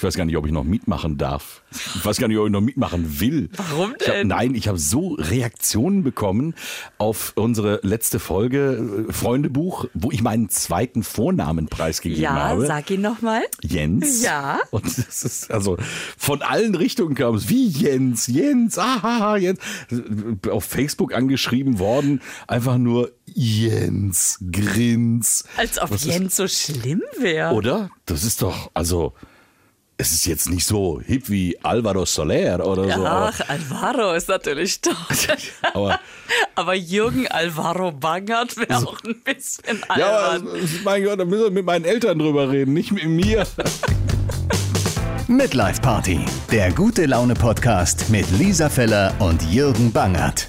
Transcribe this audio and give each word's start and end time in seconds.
Ich 0.00 0.04
weiß 0.04 0.14
gar 0.16 0.24
nicht, 0.24 0.38
ob 0.38 0.46
ich 0.46 0.52
noch 0.52 0.64
mitmachen 0.64 1.18
darf. 1.18 1.60
Ich 1.94 2.02
weiß 2.02 2.16
gar 2.16 2.26
nicht, 2.26 2.38
ob 2.38 2.46
ich 2.46 2.52
noch 2.52 2.62
mitmachen 2.62 3.20
will. 3.20 3.50
Warum 3.54 3.94
Ich 4.00 4.08
hab, 4.08 4.14
denn? 4.14 4.28
nein, 4.28 4.54
ich 4.54 4.66
habe 4.66 4.78
so 4.78 5.08
Reaktionen 5.18 6.02
bekommen 6.02 6.54
auf 6.96 7.32
unsere 7.36 7.80
letzte 7.82 8.18
Folge 8.18 9.06
äh, 9.10 9.12
Freundebuch, 9.12 9.84
wo 9.92 10.10
ich 10.10 10.22
meinen 10.22 10.48
zweiten 10.48 11.02
Vornamen 11.02 11.66
preisgegeben 11.68 12.22
Ja, 12.22 12.30
habe. 12.48 12.64
sag 12.66 12.90
ihn 12.90 13.02
nochmal. 13.02 13.42
Jens. 13.60 14.22
Ja. 14.22 14.60
Und 14.70 14.86
das 14.86 15.22
ist 15.22 15.50
also 15.50 15.76
von 16.16 16.40
allen 16.40 16.74
Richtungen 16.76 17.14
kam 17.14 17.34
es 17.34 17.50
wie 17.50 17.66
Jens, 17.68 18.26
Jens, 18.26 18.78
ah, 18.78 19.36
Jens. 19.36 19.58
Auf 20.50 20.64
Facebook 20.64 21.12
angeschrieben 21.12 21.78
worden, 21.78 22.22
einfach 22.46 22.78
nur 22.78 23.12
Jens, 23.26 24.38
Grins. 24.50 25.44
Als 25.58 25.78
ob 25.78 25.90
Was 25.90 26.06
ist- 26.06 26.08
Jens 26.14 26.36
so 26.36 26.48
schlimm 26.48 27.02
wäre. 27.18 27.52
Oder? 27.52 27.90
Das 28.06 28.24
ist 28.24 28.40
doch, 28.40 28.70
also, 28.72 29.12
es 30.00 30.12
ist 30.12 30.24
jetzt 30.24 30.48
nicht 30.48 30.66
so 30.66 31.00
hip 31.04 31.28
wie 31.28 31.58
Alvaro 31.62 32.06
Soler 32.06 32.66
oder 32.66 32.84
so. 32.90 33.06
Ach, 33.06 33.40
Alvaro 33.48 34.14
ist 34.14 34.28
natürlich 34.28 34.80
toll. 34.80 34.94
aber 35.74 36.00
Aber 36.54 36.74
Jürgen 36.74 37.28
Alvaro 37.28 37.92
Bangert 37.92 38.56
wäre 38.56 38.78
auch 38.78 38.98
ein 39.04 39.20
bisschen 39.22 39.82
ja, 39.98 40.06
albern. 40.06 40.48
aber, 40.48 40.58
mein 40.84 41.04
Gott, 41.04 41.20
da 41.20 41.24
müssen 41.26 41.44
wir 41.44 41.50
mit 41.50 41.66
meinen 41.66 41.84
Eltern 41.84 42.18
drüber 42.18 42.50
reden, 42.50 42.72
nicht 42.72 42.92
mit 42.92 43.04
mir. 43.04 43.46
Midlife 45.28 45.80
Party, 45.82 46.20
der 46.50 46.72
gute 46.72 47.04
Laune 47.04 47.34
Podcast 47.34 48.08
mit 48.08 48.28
Lisa 48.32 48.70
Feller 48.70 49.14
und 49.18 49.42
Jürgen 49.52 49.92
Bangert. 49.92 50.48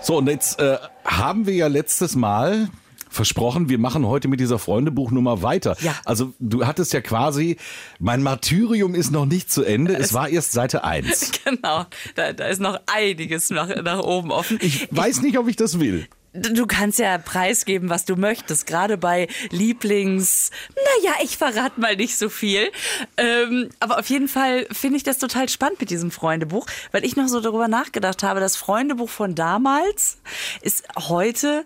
So, 0.00 0.18
und 0.18 0.28
jetzt 0.28 0.60
äh, 0.60 0.78
haben 1.04 1.44
wir 1.44 1.54
ja 1.54 1.66
letztes 1.66 2.14
Mal 2.14 2.68
versprochen, 3.10 3.68
wir 3.68 3.78
machen 3.78 4.06
heute 4.06 4.28
mit 4.28 4.40
dieser 4.40 4.58
Freundebuchnummer 4.58 5.42
weiter. 5.42 5.76
Ja. 5.80 5.94
Also 6.04 6.32
du 6.38 6.66
hattest 6.66 6.92
ja 6.92 7.00
quasi, 7.00 7.56
mein 7.98 8.22
Martyrium 8.22 8.94
ist 8.94 9.10
noch 9.10 9.26
nicht 9.26 9.52
zu 9.52 9.64
Ende, 9.64 9.96
es 9.96 10.14
war 10.14 10.28
erst 10.28 10.52
Seite 10.52 10.84
1. 10.84 11.32
Genau, 11.50 11.86
da, 12.14 12.32
da 12.32 12.46
ist 12.46 12.60
noch 12.60 12.78
einiges 12.86 13.50
nach, 13.50 13.68
nach 13.82 14.00
oben 14.00 14.30
offen. 14.30 14.58
Ich 14.62 14.88
weiß 14.90 15.22
nicht, 15.22 15.38
ob 15.38 15.48
ich 15.48 15.56
das 15.56 15.80
will. 15.80 16.06
Du 16.32 16.66
kannst 16.66 17.00
ja 17.00 17.18
preisgeben, 17.18 17.88
was 17.88 18.04
du 18.04 18.14
möchtest, 18.14 18.64
gerade 18.66 18.96
bei 18.96 19.26
Lieblings. 19.50 20.52
Naja, 20.76 21.16
ich 21.24 21.36
verrate 21.36 21.80
mal 21.80 21.96
nicht 21.96 22.16
so 22.16 22.28
viel. 22.28 22.70
Ähm, 23.16 23.70
aber 23.80 23.98
auf 23.98 24.08
jeden 24.10 24.28
Fall 24.28 24.66
finde 24.70 24.98
ich 24.98 25.02
das 25.02 25.18
total 25.18 25.48
spannend 25.48 25.80
mit 25.80 25.90
diesem 25.90 26.12
Freundebuch, 26.12 26.66
weil 26.92 27.04
ich 27.04 27.16
noch 27.16 27.26
so 27.26 27.40
darüber 27.40 27.66
nachgedacht 27.66 28.22
habe, 28.22 28.38
das 28.38 28.56
Freundebuch 28.56 29.08
von 29.08 29.34
damals 29.34 30.18
ist 30.62 30.84
heute. 30.96 31.64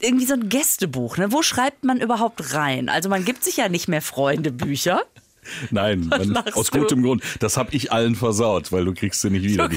Irgendwie 0.00 0.26
so 0.26 0.34
ein 0.34 0.48
Gästebuch, 0.48 1.16
ne? 1.16 1.32
Wo 1.32 1.42
schreibt 1.42 1.84
man 1.84 2.00
überhaupt 2.00 2.54
rein? 2.54 2.88
Also 2.88 3.08
man 3.08 3.24
gibt 3.24 3.44
sich 3.44 3.56
ja 3.56 3.68
nicht 3.68 3.88
mehr 3.88 4.02
Freundebücher. 4.02 5.02
Nein, 5.70 6.06
man, 6.08 6.36
aus 6.36 6.70
du? 6.70 6.80
gutem 6.80 7.02
Grund. 7.02 7.22
Das 7.40 7.56
habe 7.56 7.74
ich 7.74 7.92
allen 7.92 8.14
versaut, 8.14 8.72
weil 8.72 8.84
du 8.84 8.94
kriegst 8.94 9.20
sie 9.20 9.30
nicht 9.30 9.44
wieder. 9.44 9.68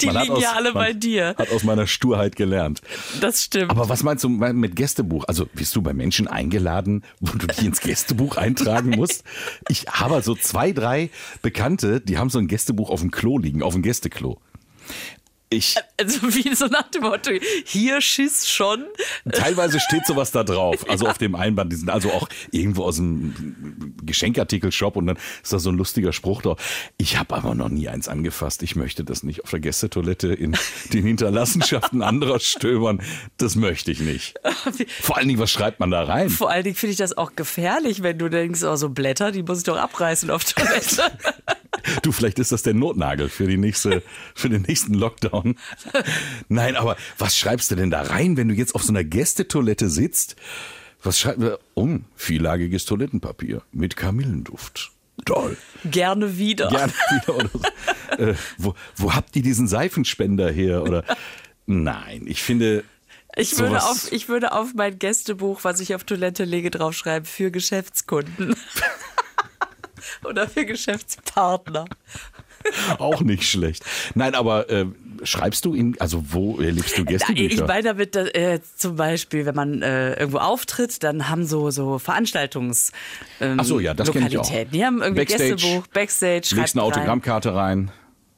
Die 0.00 0.10
hat 0.10 0.22
liegen 0.22 0.40
ja 0.40 0.52
alle 0.52 0.72
bei 0.72 0.92
dir. 0.92 1.34
Hat 1.38 1.50
aus 1.52 1.64
meiner 1.64 1.86
Sturheit 1.86 2.36
gelernt. 2.36 2.80
Das 3.20 3.44
stimmt. 3.44 3.70
Aber 3.70 3.88
was 3.88 4.02
meinst 4.02 4.24
du 4.24 4.28
mit 4.28 4.76
Gästebuch? 4.76 5.24
Also 5.26 5.46
bist 5.46 5.74
du 5.76 5.82
bei 5.82 5.92
Menschen 5.92 6.28
eingeladen, 6.28 7.04
wo 7.20 7.32
du 7.36 7.46
dich 7.46 7.64
ins 7.64 7.80
Gästebuch 7.80 8.36
eintragen 8.36 8.90
musst? 8.90 9.24
Ich 9.68 9.86
habe 9.86 10.20
so 10.22 10.34
zwei, 10.34 10.72
drei 10.72 11.10
Bekannte, 11.42 12.00
die 12.00 12.18
haben 12.18 12.30
so 12.30 12.38
ein 12.38 12.48
Gästebuch 12.48 12.90
auf 12.90 13.00
dem 13.00 13.10
Klo 13.10 13.38
liegen, 13.38 13.62
auf 13.62 13.74
dem 13.74 13.82
Gästeklo. 13.82 14.40
Ich, 15.52 15.74
also 15.98 16.32
wie 16.32 16.54
so 16.54 16.66
nach 16.66 16.88
dem 16.90 17.02
Motto, 17.02 17.32
hier 17.64 18.00
schiss 18.00 18.48
schon. 18.48 18.84
teilweise 19.32 19.80
steht 19.80 20.06
sowas 20.06 20.30
da 20.30 20.44
drauf, 20.44 20.88
also 20.88 21.06
auf 21.08 21.18
dem 21.18 21.34
Einband. 21.34 21.72
Die 21.72 21.76
sind 21.76 21.90
also 21.90 22.12
auch 22.12 22.28
irgendwo 22.52 22.84
aus 22.84 22.96
dem 22.96 23.96
Geschenkartikelshop 24.04 24.94
und 24.94 25.08
dann 25.08 25.18
ist 25.42 25.52
da 25.52 25.58
so 25.58 25.70
ein 25.70 25.76
lustiger 25.76 26.12
Spruch 26.12 26.42
drauf. 26.42 26.60
Ich 26.98 27.18
habe 27.18 27.34
aber 27.34 27.56
noch 27.56 27.68
nie 27.68 27.88
eins 27.88 28.06
angefasst. 28.06 28.62
Ich 28.62 28.76
möchte 28.76 29.02
das 29.02 29.24
nicht 29.24 29.42
auf 29.42 29.50
der 29.50 29.58
Gästetoilette 29.58 30.32
in 30.32 30.56
den 30.92 31.04
Hinterlassenschaften 31.04 32.02
anderer 32.02 32.38
stöbern. 32.38 33.02
Das 33.36 33.56
möchte 33.56 33.90
ich 33.90 33.98
nicht. 33.98 34.36
Vor 35.00 35.16
allen 35.16 35.26
Dingen, 35.26 35.40
was 35.40 35.50
schreibt 35.50 35.80
man 35.80 35.90
da 35.90 36.04
rein? 36.04 36.30
Vor 36.30 36.48
allen 36.48 36.62
Dingen 36.62 36.76
finde 36.76 36.92
ich 36.92 36.98
das 36.98 37.18
auch 37.18 37.34
gefährlich, 37.34 38.04
wenn 38.04 38.18
du 38.18 38.28
denkst, 38.28 38.62
oh, 38.62 38.76
so 38.76 38.88
Blätter, 38.88 39.32
die 39.32 39.42
muss 39.42 39.58
ich 39.58 39.64
doch 39.64 39.78
abreißen 39.78 40.30
auf 40.30 40.44
Toilette. 40.44 41.10
Du, 42.02 42.12
vielleicht 42.12 42.38
ist 42.38 42.52
das 42.52 42.62
der 42.62 42.74
Notnagel 42.74 43.28
für 43.28 43.46
die 43.46 43.56
nächste, 43.56 44.02
für 44.34 44.48
den 44.48 44.62
nächsten 44.62 44.94
Lockdown. 44.94 45.39
Nein, 46.48 46.76
aber 46.76 46.96
was 47.18 47.36
schreibst 47.36 47.70
du 47.70 47.74
denn 47.76 47.90
da 47.90 48.02
rein, 48.02 48.36
wenn 48.36 48.48
du 48.48 48.54
jetzt 48.54 48.74
auf 48.74 48.82
so 48.82 48.92
einer 48.92 49.04
Gästetoilette 49.04 49.88
sitzt? 49.88 50.36
Was 51.02 51.18
schreibt 51.18 51.40
wir? 51.40 51.58
Um, 51.74 52.04
viellagiges 52.16 52.84
Toilettenpapier 52.84 53.62
mit 53.72 53.96
Kamillenduft. 53.96 54.90
Toll. 55.24 55.56
Gerne 55.84 56.38
wieder. 56.38 56.68
Gerne 56.68 56.92
wieder 57.10 57.36
oder 57.36 57.50
so. 57.52 57.60
äh, 58.22 58.34
wo, 58.58 58.74
wo 58.96 59.14
habt 59.14 59.36
ihr 59.36 59.42
diesen 59.42 59.68
Seifenspender 59.68 60.50
her? 60.50 60.82
Oder 60.82 61.04
nein, 61.66 62.22
ich 62.26 62.42
finde. 62.42 62.84
Ich 63.36 63.58
würde, 63.58 63.78
sowas- 63.78 64.06
auf, 64.06 64.12
ich 64.12 64.28
würde 64.28 64.52
auf 64.52 64.74
mein 64.74 64.98
Gästebuch, 64.98 65.62
was 65.62 65.80
ich 65.80 65.94
auf 65.94 66.04
Toilette 66.04 66.44
lege, 66.44 66.70
draufschreiben, 66.70 67.26
für 67.26 67.50
Geschäftskunden. 67.50 68.56
Oder 70.24 70.48
für 70.48 70.64
Geschäftspartner. 70.66 71.84
Auch 72.98 73.20
nicht 73.22 73.44
schlecht. 73.48 73.84
Nein, 74.14 74.34
aber 74.34 74.68
äh, 74.70 74.86
schreibst 75.22 75.64
du 75.64 75.74
in, 75.74 75.98
also 76.00 76.22
wo 76.28 76.60
erlebst 76.60 76.96
du 76.98 77.02
Ich 77.02 77.08
Gästebücher? 77.08 77.66
meine 77.66 77.82
damit 77.82 78.14
dass, 78.14 78.28
äh, 78.28 78.60
zum 78.76 78.96
Beispiel, 78.96 79.46
wenn 79.46 79.54
man 79.54 79.82
äh, 79.82 80.14
irgendwo 80.14 80.38
auftritt, 80.38 81.02
dann 81.02 81.28
haben 81.28 81.44
so 81.46 81.70
so 81.70 81.98
Veranstaltungs 81.98 82.92
ähm, 83.40 83.56
Ach 83.60 83.64
so, 83.64 83.80
ja, 83.80 83.94
das 83.94 84.10
kenn 84.12 84.26
ich 84.26 84.38
auch. 84.38 84.50
Die 84.72 84.84
haben 84.84 85.00
irgendwie 85.02 85.20
Backstage. 85.22 85.56
Gästebuch, 85.56 85.86
Backstage, 85.88 86.54
Legst 86.54 86.74
eine. 86.76 86.82
Autogrammkarte 86.84 87.54
rein, 87.54 87.90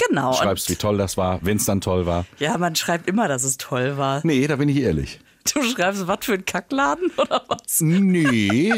Genau. 0.08 0.32
schreibst, 0.32 0.68
wie 0.70 0.76
toll 0.76 0.98
das 0.98 1.16
war, 1.16 1.38
wenn 1.42 1.56
es 1.58 1.64
dann 1.64 1.80
toll 1.80 2.06
war. 2.06 2.24
ja, 2.38 2.56
man 2.58 2.74
schreibt 2.74 3.08
immer, 3.08 3.28
dass 3.28 3.44
es 3.44 3.56
toll 3.56 3.96
war. 3.96 4.20
Nee, 4.24 4.46
da 4.46 4.56
bin 4.56 4.68
ich 4.68 4.78
ehrlich. 4.78 5.20
Du 5.52 5.62
schreibst, 5.64 6.06
was 6.06 6.18
für 6.24 6.34
ein 6.34 6.44
Kackladen 6.44 7.10
oder 7.16 7.42
was? 7.48 7.80
Nee, 7.80 8.72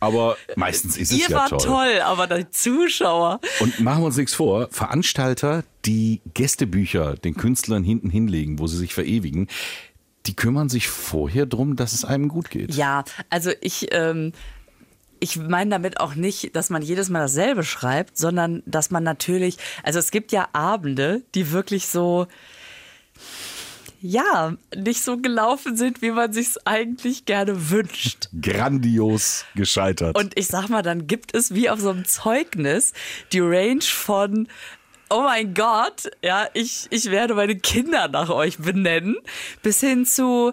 aber 0.00 0.36
meistens 0.56 0.96
ist 0.96 1.12
es 1.12 1.18
Ihr 1.18 1.30
ja 1.30 1.36
wart 1.36 1.62
toll. 1.62 2.00
aber 2.02 2.26
die 2.26 2.50
Zuschauer. 2.50 3.40
Und 3.60 3.80
machen 3.80 4.02
wir 4.02 4.06
uns 4.06 4.16
nichts 4.16 4.34
vor, 4.34 4.68
Veranstalter, 4.70 5.64
die 5.84 6.20
Gästebücher 6.34 7.14
den 7.14 7.34
Künstlern 7.34 7.82
hinten 7.82 8.10
hinlegen, 8.10 8.58
wo 8.58 8.66
sie 8.66 8.76
sich 8.76 8.94
verewigen, 8.94 9.48
die 10.26 10.34
kümmern 10.34 10.68
sich 10.68 10.88
vorher 10.88 11.46
drum, 11.46 11.76
dass 11.76 11.92
es 11.92 12.04
einem 12.04 12.28
gut 12.28 12.50
geht. 12.50 12.74
Ja, 12.74 13.04
also 13.30 13.52
ich, 13.60 13.88
ähm, 13.92 14.32
ich 15.20 15.36
meine 15.36 15.70
damit 15.70 16.00
auch 16.00 16.14
nicht, 16.14 16.54
dass 16.56 16.68
man 16.70 16.82
jedes 16.82 17.08
Mal 17.08 17.20
dasselbe 17.20 17.62
schreibt, 17.62 18.18
sondern 18.18 18.62
dass 18.66 18.90
man 18.90 19.04
natürlich, 19.04 19.56
also 19.82 19.98
es 19.98 20.10
gibt 20.10 20.32
ja 20.32 20.48
Abende, 20.52 21.22
die 21.34 21.52
wirklich 21.52 21.86
so, 21.86 22.26
ja, 24.00 24.54
nicht 24.74 25.02
so 25.02 25.16
gelaufen 25.18 25.76
sind, 25.76 26.02
wie 26.02 26.10
man 26.10 26.32
sich's 26.32 26.58
eigentlich 26.64 27.24
gerne 27.24 27.70
wünscht. 27.70 28.28
Grandios 28.40 29.44
gescheitert. 29.54 30.18
Und 30.18 30.38
ich 30.38 30.46
sag 30.46 30.68
mal, 30.68 30.82
dann 30.82 31.06
gibt 31.06 31.34
es 31.34 31.54
wie 31.54 31.70
auf 31.70 31.80
so 31.80 31.90
einem 31.90 32.04
Zeugnis 32.04 32.92
die 33.32 33.40
Range 33.40 33.82
von 33.82 34.48
Oh 35.08 35.22
mein 35.22 35.54
Gott, 35.54 36.10
ja, 36.20 36.48
ich, 36.52 36.88
ich 36.90 37.12
werde 37.12 37.34
meine 37.34 37.54
Kinder 37.54 38.08
nach 38.08 38.28
euch 38.28 38.58
benennen, 38.58 39.16
bis 39.62 39.78
hin 39.78 40.04
zu 40.04 40.52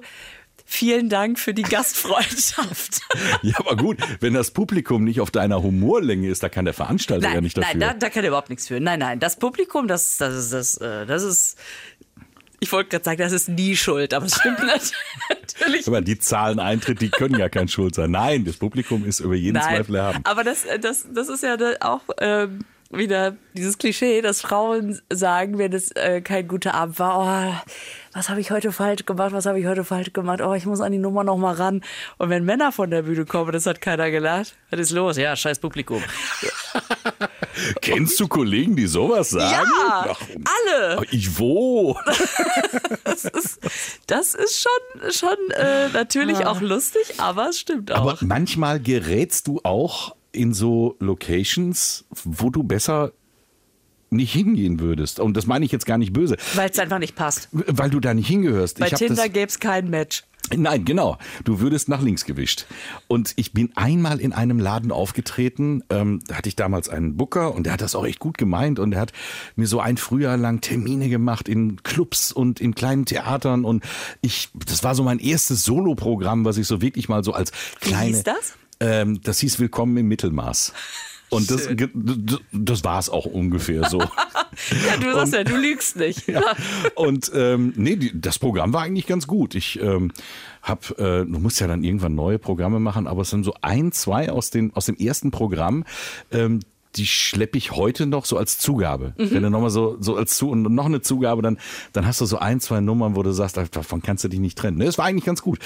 vielen 0.63 1.09
Dank 1.09 1.39
für 1.39 1.53
die 1.53 1.63
Gastfreundschaft. 1.63 3.01
ja, 3.41 3.55
aber 3.59 3.75
gut, 3.75 3.97
wenn 4.19 4.33
das 4.33 4.51
Publikum 4.51 5.03
nicht 5.03 5.21
auf 5.21 5.31
deiner 5.31 5.61
Humorlänge 5.63 6.29
ist, 6.29 6.43
da 6.43 6.49
kann 6.49 6.65
der 6.65 6.73
Veranstalter 6.73 7.27
ja 7.27 7.33
nein, 7.35 7.43
nicht 7.43 7.57
dafür. 7.57 7.69
nein, 7.71 7.79
da, 7.79 7.93
da 7.93 8.09
kann 8.09 8.23
er 8.23 8.29
überhaupt 8.29 8.49
nichts 8.49 8.67
für. 8.67 8.79
Nein, 8.79 8.99
nein, 8.99 9.19
das 9.19 9.37
Publikum, 9.37 9.87
das, 9.87 10.17
das 10.17 10.35
ist, 10.35 10.53
das, 10.53 10.77
äh, 10.77 11.05
das 11.05 11.23
ist, 11.23 11.57
ich 12.63 12.71
wollte 12.71 12.91
gerade 12.91 13.03
sagen, 13.03 13.17
das 13.19 13.33
ist 13.33 13.49
nie 13.49 13.75
schuld, 13.75 14.13
aber 14.13 14.25
es 14.25 14.35
stimmt 14.35 14.59
natürlich. 15.29 15.83
Guck 15.83 15.91
mal, 15.93 16.01
die 16.01 16.17
zahlen 16.17 16.59
Eintritt, 16.59 17.01
die 17.01 17.09
können 17.09 17.37
ja 17.37 17.49
kein 17.49 17.67
Schuld 17.67 17.93
sein. 17.93 18.11
Nein, 18.11 18.45
das 18.45 18.55
Publikum 18.55 19.03
ist 19.05 19.19
über 19.19 19.35
jeden 19.35 19.55
Nein, 19.55 19.75
Zweifel 19.75 19.95
erhaben. 19.95 20.21
aber 20.23 20.45
das, 20.45 20.65
das, 20.79 21.05
das 21.13 21.27
ist 21.27 21.43
ja 21.43 21.57
auch 21.81 22.01
ähm, 22.19 22.63
wieder 22.89 23.35
dieses 23.53 23.77
Klischee, 23.77 24.21
dass 24.21 24.39
Frauen 24.39 25.01
sagen, 25.11 25.57
wenn 25.57 25.73
es 25.73 25.91
äh, 25.91 26.21
kein 26.21 26.47
guter 26.47 26.73
Abend 26.73 26.99
war, 26.99 27.19
oh, 27.19 27.69
was 28.13 28.29
habe 28.29 28.39
ich 28.39 28.51
heute 28.51 28.71
falsch 28.71 29.05
gemacht, 29.05 29.33
was 29.33 29.45
habe 29.45 29.59
ich 29.59 29.65
heute 29.65 29.83
falsch 29.83 30.13
gemacht, 30.13 30.39
oh, 30.41 30.53
ich 30.53 30.65
muss 30.65 30.79
an 30.79 30.93
die 30.93 30.99
Nummer 30.99 31.25
noch 31.25 31.37
mal 31.37 31.55
ran. 31.55 31.81
Und 32.17 32.29
wenn 32.29 32.45
Männer 32.45 32.71
von 32.71 32.91
der 32.91 33.01
Bühne 33.01 33.25
kommen, 33.25 33.51
das 33.51 33.65
hat 33.65 33.81
keiner 33.81 34.09
gelacht, 34.09 34.55
was 34.69 34.79
ist 34.79 34.91
los? 34.91 35.17
Ja, 35.17 35.35
scheiß 35.35 35.59
Publikum. 35.59 36.01
Kennst 37.81 38.19
du 38.19 38.27
Kollegen, 38.27 38.75
die 38.75 38.87
sowas 38.87 39.29
sagen? 39.29 39.51
Ja, 39.51 40.05
Ach, 40.09 40.21
alle. 40.29 40.97
ach, 40.99 41.03
ich 41.11 41.37
wo? 41.39 41.97
Das 43.03 43.25
ist, 43.25 43.59
das 44.07 44.33
ist 44.33 44.61
schon, 44.61 45.11
schon 45.11 45.51
äh, 45.51 45.89
natürlich 45.89 46.45
auch 46.45 46.61
lustig, 46.61 47.19
aber 47.19 47.49
es 47.49 47.59
stimmt 47.59 47.91
auch. 47.91 47.97
Aber 47.97 48.17
manchmal 48.21 48.79
gerätst 48.79 49.47
du 49.47 49.59
auch 49.63 50.15
in 50.31 50.53
so 50.53 50.95
Locations, 50.99 52.05
wo 52.23 52.49
du 52.49 52.63
besser 52.63 53.11
nicht 54.13 54.31
hingehen 54.31 54.79
würdest. 54.79 55.19
Und 55.19 55.35
das 55.35 55.45
meine 55.45 55.65
ich 55.65 55.71
jetzt 55.71 55.85
gar 55.85 55.97
nicht 55.97 56.13
böse. 56.13 56.37
Weil 56.53 56.69
es 56.69 56.79
einfach 56.79 56.99
nicht 56.99 57.15
passt. 57.15 57.49
Weil 57.51 57.89
du 57.89 57.99
da 57.99 58.13
nicht 58.13 58.27
hingehörst. 58.27 58.79
Bei 58.79 58.87
ich 58.87 58.93
Tinder 58.93 59.29
gäbe 59.29 59.47
es 59.47 59.59
kein 59.59 59.89
Match. 59.89 60.23
Nein, 60.55 60.85
genau. 60.85 61.17
Du 61.45 61.61
würdest 61.61 61.87
nach 61.87 62.01
links 62.01 62.25
gewischt. 62.25 62.65
Und 63.07 63.33
ich 63.37 63.53
bin 63.53 63.71
einmal 63.75 64.19
in 64.19 64.33
einem 64.33 64.59
Laden 64.59 64.91
aufgetreten. 64.91 65.83
Ähm, 65.89 66.21
da 66.27 66.35
hatte 66.35 66.49
ich 66.49 66.55
damals 66.55 66.89
einen 66.89 67.15
Booker 67.15 67.55
und 67.55 67.63
der 67.63 67.73
hat 67.73 67.81
das 67.81 67.95
auch 67.95 68.05
echt 68.05 68.19
gut 68.19 68.37
gemeint 68.37 68.77
und 68.77 68.91
der 68.91 68.99
hat 68.99 69.13
mir 69.55 69.67
so 69.67 69.79
ein 69.79 69.97
Frühjahr 69.97 70.37
lang 70.37 70.61
Termine 70.61 71.09
gemacht 71.09 71.47
in 71.47 71.81
Clubs 71.83 72.31
und 72.31 72.59
in 72.59 72.75
kleinen 72.75 73.05
Theatern 73.05 73.63
und 73.63 73.83
ich, 74.21 74.49
das 74.53 74.83
war 74.83 74.95
so 74.95 75.03
mein 75.03 75.19
erstes 75.19 75.63
Soloprogramm, 75.63 76.45
was 76.45 76.57
ich 76.57 76.67
so 76.67 76.81
wirklich 76.81 77.09
mal 77.09 77.23
so 77.23 77.33
als 77.33 77.51
kleine. 77.79 78.09
Wie 78.09 78.13
hieß 78.15 78.23
das? 78.23 78.53
Ähm, 78.79 79.21
das 79.23 79.39
hieß 79.39 79.59
Willkommen 79.59 79.95
im 79.97 80.07
Mittelmaß. 80.07 80.73
Und 81.33 81.51
das, 81.51 81.69
das 82.51 82.83
war 82.83 82.99
es 82.99 83.09
auch 83.09 83.25
ungefähr 83.25 83.89
so. 83.89 84.03
Ja, 84.87 84.97
du 84.97 85.11
sagst 85.13 85.33
ja, 85.33 85.43
du 85.43 85.55
lügst 85.55 85.95
nicht. 85.95 86.27
Ja. 86.33 86.41
Und 86.95 87.31
ähm, 87.33 87.73
nee, 87.75 87.95
die, 87.95 88.11
das 88.13 88.37
Programm 88.37 88.71
war 88.71 88.83
eigentlich 88.83 89.07
ganz 89.07 89.25
gut. 89.25 89.55
Ich 89.55 89.79
ähm, 89.81 90.11
hab, 90.61 90.91
äh, 90.99 91.25
du 91.25 91.39
musst 91.39 91.59
ja 91.59 91.67
dann 91.67 91.83
irgendwann 91.83 92.13
neue 92.13 92.37
Programme 92.37 92.79
machen, 92.79 93.07
aber 93.07 93.23
es 93.23 93.31
sind 93.31 93.43
so 93.43 93.55
ein, 93.61 93.91
zwei 93.91 94.31
aus, 94.31 94.51
den, 94.51 94.71
aus 94.75 94.85
dem 94.85 94.95
ersten 94.95 95.31
Programm, 95.31 95.85
ähm, 96.31 96.59
die 96.95 97.07
schleppe 97.07 97.57
ich 97.57 97.71
heute 97.71 98.05
noch 98.05 98.25
so 98.25 98.37
als 98.37 98.59
Zugabe. 98.59 99.13
Wenn 99.17 99.41
du 99.41 99.49
nochmal 99.49 99.71
so, 99.71 99.97
so 99.99 100.15
als 100.15 100.37
Zu 100.37 100.49
und 100.51 100.61
noch 100.61 100.85
eine 100.85 101.01
Zugabe, 101.01 101.41
dann, 101.41 101.57
dann 101.91 102.05
hast 102.05 102.21
du 102.21 102.25
so 102.25 102.37
ein, 102.37 102.59
zwei 102.59 102.81
Nummern, 102.81 103.15
wo 103.15 103.23
du 103.23 103.31
sagst, 103.31 103.57
davon 103.57 104.01
kannst 104.03 104.23
du 104.23 104.27
dich 104.27 104.39
nicht 104.39 104.57
trennen. 104.57 104.77
Ne, 104.77 104.85
Das 104.85 104.99
war 104.99 105.05
eigentlich 105.05 105.25
ganz 105.25 105.41
gut. 105.41 105.59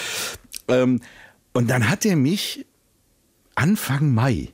Ähm, 0.69 1.01
und 1.53 1.69
dann 1.69 1.89
hat 1.89 2.05
er 2.05 2.15
mich 2.15 2.65
Anfang 3.55 4.13
Mai, 4.13 4.49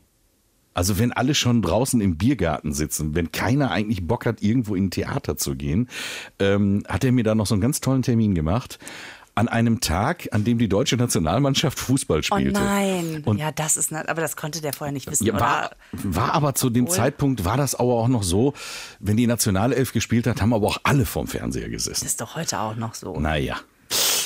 also 0.73 0.97
wenn 0.99 1.11
alle 1.11 1.35
schon 1.35 1.61
draußen 1.61 2.01
im 2.01 2.17
Biergarten 2.17 2.73
sitzen, 2.73 3.15
wenn 3.15 3.31
keiner 3.31 3.71
eigentlich 3.71 4.05
Bock 4.07 4.25
hat, 4.25 4.41
irgendwo 4.41 4.75
in 4.75 4.85
ein 4.85 4.91
Theater 4.91 5.37
zu 5.37 5.55
gehen, 5.55 5.87
ähm, 6.39 6.83
hat 6.87 7.03
er 7.03 7.11
mir 7.11 7.23
da 7.23 7.35
noch 7.35 7.47
so 7.47 7.55
einen 7.55 7.61
ganz 7.61 7.81
tollen 7.81 8.01
Termin 8.01 8.35
gemacht. 8.35 8.79
An 9.35 9.47
einem 9.47 9.79
Tag, 9.81 10.27
an 10.31 10.43
dem 10.43 10.59
die 10.59 10.69
deutsche 10.69 10.95
Nationalmannschaft 10.95 11.79
Fußball 11.79 12.19
Oh 12.19 12.21
spielte. 12.21 12.59
nein. 12.59 13.23
Und 13.25 13.39
ja, 13.39 13.51
das 13.51 13.77
ist, 13.77 13.91
nicht, 13.91 14.07
aber 14.07 14.21
das 14.21 14.35
konnte 14.35 14.61
der 14.61 14.73
vorher 14.73 14.91
nicht 14.91 15.09
wissen. 15.09 15.25
ja, 15.25 15.39
war, 15.39 15.71
war 15.91 16.33
aber 16.33 16.53
zu 16.53 16.69
dem 16.69 16.85
Wohl. 16.87 16.93
Zeitpunkt, 16.93 17.43
war 17.43 17.57
das 17.57 17.73
aber 17.73 17.93
auch 17.93 18.07
noch 18.09 18.21
so, 18.21 18.53
wenn 18.99 19.17
die 19.17 19.25
Nationalelf 19.25 19.91
gespielt 19.91 20.27
hat, 20.27 20.39
haben 20.39 20.53
aber 20.53 20.67
auch 20.67 20.77
alle 20.83 21.07
vorm 21.07 21.25
Fernseher 21.25 21.69
gesessen. 21.69 22.01
Das 22.03 22.11
ist 22.11 22.21
doch 22.21 22.35
heute 22.35 22.59
auch 22.59 22.75
noch 22.75 22.93
so. 22.93 23.19
Naja, 23.19 23.55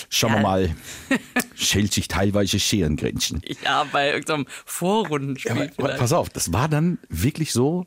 schauen 0.10 0.32
wir 0.32 0.38
Ja. 0.38 0.44
mal, 0.44 0.76
schält 1.56 1.94
sich 1.94 2.08
teilweise 2.08 2.60
Scherengrenzen. 2.60 3.42
Ja, 3.64 3.84
bei 3.92 4.12
irgendeinem 4.12 4.46
Vorrundenspiel. 4.66 5.72
Ja, 5.78 5.88
pass 5.98 6.14
auf, 6.14 6.30
das 6.30 6.54
war 6.54 6.68
dann 6.70 6.98
wirklich 7.10 7.52
so, 7.54 7.86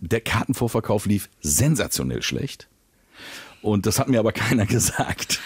der 0.00 0.20
Kartenvorverkauf 0.20 1.06
lief 1.06 1.28
sensationell 1.40 2.22
schlecht. 2.22 2.68
Und 3.62 3.86
das 3.86 3.98
hat 4.00 4.08
mir 4.08 4.18
aber 4.18 4.32
keiner 4.32 4.66
gesagt. 4.66 5.40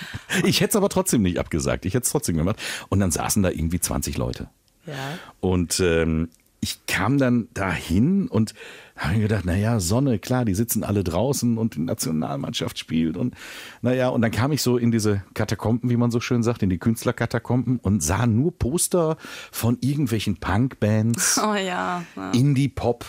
Ich 0.45 0.61
hätte 0.61 0.71
es 0.71 0.77
aber 0.77 0.89
trotzdem 0.89 1.23
nicht 1.23 1.39
abgesagt. 1.39 1.85
Ich 1.85 1.93
hätte 1.95 2.05
es 2.05 2.11
trotzdem 2.11 2.37
gemacht. 2.39 2.57
Und 2.89 3.01
dann 3.01 3.11
saßen 3.11 3.43
da 3.43 3.51
irgendwie 3.51 3.79
20 3.81 4.17
Leute. 4.17 4.49
ja. 4.87 4.95
Und 5.41 5.81
ähm, 5.81 6.31
ich 6.67 6.85
kam 6.87 7.17
dann 7.17 7.47
dahin 7.55 8.27
und 8.27 8.53
habe 8.97 9.15
mir 9.15 9.21
gedacht, 9.23 9.45
naja, 9.45 9.79
Sonne, 9.79 10.19
klar, 10.19 10.45
die 10.45 10.55
sitzen 10.55 10.83
alle 10.83 11.05
draußen 11.05 11.59
und 11.59 11.77
die 11.77 11.81
Nationalmannschaft 11.81 12.77
spielt. 12.77 13.17
Und 13.17 13.37
naja, 13.83 14.09
und 14.09 14.21
dann 14.21 14.33
kam 14.33 14.51
ich 14.51 14.63
so 14.63 14.77
in 14.77 14.91
diese 14.91 15.23
Katakomben, 15.35 15.91
wie 15.91 15.97
man 15.97 16.11
so 16.11 16.19
schön 16.19 16.43
sagt, 16.43 16.65
in 16.65 16.71
die 16.71 16.79
Künstlerkatakomben 16.79 17.79
und 17.79 18.03
sah 18.03 18.27
nur 18.27 18.59
Poster 18.59 19.17
von 19.53 19.79
irgendwelchen 19.81 20.39
Punkbands. 20.39 21.41
Oh 21.47 21.55
ja. 21.55 22.03
ja. 22.17 22.31
Indie-Pop. 22.33 23.05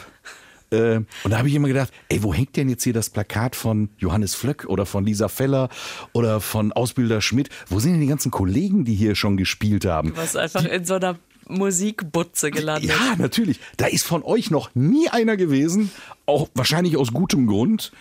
Äh, 0.70 0.98
und 0.98 1.08
da 1.32 1.38
habe 1.40 1.48
ich 1.48 1.56
immer 1.56 1.70
gedacht, 1.70 1.92
ey, 2.10 2.22
wo 2.22 2.34
hängt 2.34 2.56
denn 2.58 2.70
jetzt 2.70 2.84
hier 2.84 2.94
das 2.94 3.10
Plakat 3.10 3.56
von 3.56 3.90
Johannes 3.98 4.36
Flöck 4.36 4.66
oder 4.68 4.86
von 4.86 5.06
Lisa 5.06 5.30
Feller 5.30 5.70
oder 6.14 6.42
von 6.42 6.72
Ausbilder 6.74 7.22
Schmidt? 7.22 7.50
Wo 7.68 7.80
sind 7.80 7.94
denn 7.94 8.02
die 8.02 8.08
ganzen 8.08 8.32
Kollegen, 8.32 8.86
die 8.86 8.94
hier 8.94 9.16
schon 9.16 9.38
gespielt 9.38 9.86
haben? 9.86 10.10
Du 10.10 10.18
warst 10.18 10.38
einfach 10.38 10.66
in 10.66 10.86
so 10.86 10.96
einer 10.96 11.18
Musikbutze 11.50 12.52
gelandet. 12.52 12.90
Ja, 12.90 13.16
natürlich. 13.18 13.60
Da 13.78 13.88
ist 13.88 14.06
von 14.06 14.24
euch 14.24 14.52
noch 14.52 14.74
nie 14.76 15.10
einer 15.10 15.38
gewesen, 15.38 15.92
auch 16.26 16.50
wahrscheinlich 16.54 16.98
aus 16.98 17.14
gutem 17.14 17.48
Grund. 17.48 17.92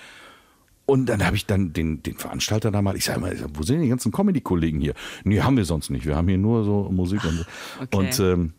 Und 0.86 1.06
dann 1.06 1.26
habe 1.26 1.34
ich 1.34 1.46
dann 1.46 1.72
den, 1.72 2.02
den 2.02 2.16
Veranstalter 2.16 2.70
da 2.70 2.80
mal, 2.80 2.96
ich 2.96 3.04
sage 3.04 3.20
mal, 3.20 3.36
wo 3.54 3.64
sind 3.64 3.82
die 3.82 3.88
ganzen 3.88 4.12
Comedy-Kollegen 4.12 4.80
hier? 4.80 4.94
Nee, 5.24 5.40
haben 5.40 5.56
wir 5.56 5.64
sonst 5.64 5.90
nicht. 5.90 6.06
Wir 6.06 6.14
haben 6.14 6.28
hier 6.28 6.38
nur 6.38 6.64
so 6.64 6.88
Musik 6.92 7.24
und 7.24 7.38
so. 7.38 7.44
okay. 7.82 7.96
Und 7.96 8.20
ähm, 8.20 8.52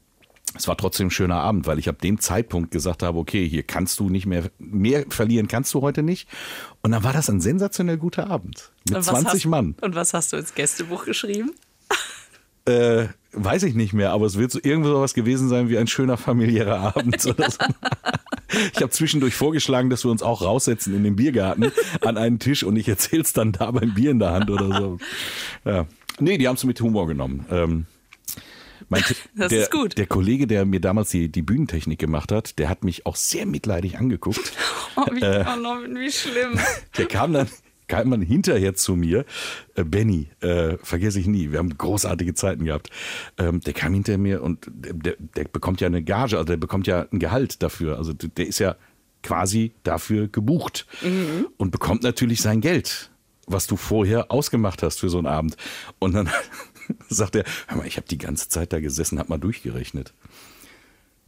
es 0.56 0.68
war 0.68 0.76
trotzdem 0.76 1.08
ein 1.08 1.12
schöner 1.12 1.40
Abend, 1.40 1.68
weil 1.68 1.80
ich 1.80 1.88
ab 1.88 2.02
dem 2.02 2.20
Zeitpunkt 2.20 2.72
gesagt 2.72 3.04
habe, 3.04 3.18
okay, 3.18 3.48
hier 3.48 3.64
kannst 3.64 4.00
du 4.00 4.10
nicht 4.10 4.26
mehr, 4.26 4.50
mehr 4.60 5.06
verlieren 5.10 5.48
kannst 5.48 5.74
du 5.74 5.82
heute 5.82 6.04
nicht. 6.04 6.28
Und 6.82 6.92
dann 6.92 7.04
war 7.04 7.14
das 7.14 7.30
ein 7.30 7.40
sensationell 7.40 7.98
guter 7.98 8.30
Abend. 8.30 8.72
Mit 8.86 8.98
Und 8.98 9.08
was 9.08 9.22
20 9.22 9.34
hast, 9.34 9.46
Mann. 9.46 9.76
Und 9.82 9.96
was 9.96 10.14
hast 10.14 10.34
du 10.34 10.38
ins 10.38 10.54
Gästebuch 10.54 11.06
geschrieben? 11.06 11.52
Äh, 12.68 13.08
weiß 13.32 13.64
ich 13.64 13.76
nicht 13.76 13.94
mehr, 13.94 14.12
aber 14.12 14.26
es 14.26 14.38
wird 14.38 14.52
so 14.52 14.60
irgendwo 14.62 14.90
sowas 14.90 15.14
gewesen 15.14 15.48
sein 15.50 15.70
wie 15.70 15.78
ein 15.78 15.88
schöner 15.88 16.18
familiärer 16.18 16.80
Abend. 16.96 17.22
So. 17.22 17.34
Ich 18.74 18.82
habe 18.82 18.90
zwischendurch 18.90 19.36
vorgeschlagen, 19.36 19.90
dass 19.90 20.04
wir 20.06 20.12
uns 20.12 20.24
auch 20.24 20.42
raussetzen 20.42 20.96
in 20.96 21.04
den 21.04 21.16
Biergarten 21.16 21.72
an 22.02 22.18
einen 22.18 22.40
Tisch 22.40 22.64
und 22.64 22.76
ich 22.76 22.88
erzähl's 22.88 23.34
dann 23.34 23.52
da 23.52 23.72
beim 23.72 23.94
Bier 23.94 24.12
in 24.12 24.20
der 24.20 24.32
Hand 24.32 24.50
oder 24.50 24.76
so. 24.82 24.98
Ja. 25.66 25.86
Nee, 26.20 26.38
die 26.38 26.48
haben 26.48 26.56
es 26.56 26.64
mit 26.64 26.80
Humor 26.82 27.08
genommen. 27.08 27.46
Ähm, 27.52 27.86
mein, 28.90 29.04
Das 29.36 29.50
der, 29.50 29.64
ist 29.64 29.72
gut. 29.72 29.98
Der 29.98 30.08
Kollege, 30.08 30.48
der 30.48 30.66
mir 30.66 30.80
damals 30.80 31.10
die, 31.10 31.30
die 31.30 31.42
Bühnentechnik 31.44 32.00
gemacht 32.00 32.32
hat, 32.32 32.58
der 32.58 32.70
hat 32.70 32.84
mich 32.84 33.06
auch 33.06 33.16
sehr 33.16 33.46
mitleidig 33.46 33.98
angeguckt. 33.98 34.54
Oh, 35.00 35.06
wie, 35.14 35.22
Äh. 35.22 35.46
oh 35.48 35.60
no, 35.60 35.76
wie 36.00 36.12
schlimm. 36.12 36.58
Der 36.98 37.06
kam 37.06 37.32
dann, 37.32 37.48
kam 37.88 38.12
dann 38.12 38.22
hinterher 38.22 38.76
zu 38.76 38.96
mir, 38.96 39.26
äh, 39.76 39.84
Benny, 39.84 40.28
äh, 40.42 40.78
vergesse 40.82 41.20
ich 41.20 41.28
nie, 41.28 41.52
wir 41.52 41.60
haben 41.60 41.78
großartige 41.78 42.34
Zeiten 42.34 42.66
gehabt. 42.66 42.90
Ähm, 43.38 43.62
der 43.62 43.74
kam 43.74 43.94
hinter 43.94 44.18
mir 44.18 44.44
und 44.44 44.70
der, 44.70 45.16
der, 45.18 45.44
bekommt 45.46 45.82
ja 45.82 45.88
eine 45.88 46.04
Gage, 46.04 46.38
also 46.38 46.46
der 46.46 46.58
bekommt 46.58 46.88
ja 46.88 47.08
ein 47.12 47.20
Gehalt 47.20 47.64
dafür. 47.64 47.98
Also 47.98 48.14
der 48.14 48.48
ist 48.48 48.60
ja 48.60 48.76
quasi 49.24 49.72
dafür 49.84 50.28
gebucht 50.28 50.86
und 51.58 51.72
bekommt 51.72 52.04
natürlich 52.04 52.42
sein 52.42 52.62
Geld, 52.62 53.10
was 53.46 53.68
du 53.68 53.76
vorher 53.76 54.32
ausgemacht 54.32 54.84
hast 54.84 55.00
für 55.00 55.10
so 55.10 55.18
einen 55.18 55.28
Abend. 55.28 55.58
Und 56.00 56.14
dann 56.14 56.30
sagt 57.10 57.36
er, 57.36 57.44
hör 57.68 57.78
mal, 57.78 57.88
ich 57.88 57.98
habe 57.98 58.08
die 58.08 58.18
ganze 58.18 58.50
Zeit 58.50 58.74
da 58.74 58.80
gesessen, 58.80 59.20
hab 59.20 59.30
mal 59.30 59.40
durchgerechnet. 59.40 60.14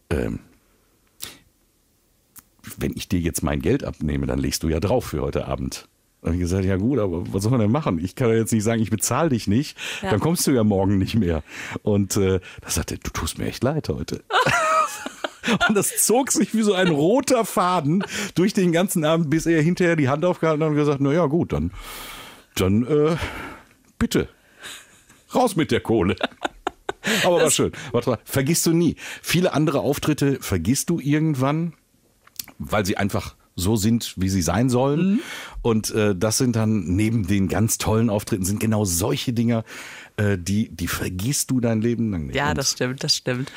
Ähm, 0.09 0.39
wenn 2.77 2.93
ich 2.95 3.09
dir 3.09 3.19
jetzt 3.19 3.41
mein 3.43 3.61
Geld 3.61 3.83
abnehme, 3.83 4.27
dann 4.27 4.39
legst 4.39 4.63
du 4.63 4.69
ja 4.69 4.79
drauf 4.79 5.05
für 5.05 5.21
heute 5.21 5.47
Abend. 5.47 5.87
Und 6.21 6.33
ich 6.33 6.39
gesagt, 6.39 6.65
ja 6.65 6.75
gut, 6.75 6.99
aber 6.99 7.23
was 7.33 7.43
soll 7.43 7.51
man 7.51 7.61
denn 7.61 7.71
machen? 7.71 7.97
Ich 8.03 8.15
kann 8.15 8.27
ja 8.29 8.35
jetzt 8.35 8.51
nicht 8.51 8.63
sagen, 8.63 8.81
ich 8.81 8.89
bezahle 8.89 9.29
dich 9.29 9.47
nicht, 9.47 9.77
Ja. 10.01 10.11
dann 10.11 10.19
kommst 10.19 10.45
du 10.47 10.51
ja 10.51 10.63
morgen 10.65 10.97
nicht 10.97 11.15
mehr. 11.15 11.43
Und 11.81 12.17
äh, 12.17 12.39
da 12.61 12.69
sagte 12.69 12.95
er, 12.95 12.97
du 12.97 13.09
tust 13.11 13.37
mir 13.37 13.45
echt 13.47 13.63
leid 13.63 13.87
heute. 13.89 14.21
Und 15.67 15.75
das 15.75 16.05
zog 16.05 16.31
sich 16.31 16.53
wie 16.53 16.61
so 16.61 16.73
ein 16.73 16.89
roter 16.89 17.45
Faden 17.45 18.03
durch 18.35 18.53
den 18.53 18.71
ganzen 18.71 19.05
Abend, 19.05 19.29
bis 19.29 19.45
er 19.45 19.61
hinterher 19.61 19.95
die 19.95 20.09
Hand 20.09 20.25
aufgehalten 20.25 20.61
hat 20.63 20.69
und 20.69 20.75
gesagt, 20.75 20.99
na 21.01 21.11
ja 21.13 21.25
gut, 21.25 21.53
dann, 21.53 21.71
dann 22.55 22.85
äh, 22.85 23.15
bitte, 23.97 24.27
raus 25.33 25.55
mit 25.55 25.71
der 25.71 25.79
Kohle. 25.79 26.15
Aber 27.23 27.41
war 27.41 27.49
schön. 27.51 27.71
Warte 27.93 28.19
vergisst 28.25 28.65
du 28.65 28.73
nie. 28.73 28.95
Viele 29.21 29.53
andere 29.53 29.79
Auftritte 29.79 30.37
vergisst 30.41 30.89
du 30.89 30.99
irgendwann, 30.99 31.73
weil 32.59 32.85
sie 32.85 32.97
einfach 32.97 33.35
so 33.59 33.75
sind, 33.75 34.13
wie 34.17 34.29
sie 34.29 34.41
sein 34.41 34.69
sollen. 34.69 35.13
Mhm. 35.13 35.19
Und 35.61 35.91
äh, 35.91 36.15
das 36.15 36.37
sind 36.37 36.55
dann 36.55 36.85
neben 36.95 37.27
den 37.27 37.47
ganz 37.47 37.77
tollen 37.77 38.09
Auftritten 38.09 38.45
sind 38.45 38.59
genau 38.59 38.85
solche 38.85 39.33
Dinger, 39.33 39.63
äh, 40.17 40.37
die 40.37 40.69
die 40.69 40.87
vergisst 40.87 41.51
du 41.51 41.59
dein 41.59 41.81
Leben 41.81 42.11
lang 42.11 42.27
nicht. 42.27 42.35
Ja, 42.35 42.53
das 42.53 42.71
stimmt, 42.71 43.03
das 43.03 43.15
stimmt. 43.15 43.51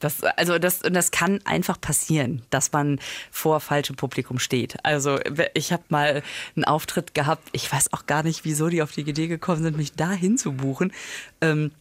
Das, 0.00 0.22
also 0.22 0.58
das, 0.58 0.82
und 0.82 0.94
das 0.94 1.10
kann 1.10 1.40
einfach 1.44 1.80
passieren, 1.80 2.42
dass 2.50 2.72
man 2.72 3.00
vor 3.30 3.60
falschem 3.60 3.96
Publikum 3.96 4.38
steht. 4.38 4.76
Also 4.84 5.18
ich 5.54 5.72
habe 5.72 5.82
mal 5.88 6.22
einen 6.54 6.64
Auftritt 6.64 7.14
gehabt, 7.14 7.48
ich 7.52 7.70
weiß 7.70 7.92
auch 7.92 8.06
gar 8.06 8.22
nicht, 8.22 8.44
wieso 8.44 8.68
die 8.68 8.80
auf 8.80 8.92
die 8.92 9.00
Idee 9.00 9.26
gekommen 9.26 9.62
sind, 9.62 9.76
mich 9.76 9.94
da 9.94 10.12
hinzubuchen. 10.12 10.92
Ähm, 11.40 11.72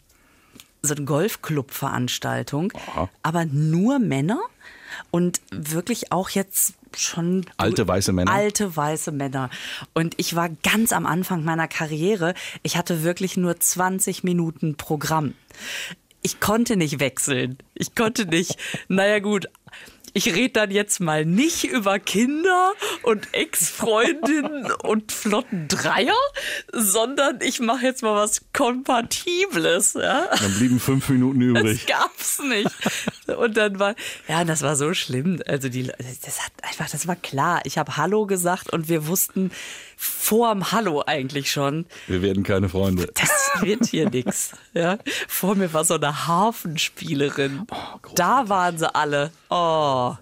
so 0.81 0.95
eine 0.95 1.05
Golfclub-Veranstaltung, 1.05 2.71
aber 3.21 3.45
nur 3.45 3.99
Männer 3.99 4.39
und 5.11 5.41
wirklich 5.51 6.11
auch 6.11 6.29
jetzt 6.29 6.73
schon 6.95 7.45
Alte 7.57 7.87
weiße 7.87 8.13
Männer? 8.13 8.31
Alte 8.31 8.75
weiße 8.75 9.11
Männer. 9.11 9.49
Und 9.93 10.15
ich 10.17 10.35
war 10.35 10.49
ganz 10.63 10.91
am 10.91 11.05
Anfang 11.05 11.43
meiner 11.43 11.67
Karriere. 11.67 12.33
Ich 12.63 12.77
hatte 12.77 13.03
wirklich 13.03 13.37
nur 13.37 13.59
20 13.59 14.23
Minuten 14.23 14.75
Programm. 14.75 15.33
Ich 16.21 16.39
konnte 16.39 16.75
nicht 16.75 16.99
wechseln. 16.99 17.57
Ich 17.73 17.95
konnte 17.95 18.25
nicht. 18.25 18.57
Naja 18.87 19.19
gut. 19.19 19.47
Ich 20.17 20.33
rede 20.33 20.53
dann 20.53 20.71
jetzt 20.71 20.99
mal 20.99 21.25
nicht 21.25 21.65
über 21.65 21.99
Kinder 21.99 22.73
und 23.03 23.27
Ex-Freundinnen 23.33 24.71
und 24.83 25.11
flotten 25.11 25.67
Dreier, 25.67 26.17
sondern 26.73 27.37
ich 27.41 27.59
mache 27.59 27.85
jetzt 27.85 28.01
mal 28.01 28.15
was 28.15 28.41
Kompatibles. 28.51 29.93
Ja? 29.93 30.27
Dann 30.35 30.55
blieben 30.55 30.79
fünf 30.79 31.07
Minuten 31.09 31.39
übrig. 31.41 31.85
Das 31.85 31.99
gab's 31.99 32.39
nicht. 32.39 33.37
Und 33.37 33.57
dann 33.57 33.77
war, 33.77 33.93
ja, 34.27 34.43
das 34.43 34.63
war 34.63 34.75
so 34.75 34.95
schlimm. 34.95 35.39
Also 35.45 35.69
die, 35.69 35.83
das 35.83 36.43
hat 36.43 36.51
einfach, 36.63 36.89
das 36.89 37.07
war 37.07 37.15
klar. 37.15 37.61
Ich 37.65 37.77
habe 37.77 37.95
Hallo 37.97 38.25
gesagt 38.25 38.73
und 38.73 38.89
wir 38.89 39.05
wussten 39.05 39.51
vorm 39.97 40.71
Hallo 40.71 41.03
eigentlich 41.05 41.51
schon. 41.51 41.85
Wir 42.07 42.21
werden 42.21 42.43
keine 42.43 42.69
Freunde. 42.69 43.09
Das 43.13 43.51
wird 43.61 43.87
hier 43.87 44.09
nix. 44.11 44.51
Ja. 44.73 44.99
Vor 45.27 45.55
mir 45.55 45.73
war 45.73 45.83
so 45.83 45.95
eine 45.95 46.27
Hafenspielerin. 46.27 47.67
Oh, 47.69 47.99
da 48.15 48.47
waren 48.47 48.77
sie 48.77 48.93
alle. 48.93 49.31
Oh 49.49 50.15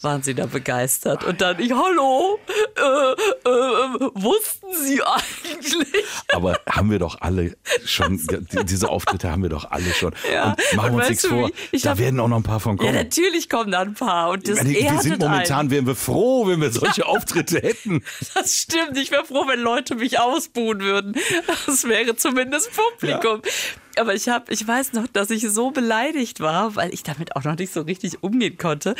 waren 0.00 0.22
sie 0.22 0.34
da 0.34 0.46
begeistert. 0.46 1.24
Und 1.24 1.40
dann 1.40 1.58
ich, 1.58 1.72
hallo, 1.72 2.38
äh, 2.76 2.80
äh, 2.80 4.10
wussten 4.14 4.72
Sie 4.84 5.02
eigentlich? 5.02 6.04
Aber 6.32 6.58
haben 6.68 6.90
wir 6.90 6.98
doch 6.98 7.20
alle 7.20 7.56
schon, 7.84 8.20
diese 8.64 8.88
Auftritte 8.88 9.30
haben 9.30 9.42
wir 9.42 9.50
doch 9.50 9.70
alle 9.70 9.92
schon. 9.92 10.14
Ja. 10.32 10.52
Und 10.52 10.76
machen 10.76 10.92
wir 10.92 10.98
uns 10.98 11.08
nichts 11.08 11.26
vor, 11.26 11.50
da 11.72 11.90
hab, 11.90 11.98
werden 11.98 12.20
auch 12.20 12.28
noch 12.28 12.36
ein 12.36 12.42
paar 12.42 12.60
von 12.60 12.76
kommen. 12.76 12.94
Ja, 12.94 13.02
natürlich 13.02 13.48
kommen 13.48 13.72
da 13.72 13.80
ein 13.80 13.94
paar. 13.94 14.30
Und 14.30 14.48
das 14.48 14.58
meine, 14.58 14.70
wir 14.70 15.00
sind 15.00 15.18
momentan, 15.18 15.60
einen. 15.60 15.70
wären 15.70 15.86
wir 15.86 15.96
froh, 15.96 16.46
wenn 16.46 16.60
wir 16.60 16.70
solche 16.70 17.06
Auftritte 17.06 17.58
hätten. 17.60 18.04
Das 18.34 18.56
stimmt. 18.56 18.96
Ich 18.96 19.10
wäre 19.10 19.24
froh, 19.24 19.46
wenn 19.48 19.60
Leute 19.60 19.96
mich 19.96 20.20
ausbuhen 20.20 20.80
würden. 20.80 21.16
Das 21.66 21.84
wäre 21.84 22.14
zumindest 22.14 22.70
Publikum. 22.72 23.42
Ja 23.44 23.50
aber 23.98 24.14
ich 24.14 24.28
habe, 24.28 24.52
ich 24.52 24.66
weiß 24.66 24.92
noch, 24.92 25.06
dass 25.06 25.30
ich 25.30 25.48
so 25.50 25.70
beleidigt 25.70 26.40
war, 26.40 26.76
weil 26.76 26.92
ich 26.94 27.02
damit 27.02 27.36
auch 27.36 27.44
noch 27.44 27.56
nicht 27.56 27.72
so 27.72 27.82
richtig 27.82 28.22
umgehen 28.22 28.56
konnte. 28.56 28.94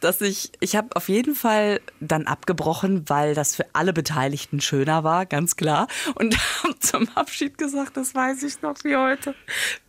Dass 0.00 0.20
ich, 0.20 0.52
ich 0.60 0.76
habe 0.76 0.94
auf 0.94 1.08
jeden 1.08 1.34
Fall 1.34 1.80
dann 2.00 2.26
abgebrochen, 2.26 3.08
weil 3.08 3.34
das 3.34 3.56
für 3.56 3.64
alle 3.72 3.92
Beteiligten 3.92 4.60
schöner 4.60 5.04
war, 5.04 5.26
ganz 5.26 5.56
klar. 5.56 5.88
Und 6.14 6.36
haben 6.62 6.80
zum 6.80 7.08
Abschied 7.14 7.58
gesagt, 7.58 7.96
das 7.96 8.14
weiß 8.14 8.42
ich 8.42 8.62
noch 8.62 8.76
wie 8.84 8.96
heute. 8.96 9.34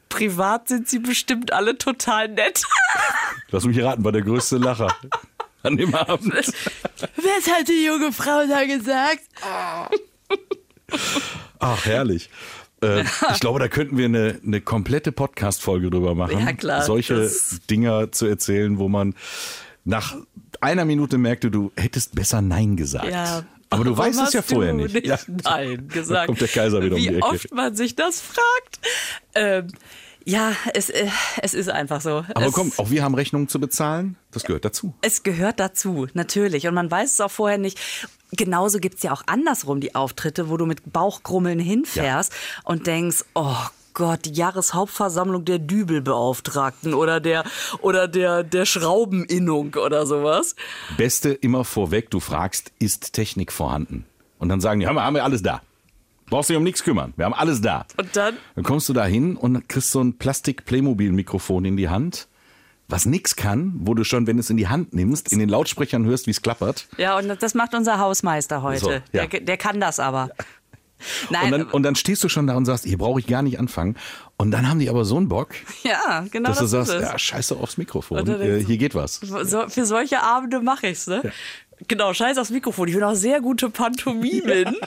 Privat 0.09 0.69
sind 0.69 0.87
sie 0.87 0.99
bestimmt 0.99 1.51
alle 1.51 1.77
total 1.77 2.29
nett. 2.29 2.63
Lass 3.49 3.65
mich 3.65 3.81
raten, 3.81 4.03
war 4.03 4.11
der 4.11 4.21
größte 4.21 4.57
Lacher 4.57 4.87
an 5.63 5.77
dem 5.77 5.93
Abend. 5.93 6.33
Was 6.33 7.51
hat 7.51 7.67
die 7.67 7.85
junge 7.85 8.13
Frau 8.13 8.45
da 8.47 8.65
gesagt? 8.65 9.23
Ach, 11.59 11.85
herrlich. 11.85 12.29
Äh, 12.81 13.03
ich 13.33 13.39
glaube, 13.39 13.59
da 13.59 13.67
könnten 13.67 13.97
wir 13.97 14.05
eine, 14.05 14.39
eine 14.45 14.61
komplette 14.61 15.11
Podcast-Folge 15.11 15.89
drüber 15.89 16.15
machen. 16.15 16.39
Ja, 16.39 16.53
klar. 16.53 16.83
Solche 16.83 17.29
Dinger 17.69 18.11
zu 18.11 18.27
erzählen, 18.27 18.77
wo 18.77 18.87
man 18.87 19.15
nach 19.87 20.15
einer 20.59 20.85
Minute 20.85 21.17
merkte, 21.17 21.49
du 21.49 21.71
hättest 21.75 22.13
besser 22.13 22.41
Nein 22.41 22.75
gesagt. 22.75 23.09
Ja. 23.09 23.43
Aber 23.69 23.83
du 23.83 23.97
weißt 23.97 24.21
es 24.21 24.33
ja 24.33 24.41
vorher 24.41 24.73
nicht. 24.73 24.93
nicht 24.93 25.07
ja. 25.07 25.17
Nein 25.43 25.87
gesagt. 25.93 26.21
Da 26.21 26.25
kommt 26.25 26.41
der 26.41 26.47
Kaiser 26.47 26.81
wieder 26.81 26.95
Wie 26.97 27.07
um 27.07 27.13
die 27.13 27.17
Ecke. 27.19 27.31
Wie 27.31 27.35
oft 27.35 27.53
man 27.53 27.75
sich 27.75 27.95
das 27.95 28.21
fragt. 28.21 28.79
Ähm, 29.33 29.67
ja, 30.25 30.51
es, 30.73 30.89
äh, 30.89 31.07
es 31.41 31.53
ist 31.53 31.69
einfach 31.69 32.01
so. 32.01 32.25
Aber 32.33 32.47
es, 32.47 32.53
komm, 32.53 32.71
auch 32.77 32.89
wir 32.89 33.03
haben 33.03 33.15
Rechnungen 33.15 33.47
zu 33.47 33.59
bezahlen. 33.61 34.17
Das 34.31 34.43
gehört 34.43 34.65
dazu. 34.65 34.93
Es 35.01 35.23
gehört 35.23 35.59
dazu, 35.59 36.07
natürlich. 36.13 36.67
Und 36.67 36.73
man 36.73 36.91
weiß 36.91 37.13
es 37.13 37.21
auch 37.21 37.31
vorher 37.31 37.57
nicht. 37.57 37.79
Genauso 38.31 38.79
gibt's 38.79 39.03
ja 39.03 39.13
auch 39.13 39.23
andersrum 39.25 39.79
die 39.79 39.95
Auftritte, 39.95 40.49
wo 40.49 40.57
du 40.57 40.65
mit 40.65 40.91
Bauchgrummeln 40.91 41.59
hinfährst 41.59 42.33
ja. 42.33 42.61
und 42.65 42.87
denkst, 42.87 43.23
oh 43.35 43.55
Gott, 43.97 44.25
die 44.25 44.33
Jahreshauptversammlung 44.33 45.43
der 45.43 45.57
Dübelbeauftragten 45.57 46.93
oder 46.93 47.19
der 47.19 47.43
oder 47.81 48.07
der 48.07 48.43
der 48.43 48.67
Schraubeninnung 48.67 49.73
oder 49.73 50.05
sowas. 50.05 50.55
Beste 50.97 51.31
immer 51.31 51.65
vorweg, 51.65 52.11
du 52.11 52.19
fragst, 52.19 52.71
ist 52.77 53.13
Technik 53.13 53.51
vorhanden? 53.51 54.05
Und 54.37 54.49
dann 54.49 54.61
sagen 54.61 54.79
die, 54.79 54.85
haben 54.85 54.97
wir, 54.97 55.03
haben 55.03 55.15
wir 55.15 55.23
alles 55.23 55.41
da. 55.41 55.63
Brauchst 56.29 56.51
dich 56.51 56.57
um 56.57 56.61
nichts 56.61 56.83
kümmern. 56.83 57.13
Wir 57.15 57.25
haben 57.25 57.33
alles 57.33 57.59
da. 57.61 57.87
Und 57.97 58.15
dann? 58.15 58.37
Dann 58.53 58.63
kommst 58.63 58.87
du 58.87 58.93
da 58.93 59.03
hin 59.03 59.35
und 59.35 59.67
kriegst 59.67 59.89
so 59.89 59.99
ein 59.99 60.19
Plastik-Playmobil-Mikrofon 60.19 61.65
in 61.65 61.75
die 61.75 61.89
Hand 61.89 62.27
was 62.89 63.05
nix 63.05 63.35
kann, 63.35 63.73
wo 63.79 63.93
du 63.93 64.03
schon, 64.03 64.27
wenn 64.27 64.37
du 64.37 64.41
es 64.41 64.49
in 64.49 64.57
die 64.57 64.67
Hand 64.67 64.93
nimmst, 64.93 65.31
in 65.31 65.39
den 65.39 65.49
Lautsprechern 65.49 66.05
hörst, 66.05 66.25
wie 66.25 66.31
es 66.31 66.41
klappert. 66.41 66.87
Ja, 66.97 67.17
und 67.17 67.41
das 67.41 67.53
macht 67.53 67.73
unser 67.73 67.99
Hausmeister 67.99 68.61
heute. 68.61 68.79
So, 68.79 68.91
ja. 68.91 69.25
der, 69.25 69.41
der, 69.41 69.57
kann 69.57 69.81
das 69.81 69.99
aber. 69.99 70.29
Nein. 71.29 71.45
Und 71.45 71.51
dann, 71.51 71.67
und 71.69 71.83
dann, 71.83 71.95
stehst 71.95 72.23
du 72.23 72.29
schon 72.29 72.47
da 72.47 72.55
und 72.55 72.65
sagst, 72.65 72.85
hier 72.85 72.97
brauche 72.97 73.19
ich 73.19 73.27
gar 73.27 73.41
nicht 73.41 73.59
anfangen. 73.59 73.95
Und 74.37 74.51
dann 74.51 74.69
haben 74.69 74.79
die 74.79 74.89
aber 74.89 75.05
so 75.05 75.17
einen 75.17 75.27
Bock, 75.27 75.49
ja, 75.83 76.25
genau 76.31 76.49
dass 76.49 76.59
das 76.59 76.71
du 76.71 76.83
sagst, 76.83 76.93
ja, 76.93 77.17
scheiße 77.17 77.55
aufs 77.55 77.77
Mikrofon, 77.77 78.27
äh, 78.27 78.63
hier 78.63 78.77
geht 78.77 78.95
was. 78.95 79.15
So, 79.15 79.67
für 79.67 79.85
solche 79.85 80.21
Abende 80.21 80.59
mache 80.59 80.87
ich's, 80.87 81.07
ne? 81.07 81.21
Ja. 81.23 81.31
Genau, 81.87 82.13
scheiß 82.13 82.37
aufs 82.37 82.49
Mikrofon. 82.49 82.87
Ich 82.87 82.95
bin 82.95 83.03
auch 83.03 83.13
sehr 83.13 83.39
gute 83.39 83.69
Pantomimen. 83.69 84.75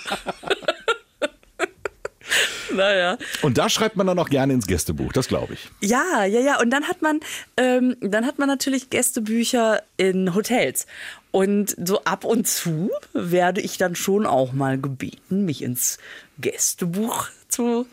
naja. 2.81 3.19
Und 3.43 3.59
da 3.59 3.69
schreibt 3.69 3.97
man 3.97 4.07
dann 4.07 4.19
auch 4.19 4.31
gerne 4.31 4.55
ins 4.55 4.67
Gästebuch, 4.67 5.13
das 5.13 5.29
glaube 5.29 5.55
ich. 5.55 5.69
Ja, 5.81 6.25
ja, 6.25 6.41
ja. 6.41 6.61
Und 6.61 6.71
dann 6.71 6.85
hat 6.85 7.03
man, 7.03 7.21
ähm, 7.57 7.97
dann 8.01 8.27
hat 8.27 8.39
man 8.39 8.49
natürlich 8.49 8.91
Gästebücher 8.91 9.83
in 9.97 10.35
Hotels. 10.35 10.87
Und 11.31 11.77
so 11.85 12.03
ab 12.05 12.25
und 12.25 12.49
zu 12.49 12.91
werde 13.13 13.61
ich 13.61 13.77
dann 13.79 13.95
schon 13.95 14.27
auch 14.27 14.53
mal 14.53 14.81
gebeten, 14.81 15.45
mich 15.45 15.63
ins 15.63 15.99
Gästebuch 16.39 17.29
zu 17.49 17.87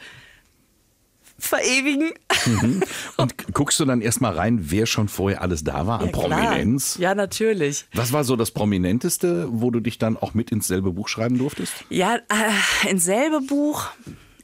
verewigen. 1.38 2.12
Mhm. 2.46 2.84
Und 3.18 3.54
guckst 3.54 3.80
du 3.80 3.86
dann 3.86 4.02
erstmal 4.02 4.34
rein, 4.34 4.72
wer 4.72 4.86
schon 4.86 5.08
vorher 5.08 5.42
alles 5.42 5.64
da 5.64 5.86
war 5.86 6.00
an 6.00 6.08
ja, 6.08 6.12
Prominenz? 6.12 6.98
Ja, 7.00 7.14
natürlich. 7.14 7.86
Was 7.94 8.12
war 8.12 8.24
so 8.24 8.36
das 8.36 8.52
Prominenteste, 8.52 9.48
wo 9.52 9.70
du 9.72 9.80
dich 9.80 10.00
dann 10.00 10.18
auch 10.18 10.34
mit 10.34 10.52
ins 10.52 10.68
selbe 10.68 10.92
Buch 10.92 11.08
schreiben 11.08 11.38
durftest? 11.38 11.74
Ja, 11.90 12.16
äh, 12.16 12.90
ins 12.90 13.06
selbe 13.06 13.42
Buch 13.42 13.88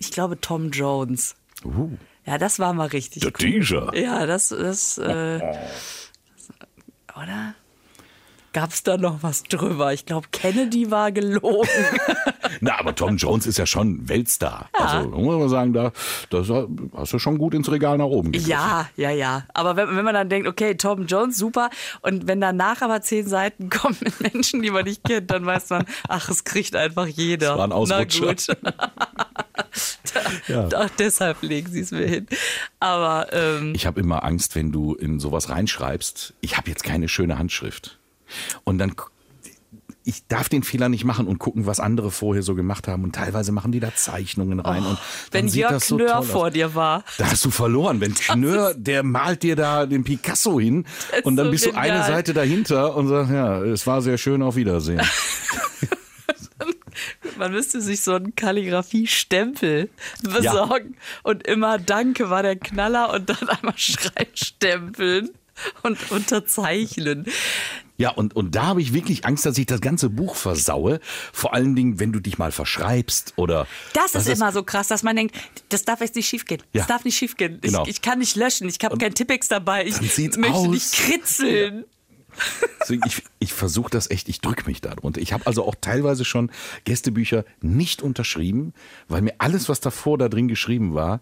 ich 0.03 0.11
glaube 0.11 0.39
Tom 0.39 0.69
Jones. 0.71 1.35
Uh. 1.63 1.91
Ja, 2.25 2.37
das 2.37 2.59
war 2.59 2.73
mal 2.73 2.87
richtig. 2.87 3.21
Der 3.21 3.31
cool. 3.31 3.51
Teaser. 3.51 3.95
Ja, 3.95 4.25
das 4.25 4.51
ist. 4.51 4.97
Äh, 4.97 5.39
oder? 7.15 7.55
Gab 8.53 8.71
es 8.71 8.83
da 8.83 8.97
noch 8.97 9.23
was 9.23 9.43
drüber? 9.43 9.93
Ich 9.93 10.05
glaube, 10.05 10.27
Kennedy 10.31 10.91
war 10.91 11.11
gelogen. 11.11 11.69
Na, 12.61 12.79
aber 12.79 12.95
Tom 12.95 13.17
Jones 13.17 13.47
ist 13.47 13.57
ja 13.57 13.65
schon 13.65 14.07
Weltstar. 14.07 14.69
Ja. 14.77 14.85
Also, 14.85 15.09
muss 15.09 15.37
man 15.37 15.49
sagen, 15.49 15.73
da 15.73 15.91
das 16.29 16.49
hast 16.95 17.13
du 17.13 17.19
schon 17.19 17.37
gut 17.37 17.53
ins 17.53 17.71
Regal 17.71 17.97
nach 17.97 18.05
oben 18.05 18.31
gegriffen. 18.31 18.51
Ja, 18.51 18.89
ja, 18.95 19.11
ja. 19.11 19.45
Aber 19.53 19.75
wenn, 19.75 19.95
wenn, 19.95 20.05
man 20.05 20.13
dann 20.13 20.29
denkt, 20.29 20.47
okay, 20.47 20.75
Tom 20.75 21.05
Jones, 21.05 21.37
super. 21.37 21.69
Und 22.01 22.27
wenn 22.27 22.41
danach 22.41 22.81
aber 22.81 23.01
zehn 23.01 23.27
Seiten 23.27 23.69
kommen 23.69 23.97
mit 24.01 24.19
Menschen, 24.21 24.61
die 24.61 24.71
man 24.71 24.85
nicht 24.85 25.03
kennt, 25.03 25.31
dann 25.31 25.45
weiß 25.45 25.69
man, 25.69 25.85
ach, 26.07 26.29
es 26.29 26.43
kriegt 26.43 26.75
einfach 26.75 27.07
jeder. 27.07 27.49
Das 27.49 27.57
war 27.57 27.67
ein 27.67 27.71
Ausrutscher. 27.71 28.57
Na 28.61 28.71
gut. 28.71 28.83
ja. 30.47 30.67
Auch 30.67 30.89
deshalb 30.97 31.41
legen 31.41 31.71
sie 31.71 31.81
es 31.81 31.91
mir 31.91 32.07
hin. 32.07 32.27
Aber 32.79 33.27
ähm, 33.31 33.73
ich 33.75 33.85
habe 33.85 33.99
immer 33.99 34.23
Angst, 34.23 34.55
wenn 34.55 34.71
du 34.71 34.93
in 34.95 35.19
sowas 35.19 35.49
reinschreibst. 35.49 36.33
Ich 36.41 36.57
habe 36.57 36.69
jetzt 36.69 36.83
keine 36.83 37.07
schöne 37.07 37.37
Handschrift. 37.37 37.97
Und 38.63 38.77
dann 38.77 38.95
ich 40.05 40.27
darf 40.27 40.49
den 40.49 40.63
Fehler 40.63 40.89
nicht 40.89 41.05
machen 41.05 41.27
und 41.27 41.39
gucken, 41.39 41.65
was 41.65 41.79
andere 41.79 42.11
vorher 42.11 42.43
so 42.43 42.55
gemacht 42.55 42.87
haben. 42.87 43.03
Und 43.03 43.15
teilweise 43.15 43.51
machen 43.51 43.71
die 43.71 43.79
da 43.79 43.95
Zeichnungen 43.95 44.59
rein. 44.59 44.83
Oh, 44.85 44.89
und 44.89 44.99
wenn 45.31 45.47
sieht 45.47 45.61
Jörg 45.61 45.73
das 45.73 45.87
so 45.87 45.97
Knör 45.97 46.23
vor 46.23 46.51
dir 46.51 46.75
war. 46.75 47.03
Da 47.17 47.31
hast 47.31 47.45
du 47.45 47.51
verloren. 47.51 48.01
Wenn 48.01 48.13
Knör, 48.13 48.73
der 48.73 49.03
malt 49.03 49.43
dir 49.43 49.55
da 49.55 49.85
den 49.85 50.03
Picasso 50.03 50.59
hin 50.59 50.85
und 51.23 51.35
dann 51.37 51.45
so 51.47 51.51
bist 51.51 51.65
genial. 51.65 51.87
du 51.87 51.93
eine 51.93 52.03
Seite 52.03 52.33
dahinter 52.33 52.95
und 52.95 53.07
sagst, 53.07 53.31
ja, 53.31 53.63
es 53.63 53.87
war 53.87 54.01
sehr 54.01 54.17
schön, 54.17 54.41
auf 54.41 54.55
Wiedersehen. 54.55 55.01
Man 57.37 57.51
müsste 57.51 57.81
sich 57.81 58.01
so 58.01 58.13
einen 58.13 58.35
Kalligrafie-Stempel 58.35 59.89
besorgen 60.21 60.95
ja. 60.95 60.99
und 61.23 61.47
immer 61.47 61.79
Danke 61.79 62.29
war 62.29 62.43
der 62.43 62.55
Knaller 62.55 63.13
und 63.13 63.29
dann 63.29 63.49
einmal 63.49 63.73
Schreibstempeln 63.77 65.31
und 65.81 66.11
unterzeichnen. 66.11 67.25
Ja, 67.97 68.09
und, 68.09 68.35
und 68.35 68.55
da 68.55 68.67
habe 68.67 68.81
ich 68.81 68.93
wirklich 68.93 69.25
Angst, 69.25 69.45
dass 69.45 69.57
ich 69.57 69.67
das 69.67 69.79
ganze 69.79 70.09
Buch 70.09 70.35
versaue. 70.35 70.99
Vor 71.31 71.53
allen 71.53 71.75
Dingen, 71.75 71.99
wenn 71.99 72.11
du 72.11 72.19
dich 72.19 72.37
mal 72.37 72.51
verschreibst 72.51 73.33
oder. 73.35 73.67
Das 73.93 74.15
ist 74.15 74.27
immer 74.27 74.51
so 74.51 74.63
krass, 74.63 74.87
dass 74.87 75.03
man 75.03 75.15
denkt, 75.15 75.35
das 75.69 75.83
darf 75.83 76.01
jetzt 76.01 76.15
nicht 76.15 76.27
schiefgehen. 76.27 76.61
Ja. 76.73 76.81
Das 76.81 76.87
darf 76.87 77.05
nicht 77.05 77.17
schiefgehen. 77.17 77.59
Genau. 77.61 77.83
Ich, 77.83 77.89
ich 77.89 78.01
kann 78.01 78.19
nicht 78.19 78.35
löschen. 78.35 78.67
Ich 78.67 78.77
habe 78.83 78.97
kein 78.97 79.13
Tippex 79.13 79.47
dabei. 79.47 79.85
Ich 79.85 80.01
möchte 80.01 80.51
aus. 80.51 80.67
nicht 80.67 80.93
kritzeln. 80.93 81.77
Ja. 81.77 81.83
Deswegen, 82.81 83.03
ich, 83.05 83.23
ich 83.39 83.53
versuche 83.53 83.91
das 83.91 84.09
echt, 84.09 84.27
ich 84.27 84.41
drücke 84.41 84.65
mich 84.65 84.81
da 84.81 84.95
drunter. 84.95 85.21
Ich 85.21 85.33
habe 85.33 85.45
also 85.45 85.65
auch 85.65 85.75
teilweise 85.79 86.25
schon 86.25 86.51
Gästebücher 86.83 87.45
nicht 87.61 88.01
unterschrieben, 88.01 88.73
weil 89.07 89.21
mir 89.21 89.35
alles, 89.37 89.69
was 89.69 89.79
davor 89.79 90.17
da 90.17 90.29
drin 90.29 90.47
geschrieben 90.47 90.95
war, 90.95 91.21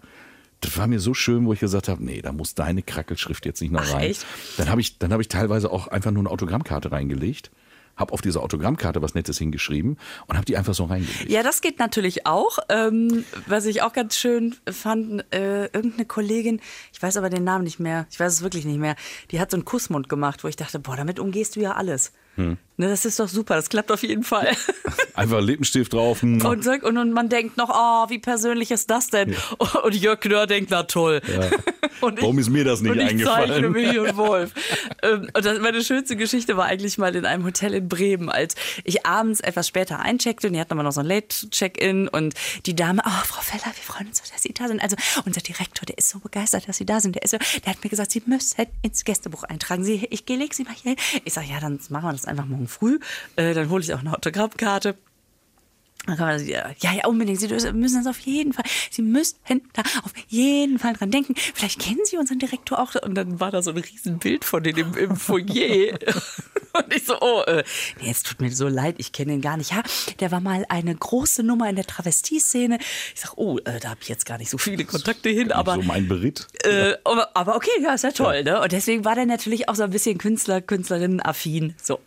das 0.61 0.77
war 0.77 0.87
mir 0.87 0.99
so 0.99 1.13
schön, 1.13 1.45
wo 1.45 1.53
ich 1.53 1.59
gesagt 1.59 1.87
habe, 1.87 2.03
nee, 2.03 2.21
da 2.21 2.31
muss 2.31 2.55
deine 2.55 2.83
Krackelschrift 2.83 3.45
jetzt 3.45 3.61
nicht 3.61 3.71
noch 3.71 3.81
Ach, 3.83 3.93
rein. 3.95 4.11
Echt? 4.11 4.25
Dann 4.57 4.69
habe 4.69 4.79
ich, 4.79 4.97
dann 4.99 5.11
habe 5.11 5.21
ich 5.21 5.27
teilweise 5.27 5.71
auch 5.71 5.87
einfach 5.87 6.11
nur 6.11 6.21
eine 6.21 6.29
Autogrammkarte 6.29 6.91
reingelegt 6.91 7.51
habe 7.97 8.13
auf 8.13 8.21
dieser 8.21 8.41
Autogrammkarte 8.41 9.01
was 9.01 9.13
Nettes 9.15 9.37
hingeschrieben 9.37 9.97
und 10.27 10.35
habe 10.35 10.45
die 10.45 10.57
einfach 10.57 10.73
so 10.73 10.85
reingelegt. 10.85 11.29
Ja, 11.29 11.43
das 11.43 11.61
geht 11.61 11.79
natürlich 11.79 12.25
auch. 12.25 12.57
Ähm, 12.69 13.25
was 13.47 13.65
ich 13.65 13.81
auch 13.81 13.93
ganz 13.93 14.17
schön 14.17 14.55
fand, 14.69 15.25
äh, 15.33 15.65
irgendeine 15.65 16.05
Kollegin, 16.05 16.61
ich 16.93 17.01
weiß 17.01 17.17
aber 17.17 17.29
den 17.29 17.43
Namen 17.43 17.63
nicht 17.63 17.79
mehr, 17.79 18.07
ich 18.09 18.19
weiß 18.19 18.33
es 18.33 18.41
wirklich 18.41 18.65
nicht 18.65 18.79
mehr, 18.79 18.95
die 19.31 19.39
hat 19.39 19.51
so 19.51 19.57
einen 19.57 19.65
Kussmund 19.65 20.09
gemacht, 20.09 20.43
wo 20.43 20.47
ich 20.47 20.55
dachte, 20.55 20.79
boah, 20.79 20.95
damit 20.95 21.19
umgehst 21.19 21.55
du 21.55 21.59
ja 21.59 21.73
alles. 21.73 22.11
Hm. 22.35 22.57
Ne, 22.77 22.89
das 22.89 23.05
ist 23.05 23.19
doch 23.19 23.27
super, 23.27 23.55
das 23.55 23.69
klappt 23.69 23.91
auf 23.91 24.01
jeden 24.01 24.23
Fall. 24.23 24.51
Einfach 25.13 25.39
Lippenstift 25.39 25.93
drauf. 25.93 26.23
Und, 26.23 26.43
und, 26.43 26.97
und, 26.97 27.11
man 27.11 27.29
denkt 27.29 27.57
noch, 27.57 27.69
oh, 27.69 28.09
wie 28.09 28.19
persönlich 28.19 28.71
ist 28.71 28.89
das 28.89 29.09
denn? 29.09 29.33
Ja. 29.33 29.79
Und 29.81 29.95
Jörg 29.95 30.19
Knör 30.19 30.47
denkt, 30.47 30.71
na 30.71 30.83
toll. 30.83 31.21
Ja. 31.27 31.49
Ich, 32.11 32.21
Warum 32.21 32.39
ist 32.39 32.49
mir 32.49 32.63
das 32.63 32.81
nicht 32.81 32.91
und 32.91 32.99
eingefallen? 32.99 33.49
Ich 33.49 33.55
zeichne 33.55 33.73
Willi 33.73 33.99
und 33.99 34.17
Wolf. 34.17 34.53
Ähm, 35.01 35.29
und 35.33 35.45
das, 35.45 35.59
meine 35.59 35.83
schönste 35.83 36.15
Geschichte 36.15 36.57
war 36.57 36.65
eigentlich 36.65 36.97
mal 36.97 37.15
in 37.15 37.25
einem 37.25 37.45
Hotel 37.45 37.73
in 37.73 37.87
Bremen, 37.87 38.29
als 38.29 38.55
ich 38.83 39.05
abends 39.05 39.39
etwas 39.39 39.67
später 39.67 39.99
eincheckte 39.99 40.47
und 40.47 40.53
die 40.53 40.59
hatten 40.59 40.73
aber 40.73 40.83
noch 40.83 40.91
so 40.91 41.01
ein 41.01 41.05
Late-Check-In 41.05 42.07
und 42.07 42.33
die 42.65 42.75
Dame, 42.75 43.01
oh, 43.05 43.25
Frau 43.25 43.41
Feller, 43.41 43.65
wir 43.65 43.83
freuen 43.83 44.07
uns 44.07 44.17
so, 44.17 44.23
dass 44.31 44.41
Sie 44.41 44.53
da 44.53 44.67
sind. 44.67 44.81
Also 44.81 44.95
unser 45.25 45.41
Direktor, 45.41 45.85
der 45.85 45.97
ist 45.97 46.09
so 46.09 46.19
begeistert, 46.19 46.67
dass 46.67 46.77
Sie 46.77 46.85
da 46.85 46.99
sind. 46.99 47.15
Der, 47.15 47.23
ist 47.23 47.31
so, 47.31 47.37
der 47.37 47.73
hat 47.73 47.83
mir 47.83 47.89
gesagt, 47.89 48.11
Sie 48.11 48.21
müssen 48.25 48.65
ins 48.81 49.03
Gästebuch 49.03 49.43
eintragen. 49.43 49.83
Sie, 49.83 50.07
ich 50.09 50.27
lege 50.27 50.53
Sie 50.53 50.63
mal 50.63 50.73
hier 50.73 50.91
hin. 50.91 51.21
Ich 51.25 51.33
sage, 51.33 51.47
ja, 51.47 51.59
dann 51.59 51.79
machen 51.89 52.05
wir 52.05 52.11
das 52.13 52.25
einfach 52.25 52.45
morgen 52.45 52.67
früh. 52.67 52.99
Äh, 53.35 53.53
dann 53.53 53.69
hole 53.69 53.83
ich 53.83 53.93
auch 53.93 53.99
eine 53.99 54.13
Autogrammkarte. 54.13 54.95
Dann 56.07 56.17
kann 56.17 56.27
man, 56.27 56.47
ja, 56.47 56.71
ja, 56.79 57.05
unbedingt. 57.05 57.39
Sie 57.39 57.47
müssen 57.47 58.03
das 58.03 58.07
auf 58.07 58.19
jeden 58.19 58.53
Fall. 58.53 58.65
Sie 58.89 59.03
müssen 59.03 59.37
da 59.73 59.83
auf 60.03 60.13
jeden 60.27 60.79
Fall 60.79 60.93
dran 60.93 61.11
denken. 61.11 61.35
Vielleicht 61.35 61.79
kennen 61.79 61.99
Sie 62.05 62.17
unseren 62.17 62.39
Direktor 62.39 62.79
auch. 62.79 62.95
Und 62.95 63.15
dann 63.15 63.39
war 63.39 63.51
da 63.51 63.61
so 63.61 63.71
ein 63.71 63.77
Riesenbild 63.77 64.43
von 64.43 64.63
denen 64.63 64.93
im, 64.93 64.97
im 64.97 65.15
Foyer. 65.15 65.99
Und 66.73 66.95
ich 66.95 67.05
so, 67.05 67.19
oh, 67.19 67.41
äh, 67.47 67.63
nee, 68.01 68.09
es 68.09 68.23
tut 68.23 68.39
mir 68.39 68.51
so 68.51 68.67
leid, 68.67 68.95
ich 68.97 69.11
kenne 69.11 69.33
ihn 69.33 69.41
gar 69.41 69.57
nicht. 69.57 69.71
Ja, 69.71 69.83
der 70.19 70.31
war 70.31 70.39
mal 70.39 70.65
eine 70.69 70.95
große 70.95 71.43
Nummer 71.43 71.69
in 71.69 71.75
der 71.75 71.85
Travestie-Szene. 71.85 72.79
Ich 73.13 73.21
sag, 73.21 73.33
oh, 73.35 73.57
äh, 73.59 73.79
da 73.79 73.89
habe 73.89 73.99
ich 74.01 74.07
jetzt 74.07 74.25
gar 74.25 74.37
nicht 74.37 74.49
so 74.49 74.57
viele 74.57 74.85
Kontakte 74.85 75.29
hin, 75.29 75.51
aber. 75.51 75.75
So 75.75 75.81
mein 75.81 76.07
Beritt. 76.07 76.47
Äh, 76.63 76.93
aber, 77.03 77.35
aber, 77.35 77.55
okay, 77.57 77.69
ja, 77.81 77.93
ist 77.93 78.03
ja 78.03 78.11
toll, 78.11 78.43
ja. 78.45 78.53
ne? 78.53 78.61
Und 78.61 78.71
deswegen 78.71 79.05
war 79.05 79.15
der 79.15 79.25
natürlich 79.25 79.69
auch 79.69 79.75
so 79.75 79.83
ein 79.83 79.89
bisschen 79.89 80.17
Künstler, 80.17 80.61
Künstlerinnen-affin. 80.61 81.75
So. 81.81 81.99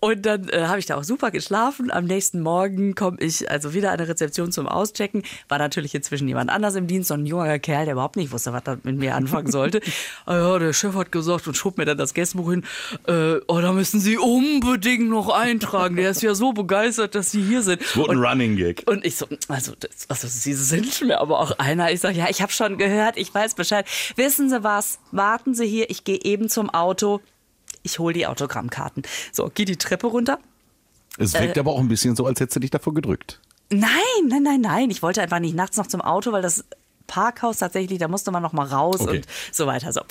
Und 0.00 0.26
dann 0.26 0.48
äh, 0.48 0.66
habe 0.66 0.80
ich 0.80 0.86
da 0.86 0.96
auch 0.96 1.04
super 1.04 1.30
geschlafen. 1.30 1.90
Am 1.90 2.06
nächsten 2.06 2.40
Morgen 2.40 2.96
komme 2.96 3.18
ich 3.22 3.50
also 3.50 3.74
wieder 3.74 3.92
an 3.92 3.98
der 3.98 4.08
Rezeption 4.08 4.52
zum 4.52 4.68
Auschecken. 4.68 5.22
War 5.48 5.58
natürlich 5.58 5.94
inzwischen 5.94 6.28
jemand 6.28 6.50
anders 6.50 6.74
im 6.74 6.86
Dienst, 6.86 7.08
so 7.08 7.14
ein 7.14 7.26
junger 7.26 7.58
Kerl, 7.58 7.84
der 7.84 7.94
überhaupt 7.94 8.16
nicht 8.16 8.32
wusste, 8.32 8.52
was 8.52 8.62
er 8.66 8.78
mit 8.82 8.96
mir 8.96 9.14
anfangen 9.14 9.50
sollte. 9.50 9.80
ah 10.26 10.36
ja, 10.36 10.58
der 10.58 10.72
Chef 10.72 10.94
hat 10.94 11.12
gesagt 11.12 11.46
und 11.46 11.56
schob 11.56 11.78
mir 11.78 11.84
dann 11.84 11.98
das 11.98 12.14
Gästebuch 12.14 12.50
hin. 12.50 12.64
Äh, 13.06 13.40
oh, 13.46 13.60
da 13.60 13.72
müssen 13.72 14.00
Sie 14.00 14.18
unbedingt 14.18 15.08
noch 15.08 15.28
eintragen. 15.28 15.96
Der 15.96 16.10
ist 16.10 16.22
ja 16.22 16.34
so 16.34 16.52
begeistert, 16.52 17.14
dass 17.14 17.30
Sie 17.30 17.42
hier 17.42 17.62
sind. 17.62 17.80
Es 17.82 17.96
wurde 17.96 18.12
ein 18.12 18.18
Running 18.18 18.56
Gag. 18.56 18.82
Und 18.86 19.04
ich 19.04 19.16
so, 19.16 19.26
also, 19.48 19.72
das, 19.78 20.06
also 20.08 20.28
Sie 20.28 20.54
sind 20.54 21.02
mir 21.02 21.20
aber 21.20 21.40
auch 21.40 21.58
einer. 21.58 21.90
Ich 21.92 22.00
sage, 22.00 22.18
ja, 22.18 22.26
ich 22.28 22.42
habe 22.42 22.52
schon 22.52 22.78
gehört, 22.78 23.16
ich 23.16 23.34
weiß 23.34 23.54
Bescheid. 23.54 23.86
Wissen 24.16 24.50
Sie 24.50 24.62
was? 24.62 24.98
Warten 25.10 25.54
Sie 25.54 25.66
hier, 25.66 25.90
ich 25.90 26.04
gehe 26.04 26.18
eben 26.22 26.48
zum 26.48 26.70
Auto 26.70 27.20
ich 27.82 27.98
hole 27.98 28.14
die 28.14 28.26
Autogrammkarten. 28.26 29.02
So, 29.32 29.50
geh 29.52 29.64
die 29.64 29.76
Treppe 29.76 30.06
runter. 30.06 30.38
Es 31.18 31.34
wirkt 31.34 31.56
äh, 31.56 31.60
aber 31.60 31.72
auch 31.72 31.80
ein 31.80 31.88
bisschen 31.88 32.16
so, 32.16 32.26
als 32.26 32.40
hättest 32.40 32.56
du 32.56 32.60
dich 32.60 32.70
davor 32.70 32.94
gedrückt. 32.94 33.40
Nein, 33.70 33.90
nein, 34.28 34.42
nein, 34.42 34.60
nein. 34.60 34.90
Ich 34.90 35.02
wollte 35.02 35.22
einfach 35.22 35.38
nicht 35.38 35.54
nachts 35.54 35.76
noch 35.76 35.86
zum 35.86 36.00
Auto, 36.00 36.32
weil 36.32 36.42
das 36.42 36.64
Parkhaus 37.06 37.58
tatsächlich, 37.58 37.98
da 37.98 38.08
musste 38.08 38.30
man 38.30 38.42
noch 38.42 38.52
mal 38.52 38.66
raus 38.66 39.00
okay. 39.00 39.18
und 39.18 39.26
so 39.50 39.66
weiter. 39.66 39.92
So. 39.92 40.02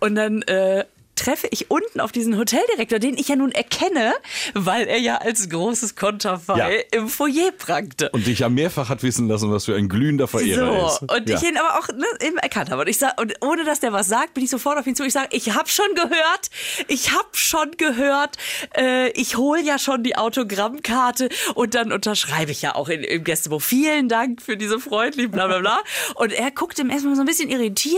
Und 0.00 0.14
dann 0.14 0.42
äh, 0.42 0.84
treffe 1.14 1.48
ich 1.50 1.70
unten 1.70 2.00
auf 2.00 2.12
diesen 2.12 2.36
Hoteldirektor, 2.36 2.98
den 2.98 3.16
ich 3.16 3.28
ja 3.28 3.36
nun 3.36 3.52
erkenne, 3.52 4.14
weil 4.54 4.86
er 4.86 4.98
ja 4.98 5.16
als 5.16 5.48
großes 5.48 5.96
Konterfei 5.96 6.58
ja. 6.92 6.98
im 6.98 7.08
Foyer 7.08 7.52
prangte. 7.56 8.10
Und 8.10 8.26
dich 8.26 8.40
ja 8.40 8.48
mehrfach 8.48 8.88
hat 8.88 9.02
wissen 9.02 9.28
lassen, 9.28 9.50
was 9.50 9.64
für 9.64 9.76
ein 9.76 9.88
glühender 9.88 10.28
Verehrer 10.28 10.88
so, 10.90 11.06
ist. 11.06 11.12
Und 11.12 11.28
ja. 11.28 11.36
ich 11.36 11.42
ihn 11.42 11.56
aber 11.56 11.78
auch 11.78 11.88
ne, 11.88 12.06
eben 12.20 12.38
erkannt 12.38 12.70
habe. 12.70 12.82
Und 12.82 12.88
ich 12.88 12.98
sag, 12.98 13.20
und 13.20 13.34
ohne 13.40 13.64
dass 13.64 13.80
der 13.80 13.92
was 13.92 14.08
sagt, 14.08 14.34
bin 14.34 14.44
ich 14.44 14.50
sofort 14.50 14.78
auf 14.78 14.86
ihn 14.86 14.96
zu. 14.96 15.04
Ich 15.04 15.12
sage, 15.12 15.28
ich 15.32 15.54
habe 15.54 15.68
schon 15.68 15.94
gehört, 15.94 16.50
ich 16.88 17.12
habe 17.12 17.28
schon 17.32 17.70
gehört, 17.76 18.36
äh, 18.76 19.10
ich 19.10 19.36
hole 19.36 19.62
ja 19.62 19.78
schon 19.78 20.02
die 20.02 20.16
Autogrammkarte 20.16 21.28
und 21.54 21.74
dann 21.74 21.92
unterschreibe 21.92 22.50
ich 22.50 22.62
ja 22.62 22.74
auch 22.74 22.88
in, 22.88 23.02
im 23.02 23.24
Gästebuch. 23.24 23.62
Vielen 23.62 24.08
Dank 24.08 24.42
für 24.42 24.56
diese 24.56 24.78
freundlichen 24.78 25.30
bla 25.30 25.46
bla 25.46 25.58
bla. 25.58 25.78
Und 26.14 26.32
er 26.32 26.50
guckte 26.50 26.82
ihm 26.82 26.90
erstmal 26.90 27.14
so 27.16 27.22
ein 27.22 27.26
bisschen 27.26 27.50
irritiert 27.50 27.94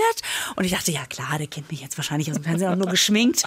und 0.57 0.65
ich 0.65 0.73
dachte, 0.73 0.91
ja 0.91 1.05
klar, 1.07 1.39
der 1.39 1.47
kennt 1.47 1.71
mich 1.71 1.81
jetzt 1.81 1.97
wahrscheinlich 1.97 2.31
aus 2.31 2.37
dem 2.37 2.45
Fernsehen 2.45 2.71
auch 2.71 2.77
nur 2.77 2.89
Schminkt. 3.07 3.45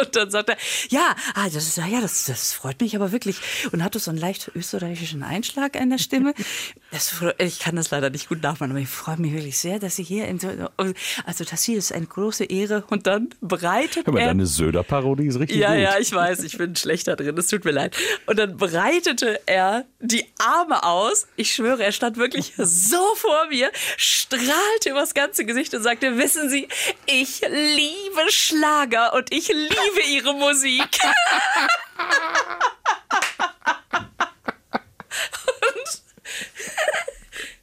Und 0.00 0.16
dann 0.16 0.30
sagt 0.30 0.50
er, 0.50 0.56
ja, 0.88 1.14
ah, 1.34 1.44
das 1.44 1.66
ist, 1.66 1.78
ja, 1.78 2.00
das, 2.00 2.26
das 2.26 2.52
freut 2.52 2.80
mich 2.80 2.96
aber 2.96 3.12
wirklich. 3.12 3.38
Und 3.72 3.82
hatte 3.82 3.98
so 3.98 4.10
einen 4.10 4.18
leicht 4.18 4.50
österreichischen 4.54 5.22
Einschlag 5.22 5.76
in 5.76 5.90
der 5.90 5.98
Stimme. 5.98 6.34
Das, 6.92 7.12
ich 7.38 7.58
kann 7.58 7.76
das 7.76 7.90
leider 7.90 8.10
nicht 8.10 8.28
gut 8.28 8.42
nachmachen, 8.42 8.70
aber 8.70 8.80
ich 8.80 8.88
freue 8.88 9.18
mich 9.18 9.32
wirklich 9.32 9.58
sehr, 9.58 9.78
dass 9.78 9.96
Sie 9.96 10.04
hier, 10.04 10.28
in, 10.28 10.38
also 11.26 11.44
das 11.44 11.62
hier 11.62 11.76
ist 11.76 11.92
eine 11.92 12.06
große 12.06 12.44
Ehre. 12.44 12.84
Und 12.88 13.06
dann 13.06 13.30
bereitet 13.40 14.06
Hör 14.06 14.14
mal, 14.14 14.20
er... 14.20 14.28
deine 14.28 14.46
Söder-Parodie 14.46 15.26
ist 15.26 15.38
richtig 15.38 15.58
ja, 15.58 15.70
gut. 15.70 15.78
Ja, 15.78 15.94
ja, 15.94 15.98
ich 15.98 16.12
weiß, 16.12 16.44
ich 16.44 16.56
bin 16.56 16.76
schlechter 16.76 17.16
drin, 17.16 17.36
es 17.36 17.48
tut 17.48 17.64
mir 17.64 17.72
leid. 17.72 17.96
Und 18.26 18.38
dann 18.38 18.56
breitete 18.56 19.40
er 19.46 19.84
die 20.00 20.24
Arme 20.38 20.84
aus. 20.84 21.26
Ich 21.36 21.54
schwöre, 21.54 21.84
er 21.84 21.92
stand 21.92 22.16
wirklich 22.16 22.54
so 22.56 23.02
vor 23.16 23.48
mir, 23.50 23.70
strahlte 23.96 24.90
übers 24.90 25.12
ganze 25.12 25.44
Gesicht 25.44 25.74
und 25.74 25.82
sagte, 25.82 26.16
wissen 26.18 26.48
Sie, 26.48 26.68
ich 27.06 27.40
liebe 27.40 28.30
Schlager 28.30 29.12
und 29.14 29.32
ich 29.32 29.48
liebe 29.48 29.85
liebe 29.86 30.08
ihre 30.08 30.34
Musik. 30.34 30.98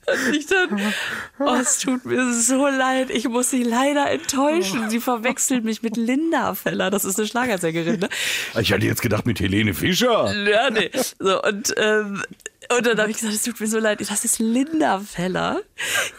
Und 0.06 0.36
ich 0.36 0.46
dann, 0.48 0.94
oh, 1.40 1.56
es 1.56 1.80
tut 1.80 2.06
mir 2.06 2.34
so 2.34 2.68
leid, 2.68 3.10
ich 3.10 3.28
muss 3.30 3.50
sie 3.50 3.64
leider 3.64 4.12
enttäuschen. 4.12 4.90
Sie 4.90 5.00
verwechselt 5.00 5.64
mich 5.64 5.82
mit 5.82 5.96
Linda 5.96 6.56
Feller, 6.56 6.92
das 6.92 7.06
ist 7.06 7.18
eine 7.18 7.28
Schlagersängerin, 7.28 8.02
ne? 8.02 8.10
Ich 8.60 8.74
hatte 8.74 8.86
jetzt 8.86 9.02
gedacht 9.02 9.26
mit 9.26 9.40
Helene 9.40 9.74
Fischer. 9.74 10.34
Ja, 10.46 10.70
nee. 10.70 10.92
So, 11.20 11.42
und 11.42 11.74
ähm, 11.78 12.22
und 12.70 12.86
dann 12.86 13.00
habe 13.00 13.12
ich 13.12 13.18
gesagt, 13.18 13.36
es 13.36 13.44
tut 13.44 13.60
mir 13.60 13.68
so 13.68 13.80
leid, 13.80 14.02
das 14.02 14.26
ist 14.26 14.40
Linda 14.40 15.00
Feller. 15.00 15.62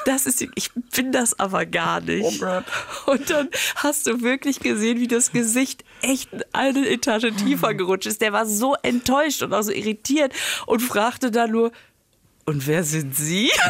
Das 0.05 0.27
ist, 0.27 0.43
ich 0.55 0.71
bin 0.95 1.13
das 1.13 1.39
aber 1.39 1.67
gar 1.67 2.01
nicht. 2.01 2.43
Oh. 2.43 3.11
Und 3.11 3.31
dann 3.31 3.49
hast 3.77 4.07
du 4.07 4.21
wirklich 4.23 4.61
gesehen, 4.61 5.01
wie 5.01 5.09
das 5.09 5.33
Gesicht 5.33 5.85
echt 6.03 6.29
eine 6.53 6.89
Etage 6.89 7.33
tiefer 7.37 7.75
gerutscht 7.75 8.07
ist. 8.07 8.21
Der 8.21 8.33
war 8.33 8.47
so 8.47 8.77
enttäuscht 8.83 9.43
und 9.43 9.53
auch 9.55 9.63
so 9.63 9.73
irritiert 9.73 10.33
und 10.67 10.81
fragte 10.81 11.31
da 11.31 11.47
nur, 11.47 11.73
und 12.47 12.67
wer 12.67 12.85
sind 12.85 13.17
Sie? 13.17 13.51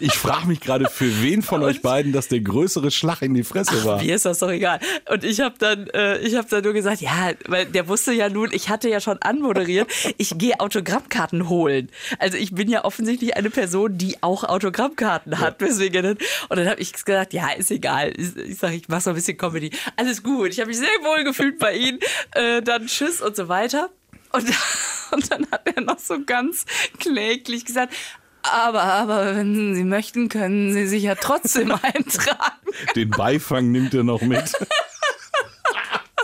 Ich 0.00 0.14
frage 0.14 0.46
mich 0.46 0.60
gerade, 0.60 0.88
für 0.88 1.22
wen 1.22 1.42
von 1.42 1.62
euch 1.62 1.82
beiden 1.82 2.12
das 2.12 2.28
der 2.28 2.40
größere 2.40 2.90
Schlag 2.90 3.22
in 3.22 3.34
die 3.34 3.44
Fresse 3.44 3.74
Ach, 3.80 3.84
war. 3.84 4.02
Mir 4.02 4.16
ist 4.16 4.24
das 4.24 4.38
doch 4.38 4.50
egal. 4.50 4.80
Und 5.08 5.24
ich 5.24 5.40
habe 5.40 5.54
dann, 5.58 5.88
äh, 5.88 6.18
ich 6.18 6.36
habe 6.36 6.48
dann 6.48 6.64
nur 6.64 6.72
gesagt, 6.72 7.00
ja, 7.00 7.32
weil 7.46 7.66
der 7.66 7.88
wusste 7.88 8.12
ja 8.12 8.28
nun, 8.28 8.50
ich 8.52 8.68
hatte 8.68 8.88
ja 8.88 9.00
schon 9.00 9.18
anmoderiert, 9.18 9.88
ich 10.16 10.36
gehe 10.38 10.58
Autogrammkarten 10.60 11.48
holen. 11.48 11.90
Also 12.18 12.36
ich 12.36 12.54
bin 12.54 12.68
ja 12.68 12.84
offensichtlich 12.84 13.36
eine 13.36 13.50
Person, 13.50 13.98
die 13.98 14.22
auch 14.22 14.44
Autogrammkarten 14.44 15.38
hat. 15.38 15.60
Ja. 15.60 15.68
Deswegen, 15.68 16.06
und 16.10 16.20
dann 16.50 16.68
habe 16.68 16.80
ich 16.80 16.92
gesagt, 16.92 17.32
ja, 17.32 17.50
ist 17.50 17.70
egal. 17.70 18.12
Ich, 18.16 18.36
ich 18.36 18.58
sage, 18.58 18.76
ich 18.76 18.88
mache 18.88 19.02
so 19.02 19.10
ein 19.10 19.16
bisschen 19.16 19.36
Comedy. 19.36 19.70
Alles 19.96 20.22
gut. 20.22 20.50
Ich 20.50 20.60
habe 20.60 20.68
mich 20.68 20.78
sehr 20.78 20.88
wohl 21.02 21.24
gefühlt 21.24 21.58
bei 21.58 21.74
Ihnen. 21.74 21.98
Äh, 22.32 22.62
dann 22.62 22.86
Tschüss 22.86 23.20
und 23.20 23.36
so 23.36 23.48
weiter. 23.48 23.90
Und, 24.32 24.44
und 25.12 25.30
dann 25.30 25.46
hat 25.50 25.62
er 25.74 25.82
noch 25.82 25.98
so 25.98 26.24
ganz 26.24 26.64
kläglich 26.98 27.64
gesagt, 27.64 27.94
aber, 28.42 28.82
aber 28.82 29.36
wenn 29.36 29.74
Sie 29.74 29.84
möchten, 29.84 30.28
können 30.28 30.72
Sie 30.72 30.86
sich 30.86 31.02
ja 31.02 31.14
trotzdem 31.14 31.72
eintragen. 31.82 32.66
Den 32.94 33.10
Beifang 33.10 33.70
nimmt 33.70 33.94
er 33.94 34.04
noch 34.04 34.22
mit. 34.22 34.52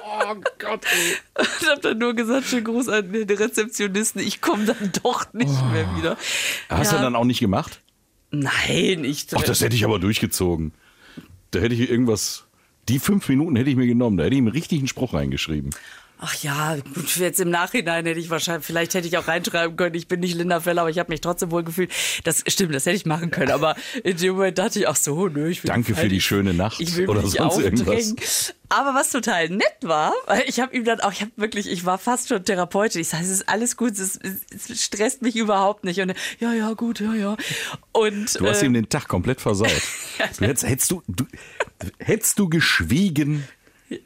oh 0.03 0.35
Gott, 0.59 0.85
ey. 0.85 1.45
Ich 1.61 1.69
habe 1.69 1.81
dann 1.81 1.99
nur 1.99 2.15
gesagt, 2.15 2.47
schönen 2.47 2.65
Gruß 2.65 2.89
an 2.89 3.13
den 3.13 3.29
Rezeptionisten, 3.29 4.23
ich 4.23 4.41
komme 4.41 4.65
dann 4.65 4.93
doch 5.03 5.33
nicht 5.33 5.51
oh. 5.51 5.65
mehr 5.67 5.97
wieder. 5.97 6.17
Hast 6.69 6.93
ja. 6.93 6.99
du 6.99 7.05
dann 7.05 7.17
auch 7.17 7.25
nicht 7.25 7.41
gemacht? 7.41 7.81
Nein, 8.31 9.05
ich. 9.05 9.27
Ach, 9.35 9.43
das 9.43 9.61
hätte 9.61 9.77
ich 9.77 9.85
aber 9.85 9.99
durchgezogen. 9.99 10.73
Da 11.51 11.61
hätte 11.61 11.75
ich 11.75 11.89
irgendwas. 11.89 12.45
Die 12.89 12.99
fünf 12.99 13.29
Minuten 13.29 13.57
hätte 13.57 13.71
ich 13.71 13.77
mir 13.77 13.87
genommen. 13.87 14.17
Da 14.17 14.25
hätte 14.25 14.35
ich 14.35 14.41
einen 14.41 14.49
richtigen 14.49 14.89
Spruch 14.89 15.15
reingeschrieben. 15.15 15.71
Ach 16.19 16.35
ja, 16.43 16.77
gut, 16.77 17.17
jetzt 17.17 17.41
im 17.41 17.51
Nachhinein 17.51 18.07
hätte 18.07 18.21
ich 18.21 18.31
wahrscheinlich, 18.31 18.65
vielleicht 18.65 18.95
hätte 18.95 19.09
ich 19.09 19.19
auch 19.19 19.27
reinschreiben 19.27 19.77
können, 19.77 19.95
ich 19.95 20.07
bin 20.07 20.21
nicht 20.21 20.35
Linda 20.37 20.61
Feller, 20.61 20.83
aber 20.83 20.91
ich 20.91 20.99
habe 20.99 21.13
mich 21.13 21.21
trotzdem 21.21 21.51
wohl 21.51 21.65
gefühlt. 21.65 21.91
Das 22.23 22.45
stimmt, 22.47 22.75
das 22.75 22.87
hätte 22.87 22.97
ich 22.97 23.05
machen 23.05 23.31
können. 23.31 23.51
Aber 23.51 23.75
in 24.05 24.17
dem 24.17 24.35
Moment 24.35 24.57
dachte 24.57 24.79
ich, 24.79 24.89
ach 24.89 24.97
so, 24.97 25.29
nö, 25.29 25.49
ich 25.49 25.63
will 25.65 25.69
Danke 25.69 25.95
für 25.95 26.09
die 26.09 26.21
schöne 26.21 26.55
Nacht 26.55 26.81
ich 26.81 26.97
will 26.97 27.09
oder 27.09 27.23
mich 27.23 27.33
sonst 27.33 27.59
irgendwas. 27.59 28.55
Aber 28.69 28.95
was 28.95 29.11
total 29.11 29.51
nett 29.51 29.77
war, 29.83 30.13
weil 30.27 30.45
ich 30.47 30.61
habe 30.61 30.75
ihm 30.75 30.85
dann 30.85 31.01
auch, 31.01 31.13
ich 31.13 31.21
habe 31.21 31.33
wirklich, 31.37 31.71
ich 31.71 31.85
war 31.85 31.99
fast 31.99 32.29
schon 32.29 32.45
Therapeutin. 32.45 33.03
Ich 33.03 33.09
sage, 33.09 33.25
es 33.25 33.31
ist 33.31 33.49
alles 33.49 33.77
gut, 33.77 33.93
es, 33.93 34.19
es, 34.19 34.83
stresst 34.83 35.21
mich 35.21 35.37
überhaupt 35.37 35.85
nicht. 35.85 36.01
Und 36.01 36.15
ja, 36.41 36.53
ja, 36.53 36.73
gut, 36.73 37.01
ja, 37.01 37.13
ja. 37.13 37.37
Und, 37.93 38.41
du 38.41 38.49
hast 38.49 38.63
äh, 38.63 38.67
ihm 38.67 38.73
den 38.73 38.89
Tag 38.89 39.09
komplett 39.09 39.41
versaut. 39.41 39.71
hättest, 40.39 40.67
hättest, 40.67 40.91
du, 40.91 41.03
du, 41.07 41.27
hättest 41.99 42.39
du 42.39 42.49
geschwiegen, 42.49 43.45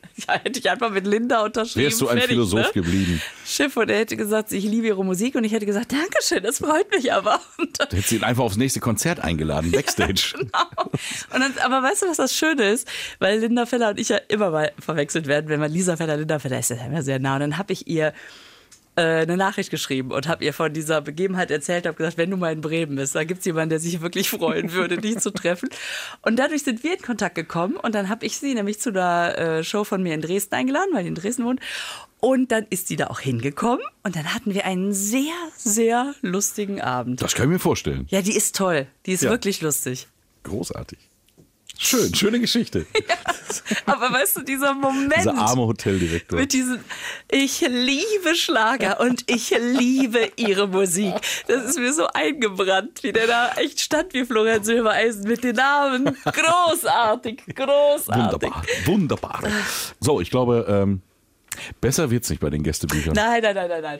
Ja, 0.26 0.34
hätte 0.34 0.58
ich 0.58 0.68
einfach 0.68 0.90
mit 0.90 1.06
Linda 1.06 1.44
unterschrieben. 1.44 1.86
Wärst 1.86 2.00
du 2.00 2.08
ein 2.08 2.18
fertig, 2.18 2.34
Philosoph 2.34 2.66
ne? 2.66 2.72
geblieben? 2.74 3.22
Schiff 3.46 3.76
und 3.76 3.88
er 3.88 3.98
hätte 3.98 4.16
gesagt, 4.16 4.50
ich 4.52 4.64
liebe 4.64 4.88
ihre 4.88 5.04
Musik 5.04 5.36
und 5.36 5.44
ich 5.44 5.52
hätte 5.52 5.64
gesagt, 5.64 5.92
Dankeschön, 5.92 6.42
das 6.42 6.58
freut 6.58 6.90
mich 6.90 7.12
aber. 7.12 7.40
Und 7.58 7.78
dann, 7.78 7.88
Du 7.88 7.96
hättest 7.96 8.12
ihn 8.12 8.24
einfach 8.24 8.42
aufs 8.42 8.56
nächste 8.56 8.80
Konzert 8.80 9.20
eingeladen, 9.20 9.70
Backstage. 9.72 10.34
genau. 10.36 10.90
und 11.32 11.40
dann, 11.40 11.54
aber 11.64 11.82
weißt 11.88 12.02
du, 12.02 12.06
was 12.08 12.16
das 12.16 12.34
Schöne 12.34 12.68
ist? 12.70 12.88
Weil 13.20 13.38
Linda 13.38 13.64
Feller 13.66 13.90
und 13.90 14.00
ich 14.00 14.08
ja 14.08 14.16
immer 14.28 14.50
mal 14.50 14.72
verwechselt 14.80 15.26
werden, 15.28 15.48
wenn 15.48 15.60
man 15.60 15.70
Lisa 15.70 15.96
Feller, 15.96 16.16
Linda 16.16 16.40
Feller 16.40 16.58
ist 16.58 16.70
ja 16.70 16.84
immer 16.84 17.02
sehr 17.02 17.20
nah. 17.20 17.34
Und 17.34 17.40
dann 17.40 17.58
habe 17.58 17.72
ich 17.72 17.86
ihr 17.86 18.12
äh, 18.98 19.22
eine 19.22 19.36
Nachricht 19.36 19.70
geschrieben 19.70 20.10
und 20.12 20.26
habe 20.28 20.44
ihr 20.44 20.52
von 20.52 20.72
dieser 20.72 21.00
Begebenheit 21.00 21.50
erzählt, 21.50 21.86
habe 21.86 21.96
gesagt, 21.96 22.18
wenn 22.18 22.30
du 22.30 22.36
mal 22.36 22.52
in 22.52 22.60
Bremen 22.60 22.96
bist, 22.96 23.14
da 23.14 23.24
gibt 23.24 23.40
es 23.40 23.46
jemanden, 23.46 23.70
der 23.70 23.80
sich 23.80 24.00
wirklich 24.00 24.28
freuen 24.30 24.72
würde, 24.72 24.98
dich 24.98 25.18
zu 25.18 25.30
treffen. 25.30 25.68
Und 26.22 26.36
dadurch 26.38 26.62
sind 26.64 26.82
wir 26.84 26.94
in 26.96 27.02
Kontakt 27.02 27.34
gekommen 27.34 27.76
und 27.76 27.94
dann 27.94 28.08
habe 28.08 28.26
ich 28.26 28.36
sie 28.38 28.54
nämlich 28.54 28.80
zu 28.80 28.90
einer 28.90 29.38
äh, 29.38 29.64
Show 29.64 29.84
von 29.84 30.02
mir 30.02 30.14
in 30.14 30.20
Dresden 30.20 30.54
eingeladen, 30.54 30.90
weil 30.92 31.02
die 31.04 31.08
in 31.08 31.14
Dresden 31.14 31.44
wohnt. 31.44 31.60
Und 32.20 32.50
dann 32.50 32.66
ist 32.70 32.88
sie 32.88 32.96
da 32.96 33.06
auch 33.06 33.20
hingekommen 33.20 33.84
und 34.02 34.16
dann 34.16 34.34
hatten 34.34 34.52
wir 34.52 34.64
einen 34.64 34.92
sehr, 34.92 35.32
sehr 35.56 36.14
lustigen 36.20 36.80
Abend. 36.80 37.22
Das 37.22 37.34
kann 37.36 37.44
ich 37.46 37.52
mir 37.52 37.58
vorstellen. 37.60 38.06
Ja, 38.10 38.22
die 38.22 38.34
ist 38.36 38.56
toll. 38.56 38.88
Die 39.06 39.12
ist 39.12 39.22
Ja. 39.22 39.30
wirklich 39.30 39.60
lustig. 39.60 40.08
Großartig. 40.42 40.98
Schön, 41.80 42.12
schöne 42.12 42.40
Geschichte. 42.40 42.86
Aber 43.86 44.12
weißt 44.12 44.38
du, 44.38 44.42
dieser 44.42 44.74
Moment. 44.74 45.16
Dieser 45.16 45.38
arme 45.38 45.62
Hoteldirektor. 45.62 46.38
Mit 46.38 46.52
diesem, 46.52 46.80
ich 47.30 47.60
liebe 47.60 48.34
Schlager 48.34 48.98
und 49.00 49.30
ich 49.30 49.50
liebe 49.50 50.32
ihre 50.34 50.66
Musik. 50.66 51.14
Das 51.46 51.64
ist 51.64 51.78
mir 51.78 51.92
so 51.92 52.08
eingebrannt, 52.08 53.04
wie 53.04 53.12
der 53.12 53.28
da 53.28 53.52
echt 53.52 53.80
stand 53.80 54.12
wie 54.12 54.24
Florian 54.24 54.64
Silbereisen 54.64 55.22
mit 55.28 55.44
den 55.44 55.54
Namen. 55.54 56.16
Großartig, 56.24 57.42
großartig. 57.54 58.50
Wunderbar, 58.50 58.62
wunderbar. 58.84 59.42
So, 60.00 60.20
ich 60.20 60.30
glaube, 60.30 60.66
ähm, 60.68 61.02
besser 61.80 62.10
wird's 62.10 62.30
nicht 62.30 62.40
bei 62.40 62.50
den 62.50 62.62
Gästebüchern. 62.62 63.14
Nein, 63.14 63.42
nein, 63.42 63.54
nein, 63.54 63.68
nein, 63.68 63.82
nein. 63.82 63.98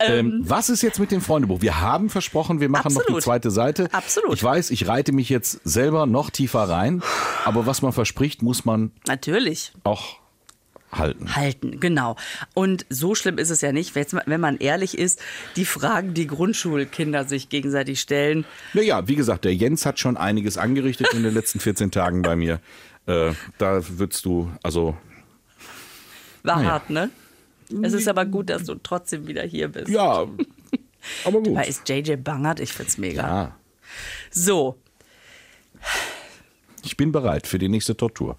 Ähm, 0.00 0.40
was 0.44 0.70
ist 0.70 0.82
jetzt 0.82 0.98
mit 0.98 1.10
dem 1.10 1.20
Freundebuch? 1.20 1.60
Wir 1.62 1.80
haben 1.80 2.10
versprochen, 2.10 2.60
wir 2.60 2.68
machen 2.68 2.92
noch 2.94 3.00
die 3.02 3.06
Absolut. 3.06 3.22
zweite 3.22 3.50
Seite. 3.50 3.88
Absolut. 3.92 4.34
Ich 4.34 4.42
weiß, 4.44 4.70
ich 4.70 4.86
reite 4.88 5.12
mich 5.12 5.28
jetzt 5.28 5.60
selber 5.64 6.06
noch 6.06 6.30
tiefer 6.30 6.60
rein, 6.68 7.02
aber 7.44 7.66
was 7.66 7.82
man 7.82 7.92
verspricht, 7.92 8.42
muss 8.42 8.64
man 8.64 8.92
Natürlich. 9.06 9.72
auch 9.84 10.18
halten. 10.92 11.36
Halten, 11.36 11.78
genau. 11.78 12.16
Und 12.54 12.84
so 12.88 13.14
schlimm 13.14 13.38
ist 13.38 13.50
es 13.50 13.60
ja 13.60 13.70
nicht, 13.70 13.94
wenn 13.94 14.06
man- 14.12 14.22
wenn 14.26 14.40
man 14.40 14.56
ehrlich 14.58 14.98
ist, 14.98 15.20
die 15.54 15.64
Fragen, 15.64 16.14
die 16.14 16.26
Grundschulkinder 16.26 17.26
sich 17.28 17.48
gegenseitig 17.48 18.00
stellen. 18.00 18.44
Naja, 18.74 19.06
wie 19.06 19.14
gesagt, 19.14 19.44
der 19.44 19.54
Jens 19.54 19.86
hat 19.86 20.00
schon 20.00 20.16
einiges 20.16 20.58
angerichtet 20.58 21.14
in 21.14 21.22
den 21.22 21.32
letzten 21.32 21.60
14 21.60 21.92
Tagen 21.92 22.22
bei 22.22 22.34
mir. 22.34 22.58
Äh, 23.06 23.32
da 23.58 23.80
würdest 23.88 24.24
du, 24.24 24.50
also, 24.64 24.96
War 26.42 26.56
Naja. 26.56 26.70
hart, 26.72 26.90
ne? 26.90 27.10
Es 27.82 27.92
ist 27.92 28.08
aber 28.08 28.24
gut, 28.26 28.50
dass 28.50 28.64
du 28.64 28.74
trotzdem 28.76 29.26
wieder 29.28 29.42
hier 29.42 29.68
bist. 29.68 29.88
ja, 29.88 30.26
aber 31.24 31.40
gut. 31.42 31.56
Da 31.56 31.60
ist 31.62 31.88
JJ 31.88 32.16
Bangert, 32.16 32.58
ich 32.60 32.72
find's 32.72 32.98
mega. 32.98 33.22
Ja, 33.22 33.56
So, 34.30 34.76
ich 36.82 36.96
bin 36.96 37.12
bereit 37.12 37.46
für 37.46 37.58
die 37.58 37.68
nächste 37.68 37.96
Tortur. 37.96 38.36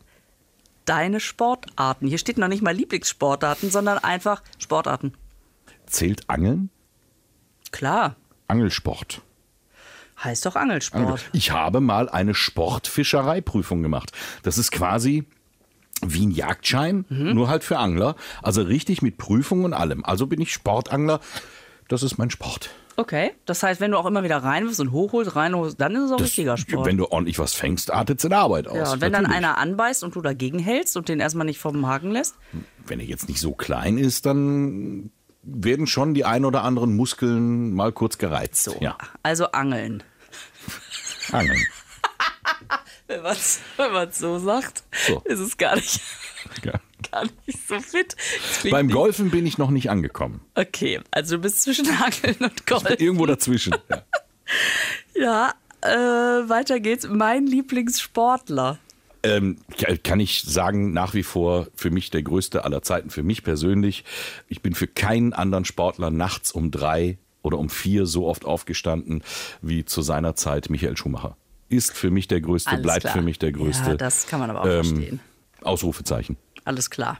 deine 0.86 1.20
Sportarten. 1.20 2.08
Hier 2.08 2.18
steht 2.18 2.38
noch 2.38 2.48
nicht 2.48 2.62
mal 2.64 2.74
Lieblingssportarten, 2.76 3.70
sondern 3.72 3.98
einfach 4.00 4.42
Sportarten. 4.58 5.14
Zählt 5.86 6.30
Angeln? 6.30 6.70
Klar, 7.72 8.16
Angelsport. 8.48 9.22
heißt 10.22 10.46
doch 10.46 10.56
Angelsport. 10.56 11.24
Ich 11.34 11.52
habe 11.52 11.80
mal 11.82 12.10
eine 12.10 12.34
Sportfischereiprüfung 12.34 13.82
gemacht. 13.82 14.12
Das 14.44 14.58
ist 14.58 14.72
quasi 14.72 15.26
wie 16.06 16.26
ein 16.26 16.32
Jagdschein, 16.32 17.06
Mhm. 17.10 17.34
nur 17.34 17.48
halt 17.48 17.64
für 17.64 17.78
Angler. 17.78 18.16
Also 18.42 18.62
richtig 18.62 19.02
mit 19.02 19.18
Prüfung 19.18 19.64
und 19.64 19.74
allem. 19.74 20.04
Also 20.06 20.28
bin 20.28 20.42
ich 20.42 20.52
Sportangler. 20.54 21.20
Das 21.88 22.04
ist 22.04 22.18
mein 22.18 22.30
Sport. 22.30 22.70
Okay, 22.98 23.32
das 23.46 23.64
heißt, 23.64 23.80
wenn 23.82 23.92
du 23.92 23.98
auch 23.98 24.06
immer 24.06 24.24
wieder 24.24 24.38
rein 24.38 24.68
wirst 24.68 24.80
und 24.82 24.92
hochholst, 24.92 25.36
reinholst, 25.36 25.80
dann 25.80 25.96
ist 25.96 26.04
es 26.04 26.12
auch 26.12 26.18
Das, 26.18 26.28
richtiger 26.28 26.58
Sport. 26.58 26.86
Wenn 26.86 26.98
du 26.98 27.06
ordentlich 27.10 27.40
was 27.40 27.54
fängst, 27.54 27.90
artet 27.92 28.20
es 28.20 28.26
in 28.26 28.34
Arbeit 28.34 28.68
aus. 28.68 28.76
ja, 28.78 28.92
und 28.94 29.02
wenn 29.02 29.14
dann 29.14 29.24
Natürlich. 29.24 29.38
einer 29.46 29.58
anbeißt 29.58 30.04
und 30.04 30.14
du 30.16 30.22
dagegen 30.22 30.60
hältst 30.60 30.98
und 30.98 31.08
den 31.10 31.20
erstmal 31.20 31.46
nicht 31.46 31.60
vom 31.60 31.86
Haken 31.88 32.12
lässt, 32.12 32.36
Wenn 32.86 33.00
er 33.00 33.06
jetzt 33.06 33.28
nicht 33.30 33.40
so 33.40 33.54
klein 33.54 33.98
ist, 33.98 34.26
dann 34.26 35.12
werden 35.44 35.88
schon 35.88 36.14
die 36.14 36.26
ein 36.26 36.46
oder 36.46 36.64
anderen 36.64 36.96
Muskeln 36.96 37.74
mal 37.74 37.92
kurz 37.92 38.18
gereizt. 38.18 38.64
so. 38.64 38.76
Ja, 38.82 38.98
Also 39.24 39.52
Angeln. 39.54 40.04
Angeln. 41.32 41.66
Wenn 43.12 43.24
man 43.24 43.32
es 43.34 43.60
wenn 43.78 43.92
man's 43.92 44.20
so 44.20 44.40
sagt, 44.40 44.84
So. 45.08 45.20
ist 45.26 45.40
es 45.40 45.58
gar 45.58 45.76
nicht, 45.76 46.00
Ja. 46.64 46.74
gar 47.12 47.24
nicht 47.46 47.68
so 47.68 47.80
fit. 47.80 48.16
Beim 48.70 48.90
Golfen 48.90 49.32
bin 49.32 49.46
ich 49.46 49.58
noch 49.58 49.70
nicht 49.70 49.90
angekommen. 49.90 50.40
Okay, 50.56 51.02
also 51.12 51.36
du 51.36 51.42
bist 51.42 51.62
zwischen 51.64 51.88
Angeln 51.90 52.38
und 52.40 52.66
Golf. 52.66 52.90
Irgendwo 53.00 53.26
dazwischen. 53.26 53.76
Ja. 53.90 54.04
Ja, 55.16 55.54
äh, 55.82 55.90
weiter 56.50 56.80
geht's. 56.82 57.08
Mein 57.08 57.48
Lieblingssportler. 57.48 58.80
Ähm, 59.24 59.58
kann 60.04 60.20
ich 60.20 60.42
sagen, 60.44 60.92
nach 60.94 61.14
wie 61.14 61.24
vor 61.24 61.68
für 61.76 61.92
mich 61.92 62.10
der 62.10 62.24
größte 62.24 62.66
aller 62.66 62.82
Zeiten, 62.82 63.10
für 63.12 63.24
mich 63.24 63.44
persönlich. 63.44 64.04
Ich 64.50 64.62
bin 64.62 64.74
für 64.74 64.88
keinen 64.88 65.32
anderen 65.34 65.64
Sportler 65.64 66.10
nachts 66.10 66.52
um 66.52 66.72
drei 66.72 67.18
oder 67.44 67.60
um 67.60 67.70
vier 67.70 68.06
so 68.08 68.28
oft 68.28 68.46
aufgestanden 68.46 69.24
wie 69.62 69.86
zu 69.86 70.02
seiner 70.02 70.36
Zeit 70.36 70.70
Michael 70.70 70.98
Schumacher. 70.98 71.38
Ist 71.72 71.94
für 71.98 72.12
mich 72.12 72.28
der 72.28 72.42
größte, 72.42 72.70
Alles 72.72 72.84
bleibt 72.84 73.02
klar. 73.02 73.14
für 73.14 73.22
mich 73.22 73.40
der 73.40 73.52
größte. 73.52 73.92
Ja, 73.92 73.96
das 73.96 74.28
kann 74.28 74.40
man 74.40 74.50
aber 74.50 74.62
auch 74.62 74.66
ähm, 74.66 74.84
verstehen. 74.86 75.20
Ausrufezeichen. 75.62 76.38
Alles 76.66 76.90
klar. 76.90 77.20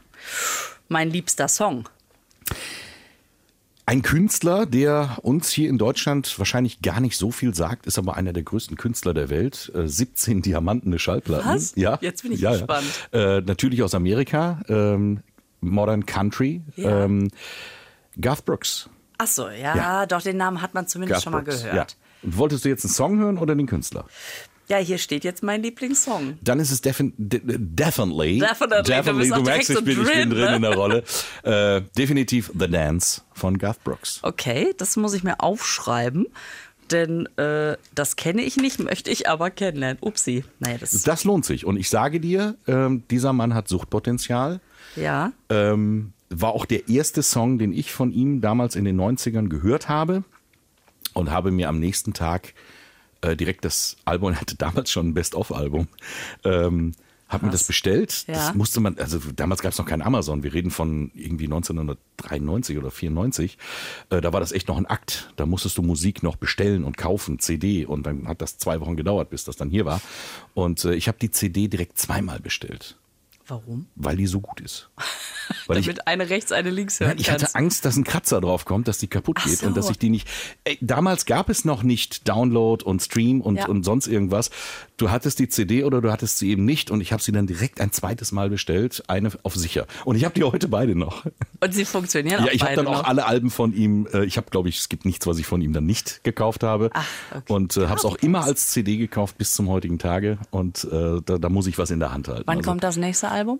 Mein 0.88 1.10
liebster 1.10 1.48
Song. 1.48 1.88
Ein 3.84 4.02
Künstler, 4.02 4.64
der 4.66 5.18
uns 5.22 5.50
hier 5.50 5.68
in 5.68 5.76
Deutschland 5.78 6.38
wahrscheinlich 6.38 6.82
gar 6.82 7.00
nicht 7.00 7.16
so 7.16 7.30
viel 7.32 7.54
sagt, 7.54 7.86
ist 7.86 7.98
aber 7.98 8.16
einer 8.16 8.32
der 8.32 8.42
größten 8.42 8.76
Künstler 8.76 9.12
der 9.14 9.28
Welt. 9.28 9.72
Äh, 9.74 9.88
17 9.88 10.42
diamantene 10.42 10.98
Schallplatten. 10.98 11.48
Was? 11.50 11.72
Ja, 11.74 11.98
Jetzt 12.00 12.22
bin 12.22 12.32
ich 12.32 12.40
ja, 12.40 12.52
gespannt. 12.52 12.86
Ja. 13.12 13.38
Äh, 13.38 13.40
natürlich 13.40 13.82
aus 13.82 13.94
Amerika, 13.94 14.60
ähm, 14.68 15.20
Modern 15.60 16.06
Country. 16.06 16.62
Ja. 16.76 17.04
Ähm, 17.04 17.28
Garth 18.20 18.44
Brooks. 18.44 18.88
Ach 19.18 19.26
so, 19.26 19.48
ja, 19.48 19.76
Ja. 19.76 20.06
doch, 20.06 20.22
den 20.22 20.36
Namen 20.36 20.62
hat 20.62 20.74
man 20.74 20.86
zumindest 20.86 21.14
Garth 21.14 21.22
schon 21.24 21.32
mal 21.32 21.42
Brooks, 21.42 21.62
gehört. 21.64 21.96
Und 22.22 22.38
wolltest 22.38 22.64
du 22.64 22.68
jetzt 22.68 22.84
einen 22.84 22.92
Song 22.92 23.18
hören 23.18 23.38
oder 23.38 23.54
den 23.54 23.66
Künstler? 23.66 24.04
Ja. 24.68 24.78
hier 24.78 24.96
steht 24.98 25.22
jetzt 25.24 25.42
mein 25.42 25.62
Lieblingssong. 25.62 26.38
Dann 26.40 26.58
ist 26.58 26.70
es 26.70 26.80
defin 26.80 27.12
de 27.18 27.40
definitely, 27.44 28.38
Definitely, 28.38 29.28
du 29.28 29.42
merkst, 29.42 29.70
ich 29.70 29.84
bin, 29.84 30.00
ich 30.02 30.08
bin 30.08 30.30
drin, 30.30 30.30
drin 30.30 30.50
ne? 30.50 30.56
in 30.56 30.62
der 30.62 30.74
Rolle. 30.74 31.04
Äh, 31.42 31.82
definitiv 31.98 32.50
The 32.58 32.68
Dance 32.68 33.20
von 33.34 33.58
Garth 33.58 33.82
Brooks. 33.84 34.20
Okay, 34.22 34.72
das 34.78 34.96
muss 34.96 35.12
ich 35.12 35.24
mir 35.24 35.40
aufschreiben, 35.40 36.26
denn 36.90 37.26
äh, 37.36 37.76
das 37.94 38.16
kenne 38.16 38.42
ich 38.42 38.56
nicht, 38.56 38.78
möchte 38.78 39.10
ich 39.10 39.28
aber 39.28 39.50
kennenlernen. 39.50 39.98
Upsi. 40.00 40.44
Naja, 40.58 40.78
das 40.78 40.94
ist, 40.94 41.06
Das 41.06 41.24
lohnt 41.24 41.44
sich. 41.44 41.66
Und 41.66 41.76
ich 41.76 41.90
sage 41.90 42.20
dir, 42.20 42.54
ähm, 42.66 43.02
dieser 43.10 43.32
Mann 43.32 43.52
hat 43.54 43.68
Suchtpotenzial. 43.68 44.60
ja. 44.96 45.32
Ähm, 45.50 46.12
war 46.34 46.52
auch 46.52 46.64
der 46.64 46.88
erste 46.88 47.22
Song, 47.22 47.58
den 47.58 47.74
ich 47.74 47.92
von 47.92 48.10
ihm 48.10 48.40
damals 48.40 48.74
in 48.74 48.86
den 48.86 48.98
90ern 48.98 49.48
gehört 49.50 49.90
habe 49.90 50.24
und 51.14 51.30
habe 51.30 51.50
mir 51.50 51.68
am 51.68 51.78
nächsten 51.78 52.12
Tag 52.12 52.54
äh, 53.22 53.36
direkt 53.36 53.64
das 53.64 53.96
Album, 54.04 54.32
er 54.32 54.40
hatte 54.40 54.56
damals 54.56 54.90
schon 54.90 55.08
ein 55.08 55.14
Best-of-Album, 55.14 55.88
ähm, 56.44 56.92
habe 57.28 57.46
mir 57.46 57.52
das 57.52 57.64
bestellt. 57.64 58.24
Ja. 58.26 58.34
Das 58.34 58.54
musste 58.54 58.80
man, 58.80 58.98
also 58.98 59.18
damals 59.34 59.62
gab 59.62 59.72
es 59.72 59.78
noch 59.78 59.86
kein 59.86 60.02
Amazon, 60.02 60.42
wir 60.42 60.52
reden 60.52 60.70
von 60.70 61.10
irgendwie 61.14 61.46
1993 61.46 62.76
oder 62.76 62.90
94. 62.90 63.56
Äh, 64.10 64.20
da 64.20 64.32
war 64.34 64.40
das 64.40 64.52
echt 64.52 64.68
noch 64.68 64.76
ein 64.76 64.84
Akt. 64.84 65.32
Da 65.36 65.46
musstest 65.46 65.78
du 65.78 65.82
Musik 65.82 66.22
noch 66.22 66.36
bestellen 66.36 66.84
und 66.84 66.98
kaufen, 66.98 67.38
CD 67.38 67.86
und 67.86 68.04
dann 68.04 68.28
hat 68.28 68.42
das 68.42 68.58
zwei 68.58 68.80
Wochen 68.80 68.96
gedauert, 68.96 69.30
bis 69.30 69.44
das 69.44 69.56
dann 69.56 69.70
hier 69.70 69.86
war. 69.86 70.02
Und 70.52 70.84
äh, 70.84 70.94
ich 70.94 71.08
habe 71.08 71.18
die 71.18 71.30
CD 71.30 71.68
direkt 71.68 71.96
zweimal 71.96 72.38
bestellt, 72.38 72.98
Warum? 73.46 73.86
weil 73.94 74.16
die 74.16 74.26
so 74.26 74.40
gut 74.40 74.60
ist. 74.60 74.90
Weil 75.72 75.80
ich 75.80 75.86
Damit 75.86 76.06
eine 76.06 76.30
rechts, 76.30 76.52
eine 76.52 76.70
links 76.70 77.00
hören 77.00 77.10
Nein, 77.10 77.18
ich 77.20 77.30
hatte. 77.30 77.54
Angst, 77.54 77.84
dass 77.84 77.96
ein 77.96 78.04
Kratzer 78.04 78.40
drauf 78.40 78.64
kommt, 78.64 78.88
dass 78.88 78.98
die 78.98 79.06
kaputt 79.08 79.38
Ach 79.40 79.46
geht 79.46 79.58
so. 79.58 79.66
und 79.66 79.76
dass 79.76 79.90
ich 79.90 79.98
die 79.98 80.10
nicht. 80.10 80.28
Ey, 80.64 80.78
damals 80.80 81.26
gab 81.26 81.48
es 81.48 81.64
noch 81.64 81.82
nicht 81.82 82.28
Download 82.28 82.84
und 82.84 83.02
Stream 83.02 83.40
und, 83.40 83.56
Ja. 83.56 83.66
und 83.68 83.84
sonst 83.84 84.06
irgendwas. 84.06 84.50
Du 84.96 85.10
hattest 85.10 85.38
die 85.38 85.48
CD 85.48 85.84
oder 85.84 86.00
du 86.00 86.12
hattest 86.12 86.38
sie 86.38 86.50
eben 86.50 86.64
nicht 86.64 86.90
und 86.90 87.00
ich 87.00 87.12
habe 87.12 87.22
sie 87.22 87.32
dann 87.32 87.46
direkt 87.46 87.80
ein 87.80 87.90
zweites 87.92 88.30
Mal 88.32 88.50
bestellt, 88.50 89.02
eine 89.08 89.30
auf 89.42 89.54
sicher. 89.56 89.86
Und 90.04 90.16
ich 90.16 90.24
habe 90.24 90.34
die 90.34 90.44
heute 90.44 90.68
beide 90.68 90.94
noch. 90.94 91.24
Und 91.60 91.74
sie 91.74 91.84
funktionieren 91.84 92.44
Ja, 92.44 92.50
auch 92.50 92.54
ich 92.54 92.62
habe 92.62 92.76
dann 92.76 92.86
auch 92.86 92.98
noch. 92.98 93.04
alle 93.04 93.26
Alben 93.26 93.50
von 93.50 93.74
ihm. 93.74 94.06
äh, 94.12 94.24
Ich 94.24 94.36
habe, 94.36 94.48
glaube 94.50 94.68
ich, 94.68 94.78
es 94.78 94.88
gibt 94.88 95.04
nichts, 95.04 95.26
was 95.26 95.38
ich 95.38 95.46
von 95.46 95.60
ihm 95.62 95.72
dann 95.72 95.86
nicht 95.86 96.22
gekauft 96.24 96.62
habe. 96.62 96.90
Ach, 96.92 97.06
okay. 97.34 97.52
Und 97.52 97.76
äh, 97.76 97.86
habe 97.88 97.98
es 97.98 98.04
auch 98.04 98.16
immer 98.16 98.44
als 98.44 98.68
CD 98.68 98.96
gekauft 98.96 99.38
bis 99.38 99.54
zum 99.54 99.68
heutigen 99.68 99.98
Tage. 99.98 100.38
Und 100.50 100.84
äh, 100.84 101.20
da, 101.24 101.38
da 101.38 101.48
muss 101.48 101.66
ich 101.66 101.78
was 101.78 101.90
in 101.90 101.98
der 102.00 102.12
Hand 102.12 102.28
halten. 102.28 102.42
Wann 102.46 102.58
Also- 102.58 102.70
kommt 102.70 102.84
das 102.84 102.96
nächste 102.96 103.28
Album? 103.28 103.58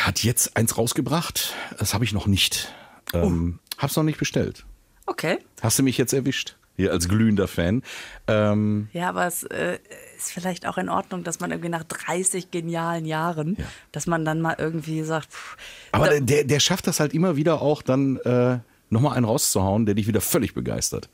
Hat 0.00 0.22
jetzt 0.22 0.56
eins 0.56 0.76
rausgebracht. 0.78 1.54
Das 1.78 1.94
habe 1.94 2.04
ich 2.04 2.12
noch 2.12 2.26
nicht. 2.26 2.72
Ähm, 3.12 3.58
Hab's 3.78 3.96
noch 3.96 4.02
nicht 4.04 4.18
bestellt. 4.18 4.64
Okay. 5.06 5.38
Hast 5.60 5.78
du 5.78 5.82
mich 5.82 5.98
jetzt 5.98 6.12
erwischt? 6.12 6.56
hier 6.76 6.90
als 6.90 7.08
glühender 7.08 7.46
Fan. 7.46 7.82
Ähm, 8.26 8.88
Ja, 8.92 9.08
aber 9.10 9.28
es 9.28 9.44
äh, 9.44 9.78
ist 10.16 10.32
vielleicht 10.32 10.66
auch 10.66 10.76
in 10.76 10.88
Ordnung, 10.88 11.22
dass 11.22 11.38
man 11.38 11.52
irgendwie 11.52 11.68
nach 11.68 11.84
30 11.84 12.50
genialen 12.50 13.04
Jahren, 13.04 13.54
Ja. 13.60 13.64
dass 13.92 14.08
man 14.08 14.24
dann 14.24 14.40
mal 14.40 14.56
irgendwie 14.58 15.04
sagt, 15.04 15.30
pff, 15.32 15.56
aber 15.92 16.08
da, 16.08 16.18
der, 16.18 16.42
der 16.42 16.58
schafft 16.58 16.88
das 16.88 16.98
halt 16.98 17.14
immer 17.14 17.36
wieder 17.36 17.62
auch 17.62 17.80
dann 17.80 18.16
äh, 18.24 18.58
nochmal 18.90 19.16
einen 19.16 19.24
rauszuhauen, 19.24 19.86
der 19.86 19.94
dich 19.94 20.08
wieder 20.08 20.20
völlig 20.20 20.52
begeistert. 20.54 21.08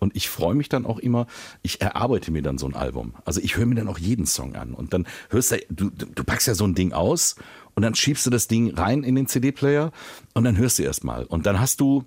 Und 0.00 0.16
ich 0.16 0.28
freue 0.28 0.56
mich 0.56 0.68
dann 0.68 0.84
auch 0.84 0.98
immer, 0.98 1.28
ich 1.62 1.80
erarbeite 1.80 2.32
mir 2.32 2.42
dann 2.42 2.58
so 2.58 2.66
ein 2.66 2.74
Album. 2.74 3.14
Also 3.24 3.40
ich 3.40 3.56
höre 3.56 3.66
mir 3.66 3.76
dann 3.76 3.86
auch 3.88 3.98
jeden 3.98 4.26
Song 4.26 4.56
an 4.56 4.74
und 4.74 4.92
dann 4.94 5.06
hörst 5.30 5.52
du, 5.52 5.58
du, 5.70 5.90
du 5.90 6.24
packst 6.24 6.48
ja 6.48 6.56
so 6.56 6.64
ein 6.64 6.74
Ding 6.74 6.92
aus 6.92 7.36
und 7.74 7.82
dann 7.82 7.94
schiebst 7.94 8.26
du 8.26 8.30
das 8.30 8.48
Ding 8.48 8.74
rein 8.74 9.02
in 9.02 9.14
den 9.14 9.26
CD-Player 9.26 9.92
und 10.32 10.44
dann 10.44 10.56
hörst 10.56 10.78
du 10.78 10.82
erst 10.82 11.04
mal. 11.04 11.24
Und 11.24 11.46
dann 11.46 11.60
hast 11.60 11.80
du, 11.80 12.04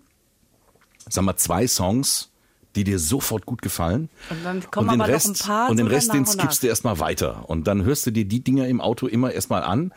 sag 1.10 1.24
mal, 1.24 1.36
zwei 1.36 1.68
Songs, 1.68 2.32
die 2.76 2.84
dir 2.84 3.00
sofort 3.00 3.46
gut 3.46 3.62
gefallen. 3.62 4.10
Und 4.30 4.44
dann 4.44 4.62
kommen 4.72 4.90
den 4.90 5.02
aber 5.02 5.08
noch 5.08 5.16
Rest, 5.16 5.28
ein 5.28 5.48
paar 5.48 5.70
Und 5.70 5.78
den 5.78 5.88
Rest, 5.88 6.14
den 6.14 6.20
und 6.20 6.28
skippst 6.28 6.64
du 6.64 6.68
erstmal 6.68 7.00
weiter. 7.00 7.50
Und 7.50 7.68
dann 7.68 7.84
hörst 7.84 8.06
du 8.06 8.12
dir 8.12 8.26
die 8.26 8.44
Dinger 8.44 8.68
im 8.68 8.80
Auto 8.82 9.08
immer 9.08 9.32
erstmal 9.32 9.64
an. 9.64 9.94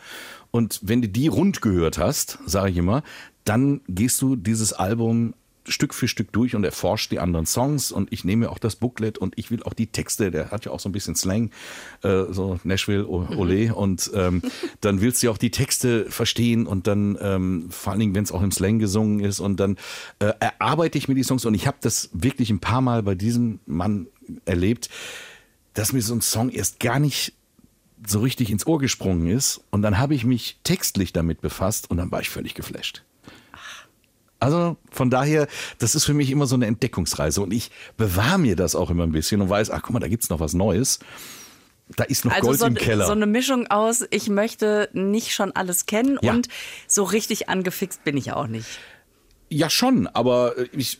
Und 0.49 0.79
wenn 0.81 1.01
du 1.01 1.07
die 1.07 1.27
rund 1.27 1.61
gehört 1.61 1.97
hast, 1.97 2.39
sage 2.45 2.71
ich 2.71 2.77
immer, 2.77 3.03
dann 3.45 3.81
gehst 3.87 4.21
du 4.21 4.35
dieses 4.35 4.73
Album 4.73 5.33
Stück 5.67 5.93
für 5.93 6.07
Stück 6.07 6.31
durch 6.31 6.55
und 6.55 6.63
erforscht 6.63 7.11
die 7.11 7.19
anderen 7.19 7.45
Songs 7.45 7.91
und 7.91 8.11
ich 8.11 8.25
nehme 8.25 8.49
auch 8.49 8.57
das 8.59 8.75
Booklet 8.75 9.17
und 9.17 9.33
ich 9.37 9.51
will 9.51 9.61
auch 9.63 9.73
die 9.73 9.87
Texte, 9.87 10.31
der 10.31 10.49
hat 10.51 10.65
ja 10.65 10.71
auch 10.71 10.79
so 10.79 10.89
ein 10.89 10.91
bisschen 10.91 11.15
Slang, 11.15 11.51
äh, 12.03 12.23
so 12.31 12.59
Nashville, 12.63 13.07
o- 13.07 13.27
Ole 13.37 13.73
und 13.75 14.09
ähm, 14.15 14.41
dann 14.81 15.01
willst 15.01 15.21
du 15.21 15.27
ja 15.27 15.31
auch 15.31 15.37
die 15.37 15.51
Texte 15.51 16.09
verstehen 16.09 16.65
und 16.65 16.87
dann 16.87 17.17
ähm, 17.21 17.67
vor 17.69 17.91
allen 17.91 17.99
Dingen, 17.99 18.15
wenn 18.15 18.23
es 18.23 18.31
auch 18.31 18.41
im 18.41 18.51
Slang 18.51 18.79
gesungen 18.79 19.19
ist 19.19 19.39
und 19.39 19.59
dann 19.59 19.77
äh, 20.19 20.33
erarbeite 20.39 20.97
ich 20.97 21.07
mir 21.07 21.15
die 21.15 21.23
Songs. 21.23 21.45
Und 21.45 21.53
ich 21.53 21.67
habe 21.67 21.77
das 21.81 22.09
wirklich 22.13 22.49
ein 22.49 22.59
paar 22.59 22.81
Mal 22.81 23.03
bei 23.03 23.13
diesem 23.15 23.59
Mann 23.65 24.07
erlebt, 24.45 24.89
dass 25.73 25.93
mir 25.93 26.01
so 26.01 26.13
ein 26.15 26.21
Song 26.21 26.49
erst 26.49 26.79
gar 26.79 26.99
nicht 26.99 27.33
so 28.07 28.19
richtig 28.19 28.49
ins 28.49 28.65
Ohr 28.65 28.79
gesprungen 28.79 29.27
ist. 29.27 29.61
Und 29.69 29.83
dann 29.83 29.99
habe 29.99 30.15
ich 30.15 30.25
mich 30.25 30.57
textlich 30.63 31.13
damit 31.13 31.41
befasst 31.41 31.91
und 31.91 31.97
dann 31.97 32.11
war 32.11 32.21
ich 32.21 32.29
völlig 32.29 32.55
geflasht. 32.55 33.03
Also 34.41 34.75
von 34.91 35.09
daher, 35.11 35.47
das 35.77 35.93
ist 35.95 36.03
für 36.03 36.15
mich 36.15 36.31
immer 36.31 36.47
so 36.47 36.55
eine 36.55 36.65
Entdeckungsreise 36.65 37.41
und 37.41 37.53
ich 37.53 37.69
bewahre 37.95 38.39
mir 38.39 38.55
das 38.55 38.75
auch 38.75 38.89
immer 38.89 39.03
ein 39.03 39.11
bisschen 39.11 39.39
und 39.39 39.49
weiß, 39.49 39.69
ach 39.69 39.83
guck 39.83 39.91
mal, 39.91 39.99
da 39.99 40.07
gibt's 40.07 40.29
noch 40.29 40.39
was 40.39 40.53
Neues. 40.53 40.99
Da 41.95 42.05
ist 42.05 42.25
noch 42.25 42.31
also 42.33 42.47
Gold 42.47 42.59
so, 42.59 42.65
im 42.65 42.75
Keller. 42.75 43.05
so 43.05 43.11
eine 43.11 43.27
Mischung 43.27 43.67
aus, 43.67 44.03
ich 44.09 44.29
möchte 44.29 44.89
nicht 44.93 45.33
schon 45.33 45.51
alles 45.51 45.85
kennen 45.85 46.17
Ja. 46.21 46.33
und 46.33 46.47
so 46.87 47.03
richtig 47.03 47.49
angefixt 47.49 48.03
bin 48.03 48.17
ich 48.17 48.31
auch 48.33 48.47
nicht. 48.47 48.67
Ja, 49.53 49.69
schon, 49.69 50.07
aber 50.07 50.53
ich, 50.71 50.97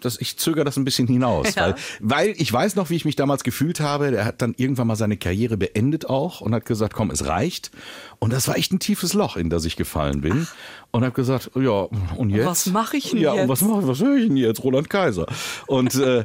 das, 0.00 0.20
ich 0.20 0.36
zögere 0.36 0.64
das 0.64 0.76
ein 0.76 0.84
bisschen 0.84 1.06
hinaus, 1.06 1.54
Ja. 1.54 1.66
weil, 1.66 1.74
weil 2.00 2.34
ich 2.36 2.52
weiß 2.52 2.74
noch, 2.74 2.90
wie 2.90 2.96
ich 2.96 3.04
mich 3.04 3.14
damals 3.14 3.44
gefühlt 3.44 3.78
habe. 3.78 4.10
Der 4.10 4.24
hat 4.24 4.42
dann 4.42 4.52
irgendwann 4.56 4.88
mal 4.88 4.96
seine 4.96 5.16
Karriere 5.16 5.56
beendet 5.56 6.10
auch 6.10 6.40
und 6.40 6.52
hat 6.54 6.64
gesagt, 6.64 6.92
komm, 6.92 7.12
es 7.12 7.26
reicht. 7.26 7.70
Und 8.18 8.32
das 8.32 8.48
war 8.48 8.56
echt 8.56 8.72
ein 8.72 8.80
tiefes 8.80 9.12
Loch, 9.14 9.36
in 9.36 9.48
das 9.48 9.64
ich 9.64 9.76
gefallen 9.76 10.22
bin. 10.22 10.48
Und 10.90 11.04
habe 11.04 11.14
gesagt, 11.14 11.52
ja, 11.54 11.88
und 12.16 12.30
jetzt? 12.30 12.46
was 12.46 12.66
mach 12.66 12.94
ich 12.94 13.10
denn 13.10 13.20
ja, 13.20 13.32
jetzt? 13.34 13.42
und 13.42 13.48
was 13.48 13.60
mache 13.62 13.80
ich, 13.82 13.86
was 13.86 14.00
höre 14.00 14.16
ich 14.16 14.26
denn 14.26 14.36
jetzt? 14.36 14.64
Roland 14.64 14.90
Kaiser. 14.90 15.26
Und 15.68 15.94
äh, 15.94 16.24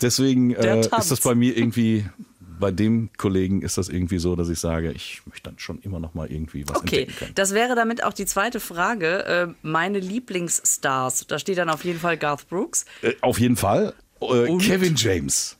deswegen 0.00 0.52
äh, 0.54 0.80
ist 0.80 0.90
das 0.92 1.20
bei 1.20 1.34
mir 1.34 1.56
irgendwie, 1.56 2.06
bei 2.58 2.70
dem 2.70 3.10
Kollegen 3.16 3.62
ist 3.62 3.78
das 3.78 3.88
irgendwie 3.88 4.18
so, 4.18 4.36
dass 4.36 4.48
ich 4.48 4.58
sage, 4.58 4.92
ich 4.92 5.20
möchte 5.26 5.50
dann 5.50 5.58
schon 5.58 5.78
immer 5.80 6.00
noch 6.00 6.14
mal 6.14 6.30
irgendwie 6.30 6.66
was 6.68 6.76
Okay, 6.76 7.00
entdecken 7.00 7.18
können. 7.18 7.34
das 7.34 7.52
wäre 7.54 7.74
damit 7.74 8.02
auch 8.04 8.12
die 8.12 8.26
zweite 8.26 8.60
Frage. 8.60 9.24
Äh, 9.24 9.46
meine 9.62 9.98
Lieblingsstars, 10.00 11.26
da 11.26 11.38
steht 11.38 11.58
dann 11.58 11.68
auf 11.70 11.84
jeden 11.84 11.98
Fall 12.00 12.16
Garth 12.16 12.48
Brooks. 12.48 12.86
Äh, 13.02 13.12
auf 13.20 13.38
jeden 13.38 13.56
Fall. 13.56 13.94
Äh, 14.20 14.56
Kevin 14.58 14.94
James. 14.96 15.57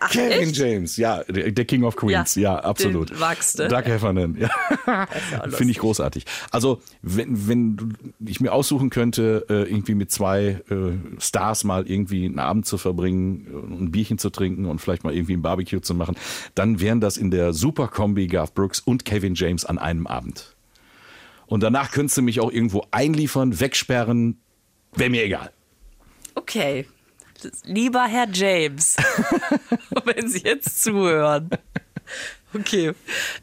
Ach, 0.00 0.10
Kevin 0.10 0.48
echt? 0.48 0.56
James, 0.56 0.96
ja, 0.96 1.22
der 1.24 1.64
King 1.64 1.84
of 1.84 1.96
Queens, 1.96 2.34
ja, 2.34 2.54
Ja, 2.54 2.58
absolut. 2.60 3.10
den 3.10 3.18
du. 3.58 3.68
Doug 3.68 3.84
Heffernan, 3.84 4.36
ja. 4.38 4.50
Finde 5.50 5.70
ich 5.70 5.78
großartig. 5.78 6.24
Also, 6.50 6.80
wenn, 7.02 7.48
wenn 7.48 7.94
ich 8.26 8.40
mir 8.40 8.52
aussuchen 8.52 8.90
könnte, 8.90 9.46
äh, 9.48 9.62
irgendwie 9.62 9.94
mit 9.94 10.10
zwei 10.10 10.62
äh, 10.70 11.20
Stars 11.20 11.64
mal 11.64 11.88
irgendwie 11.88 12.24
einen 12.24 12.38
Abend 12.38 12.66
zu 12.66 12.78
verbringen, 12.78 13.46
äh, 13.46 13.82
ein 13.82 13.90
Bierchen 13.90 14.18
zu 14.18 14.30
trinken 14.30 14.66
und 14.66 14.80
vielleicht 14.80 15.04
mal 15.04 15.14
irgendwie 15.14 15.34
ein 15.34 15.42
Barbecue 15.42 15.80
zu 15.80 15.94
machen, 15.94 16.16
dann 16.54 16.80
wären 16.80 17.00
das 17.00 17.16
in 17.16 17.30
der 17.30 17.52
Superkombi 17.52 18.26
Garth 18.26 18.54
Brooks 18.54 18.80
und 18.80 19.04
Kevin 19.04 19.34
James 19.34 19.64
an 19.64 19.78
einem 19.78 20.06
Abend. 20.06 20.54
Und 21.46 21.62
danach 21.62 21.90
könntest 21.90 22.16
du 22.16 22.22
mich 22.22 22.40
auch 22.40 22.50
irgendwo 22.50 22.86
einliefern, 22.90 23.60
wegsperren, 23.60 24.38
wäre 24.94 25.10
mir 25.10 25.24
egal. 25.24 25.50
Okay. 26.34 26.86
Lieber 27.64 28.04
Herr 28.04 28.28
James, 28.32 28.96
wenn 30.04 30.28
Sie 30.28 30.40
jetzt 30.40 30.82
zuhören. 30.82 31.50
Okay. 32.54 32.92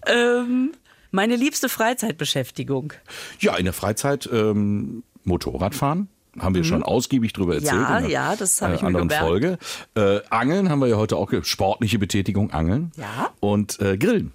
Ähm, 0.08 0.72
meine 1.12 1.36
liebste 1.36 1.70
Freizeitbeschäftigung. 1.70 2.94
Ja, 3.40 3.56
in 3.56 3.66
der 3.66 3.74
Freizeit 3.74 4.30
ähm, 4.32 5.04
Motorradfahren. 5.24 6.08
Haben 6.40 6.56
wir 6.56 6.64
schon 6.64 6.82
ausgiebig 6.82 7.34
drüber 7.34 7.56
erzählt. 7.56 7.74
Mhm. 7.74 7.82
Ja, 7.82 7.98
in 7.98 8.10
ja, 8.10 8.36
das 8.38 8.62
habe 8.62 8.72
äh, 8.72 8.76
ich 8.78 8.82
mir 8.82 8.88
anderen 8.88 9.10
gemerkt. 9.10 9.28
Folge. 9.28 9.58
Äh, 9.96 10.22
Angeln 10.30 10.70
haben 10.70 10.80
wir 10.80 10.88
ja 10.88 10.96
heute 10.96 11.18
auch, 11.18 11.30
sportliche 11.44 12.00
Betätigung, 12.00 12.52
Angeln. 12.52 12.94
Ja. 12.96 13.32
Und 13.42 13.82
äh, 13.82 13.98
Grillen. 13.98 14.32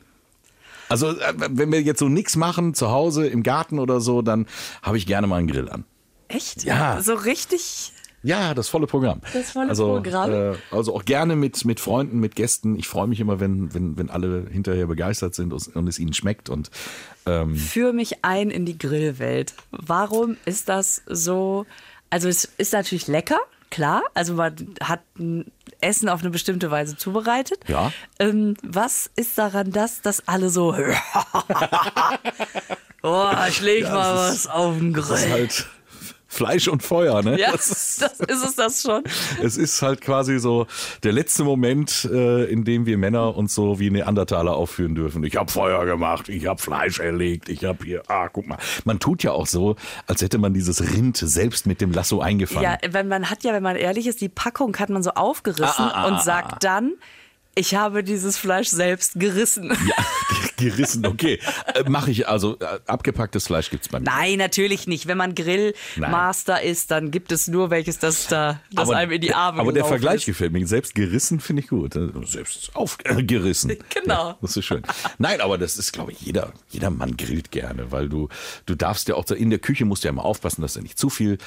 Also, 0.90 1.18
äh, 1.18 1.34
wenn 1.36 1.72
wir 1.72 1.80
jetzt 1.80 1.98
so 1.98 2.10
nichts 2.10 2.36
machen, 2.36 2.74
zu 2.74 2.90
Hause, 2.90 3.26
im 3.26 3.42
Garten 3.42 3.78
oder 3.78 4.00
so, 4.00 4.20
dann 4.20 4.46
habe 4.82 4.98
ich 4.98 5.06
gerne 5.06 5.26
mal 5.26 5.36
einen 5.36 5.48
Grill 5.48 5.70
an. 5.70 5.84
Echt? 6.28 6.64
Ja. 6.64 7.00
So 7.00 7.14
richtig. 7.14 7.92
Ja, 8.26 8.54
das 8.54 8.68
volle 8.68 8.88
Programm. 8.88 9.20
Das 9.32 9.52
volle 9.52 9.70
also, 9.70 9.86
Programm. 9.86 10.32
Äh, 10.32 10.54
also 10.72 10.94
auch 10.94 11.04
gerne 11.04 11.36
mit, 11.36 11.64
mit 11.64 11.78
Freunden, 11.78 12.18
mit 12.18 12.34
Gästen. 12.34 12.76
Ich 12.76 12.88
freue 12.88 13.06
mich 13.06 13.20
immer, 13.20 13.38
wenn, 13.38 13.72
wenn, 13.72 13.96
wenn 13.96 14.10
alle 14.10 14.46
hinterher 14.50 14.86
begeistert 14.86 15.36
sind 15.36 15.52
und, 15.52 15.76
und 15.76 15.86
es 15.86 16.00
ihnen 16.00 16.12
schmeckt. 16.12 16.48
Und 16.48 16.70
ähm, 17.24 17.54
Führ 17.54 17.92
mich 17.92 18.24
ein 18.24 18.50
in 18.50 18.66
die 18.66 18.78
Grillwelt. 18.78 19.54
Warum 19.70 20.36
ist 20.44 20.68
das 20.68 21.02
so? 21.06 21.66
Also 22.10 22.28
es 22.28 22.46
ist 22.58 22.72
natürlich 22.72 23.06
lecker, 23.06 23.38
klar. 23.70 24.02
Also 24.14 24.34
man 24.34 24.74
hat 24.82 25.02
ein 25.18 25.44
Essen 25.80 26.08
auf 26.08 26.20
eine 26.20 26.30
bestimmte 26.30 26.72
Weise 26.72 26.96
zubereitet. 26.96 27.60
Ja. 27.68 27.92
Ähm, 28.18 28.56
was 28.64 29.08
ist 29.14 29.38
daran 29.38 29.70
das, 29.70 30.02
dass 30.02 30.26
alle 30.26 30.50
so 30.50 30.74
Oh, 33.02 33.30
ich 33.48 33.60
leg 33.60 33.84
mal 33.84 34.14
das 34.14 34.46
was 34.46 34.48
auf 34.48 34.78
den 34.78 34.92
das 34.92 35.10
ist 35.10 35.22
Grill. 35.22 35.30
halt 35.30 35.66
Fleisch 36.36 36.68
und 36.68 36.82
Feuer, 36.82 37.22
ne? 37.22 37.38
Ja, 37.40 37.52
Das 37.52 37.68
das 37.98 38.20
ist- 38.20 38.30
ist 38.30 38.44
es 38.44 38.54
das 38.56 38.82
schon. 38.82 39.02
Es 39.42 39.56
ist 39.56 39.80
halt 39.82 40.00
quasi 40.00 40.38
so 40.38 40.66
der 41.02 41.12
letzte 41.12 41.44
Moment, 41.44 42.08
äh, 42.12 42.44
in 42.44 42.64
dem 42.64 42.86
wir 42.86 42.98
Männer 42.98 43.36
uns 43.36 43.54
so 43.54 43.78
wie 43.80 43.90
Neandertaler 43.90 44.54
aufführen 44.54 44.94
dürfen. 44.94 45.24
Ich 45.24 45.36
habe 45.36 45.50
Feuer 45.50 45.84
gemacht, 45.86 46.28
ich 46.28 46.46
habe 46.46 46.60
Fleisch 46.60 47.00
erlegt, 47.00 47.48
ich 47.48 47.64
habe 47.64 47.84
hier, 47.84 48.02
ah, 48.08 48.28
guck 48.28 48.46
mal. 48.46 48.58
Man 48.84 48.98
tut 49.00 49.22
ja 49.22 49.32
auch 49.32 49.46
so, 49.46 49.76
als 50.06 50.22
hätte 50.22 50.38
man 50.38 50.52
dieses 50.54 50.80
Rind 50.94 51.16
selbst 51.16 51.66
mit 51.66 51.80
dem 51.80 51.92
Lasso 51.92 52.20
eingefangen. 52.20 52.62
Ja, 52.64 52.78
wenn 52.90 53.08
man 53.08 53.30
hat 53.30 53.42
ja, 53.44 53.52
wenn 53.52 53.62
man 53.62 53.76
ehrlich 53.76 54.06
ist, 54.06 54.20
die 54.20 54.28
Packung 54.28 54.76
hat 54.78 54.90
man 54.90 55.02
so 55.02 55.10
aufgerissen 55.12 55.64
Ah, 55.84 55.90
ah, 55.94 56.02
ah, 56.04 56.06
und 56.08 56.14
ah, 56.14 56.20
sagt 56.20 56.64
dann, 56.64 56.92
ich 57.58 57.74
habe 57.74 58.04
dieses 58.04 58.36
Fleisch 58.36 58.68
selbst 58.68 59.18
gerissen. 59.18 59.70
Ja, 59.70 60.04
gerissen, 60.58 61.06
okay. 61.06 61.40
Äh, 61.74 61.88
Mache 61.88 62.10
ich 62.10 62.28
also, 62.28 62.58
äh, 62.60 62.78
abgepacktes 62.86 63.46
Fleisch 63.46 63.70
gibt's 63.70 63.88
bei 63.88 63.98
mir. 63.98 64.04
Nein, 64.04 64.38
natürlich 64.38 64.86
nicht. 64.86 65.06
Wenn 65.06 65.16
man 65.16 65.34
Grillmaster 65.34 66.62
ist, 66.62 66.90
dann 66.90 67.10
gibt 67.10 67.32
es 67.32 67.48
nur 67.48 67.70
welches, 67.70 67.98
das 67.98 68.28
da, 68.28 68.60
das 68.70 68.90
einem 68.90 69.10
in 69.12 69.22
die 69.22 69.32
Arme 69.32 69.60
Aber 69.60 69.72
der 69.72 69.86
Vergleich 69.86 70.20
ist. 70.20 70.26
gefällt 70.26 70.52
mir. 70.52 70.66
Selbst 70.66 70.94
gerissen 70.94 71.40
finde 71.40 71.62
ich 71.62 71.68
gut. 71.68 71.96
Äh, 71.96 72.10
Selbst 72.24 72.70
aufgerissen. 72.74 73.76
Genau. 73.88 74.30
Ja, 74.30 74.38
das 74.42 74.56
ist 74.56 74.64
schön. 74.66 74.82
Nein, 75.18 75.40
aber 75.40 75.56
das 75.56 75.78
ist, 75.78 75.92
glaube 75.92 76.12
ich, 76.12 76.20
jeder, 76.20 76.52
jeder 76.68 76.90
Mann 76.90 77.16
grillt 77.16 77.50
gerne, 77.50 77.90
weil 77.92 78.08
du, 78.08 78.28
du 78.66 78.74
darfst 78.74 79.08
ja 79.08 79.14
auch, 79.14 79.24
in 79.30 79.48
der 79.48 79.58
Küche 79.58 79.84
musst 79.84 80.04
du 80.04 80.08
ja 80.08 80.12
immer 80.12 80.24
aufpassen, 80.24 80.60
dass 80.60 80.74
du 80.74 80.82
nicht 80.82 80.98
zu 80.98 81.08
viel 81.08 81.38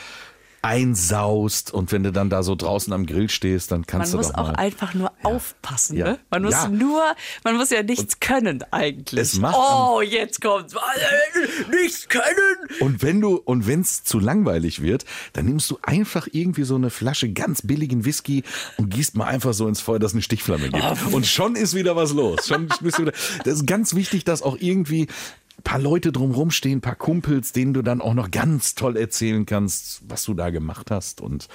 einsaust 0.61 1.71
und 1.73 1.91
wenn 1.91 2.03
du 2.03 2.11
dann 2.11 2.29
da 2.29 2.43
so 2.43 2.55
draußen 2.55 2.91
am 2.93 3.05
Grill 3.05 3.29
stehst, 3.29 3.71
dann 3.71 3.79
Man 3.81 3.85
kannst 3.87 4.13
muss 4.15 4.27
du 4.27 4.33
doch 4.33 4.39
auch 4.39 4.47
mal. 4.47 4.55
einfach 4.55 4.93
nur 4.93 5.11
aufpassen. 5.23 5.97
Ja. 5.97 6.05
Ne? 6.11 6.19
Man 6.29 6.43
muss 6.43 6.53
Ja. 6.53 6.67
nur, 6.67 7.01
man 7.43 7.55
muss 7.57 7.69
ja 7.69 7.83
nichts 7.83 8.19
können 8.19 8.63
eigentlich. 8.71 9.19
Es 9.19 9.37
macht 9.39 9.55
oh, 9.57 10.01
jetzt 10.01 10.41
kommt's. 10.41 10.73
Nichts 11.71 12.07
können. 12.09 12.23
Und 12.79 13.01
wenn 13.01 13.21
du 13.21 13.35
und 13.37 13.67
wenn 13.67 13.81
es 13.81 14.03
zu 14.03 14.19
langweilig 14.19 14.81
wird, 14.81 15.05
dann 15.33 15.45
nimmst 15.45 15.69
du 15.71 15.77
einfach 15.81 16.27
irgendwie 16.31 16.63
so 16.63 16.75
eine 16.75 16.89
Flasche 16.89 17.31
ganz 17.31 17.61
billigen 17.61 18.05
Whisky 18.05 18.43
und 18.77 18.89
gießt 18.89 19.15
mal 19.15 19.25
einfach 19.25 19.53
so 19.53 19.67
ins 19.67 19.81
Feuer, 19.81 19.99
dass 19.99 20.11
es 20.11 20.15
eine 20.15 20.21
Stichflamme 20.23 20.69
gibt. 20.69 21.13
Und 21.13 21.25
schon 21.27 21.55
ist 21.55 21.75
wieder 21.75 21.95
was 21.95 22.13
los. 22.13 22.47
Schon 22.47 22.67
bist 22.81 22.97
du 22.97 23.03
wieder, 23.03 23.13
das 23.45 23.55
ist 23.55 23.67
ganz 23.67 23.93
wichtig, 23.95 24.23
dass 24.25 24.41
auch 24.41 24.57
irgendwie 24.59 25.07
paar 25.63 25.79
Leute 25.79 26.11
drumrum 26.11 26.51
stehen, 26.51 26.79
ein 26.79 26.81
paar 26.81 26.95
Kumpels, 26.95 27.51
denen 27.51 27.73
du 27.73 27.81
dann 27.81 28.01
auch 28.01 28.13
noch 28.13 28.31
ganz 28.31 28.75
toll 28.75 28.97
erzählen 28.97 29.45
kannst, 29.45 30.01
was 30.07 30.23
du 30.23 30.33
da 30.33 30.49
gemacht 30.49 30.91
hast 30.91 31.21
und 31.21 31.47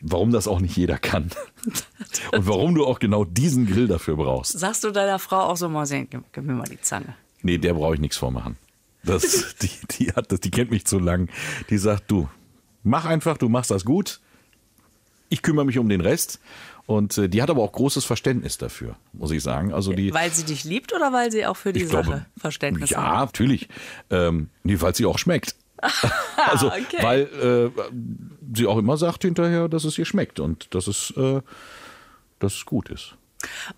warum 0.00 0.30
das 0.30 0.48
auch 0.48 0.60
nicht 0.60 0.76
jeder 0.76 0.98
kann. 0.98 1.30
Und 2.32 2.46
warum 2.46 2.74
du 2.74 2.86
auch 2.86 2.98
genau 2.98 3.24
diesen 3.24 3.66
Grill 3.66 3.88
dafür 3.88 4.16
brauchst. 4.16 4.58
Sagst 4.58 4.84
du 4.84 4.90
deiner 4.90 5.18
Frau 5.18 5.40
auch 5.40 5.56
so 5.56 5.68
mal, 5.68 5.86
sehen, 5.86 6.06
gib, 6.10 6.22
gib 6.32 6.44
mir 6.44 6.52
mal 6.52 6.68
die 6.68 6.80
Zange. 6.80 7.14
Nee, 7.42 7.58
der 7.58 7.74
brauche 7.74 7.94
ich 7.94 8.00
nichts 8.00 8.16
vormachen. 8.16 8.56
Das, 9.02 9.56
die, 9.62 9.70
die, 9.92 10.12
hat 10.12 10.30
das, 10.30 10.40
die 10.40 10.50
kennt 10.50 10.70
mich 10.70 10.84
zu 10.84 10.98
lang. 10.98 11.28
Die 11.70 11.78
sagt, 11.78 12.10
du, 12.10 12.28
mach 12.82 13.04
einfach, 13.04 13.38
du 13.38 13.48
machst 13.48 13.70
das 13.70 13.84
gut. 13.84 14.20
Ich 15.28 15.42
kümmere 15.42 15.64
mich 15.64 15.78
um 15.78 15.88
den 15.88 16.00
Rest. 16.00 16.40
Und 16.86 17.18
äh, 17.18 17.28
die 17.28 17.42
hat 17.42 17.50
aber 17.50 17.62
auch 17.62 17.72
großes 17.72 18.04
Verständnis 18.04 18.58
dafür, 18.58 18.96
muss 19.12 19.32
ich 19.32 19.42
sagen. 19.42 19.72
Also 19.72 19.92
die, 19.92 20.14
Weil 20.14 20.30
sie 20.32 20.44
dich 20.44 20.62
liebt 20.64 20.92
oder 20.92 21.12
weil 21.12 21.32
sie 21.32 21.44
auch 21.44 21.56
für 21.56 21.72
die 21.72 21.84
Sache 21.84 22.02
glaube, 22.02 22.26
Verständnis 22.38 22.90
ja, 22.90 23.18
hat? 23.18 23.26
natürlich. 23.26 23.68
Ähm, 24.10 24.50
nee, 24.62 24.80
weil 24.80 24.94
sie 24.94 25.04
auch 25.04 25.18
schmeckt. 25.18 25.56
also, 26.48 26.68
okay. 26.68 27.02
weil 27.02 27.72
äh, 27.76 27.82
sie 28.54 28.66
auch 28.66 28.78
immer 28.78 28.96
sagt 28.96 29.22
hinterher, 29.22 29.68
dass 29.68 29.84
es 29.84 29.98
ihr 29.98 30.06
schmeckt 30.06 30.40
und 30.40 30.74
dass 30.74 30.86
es, 30.86 31.12
äh, 31.16 31.42
dass 32.38 32.54
es 32.54 32.64
gut 32.64 32.88
ist. 32.88 33.16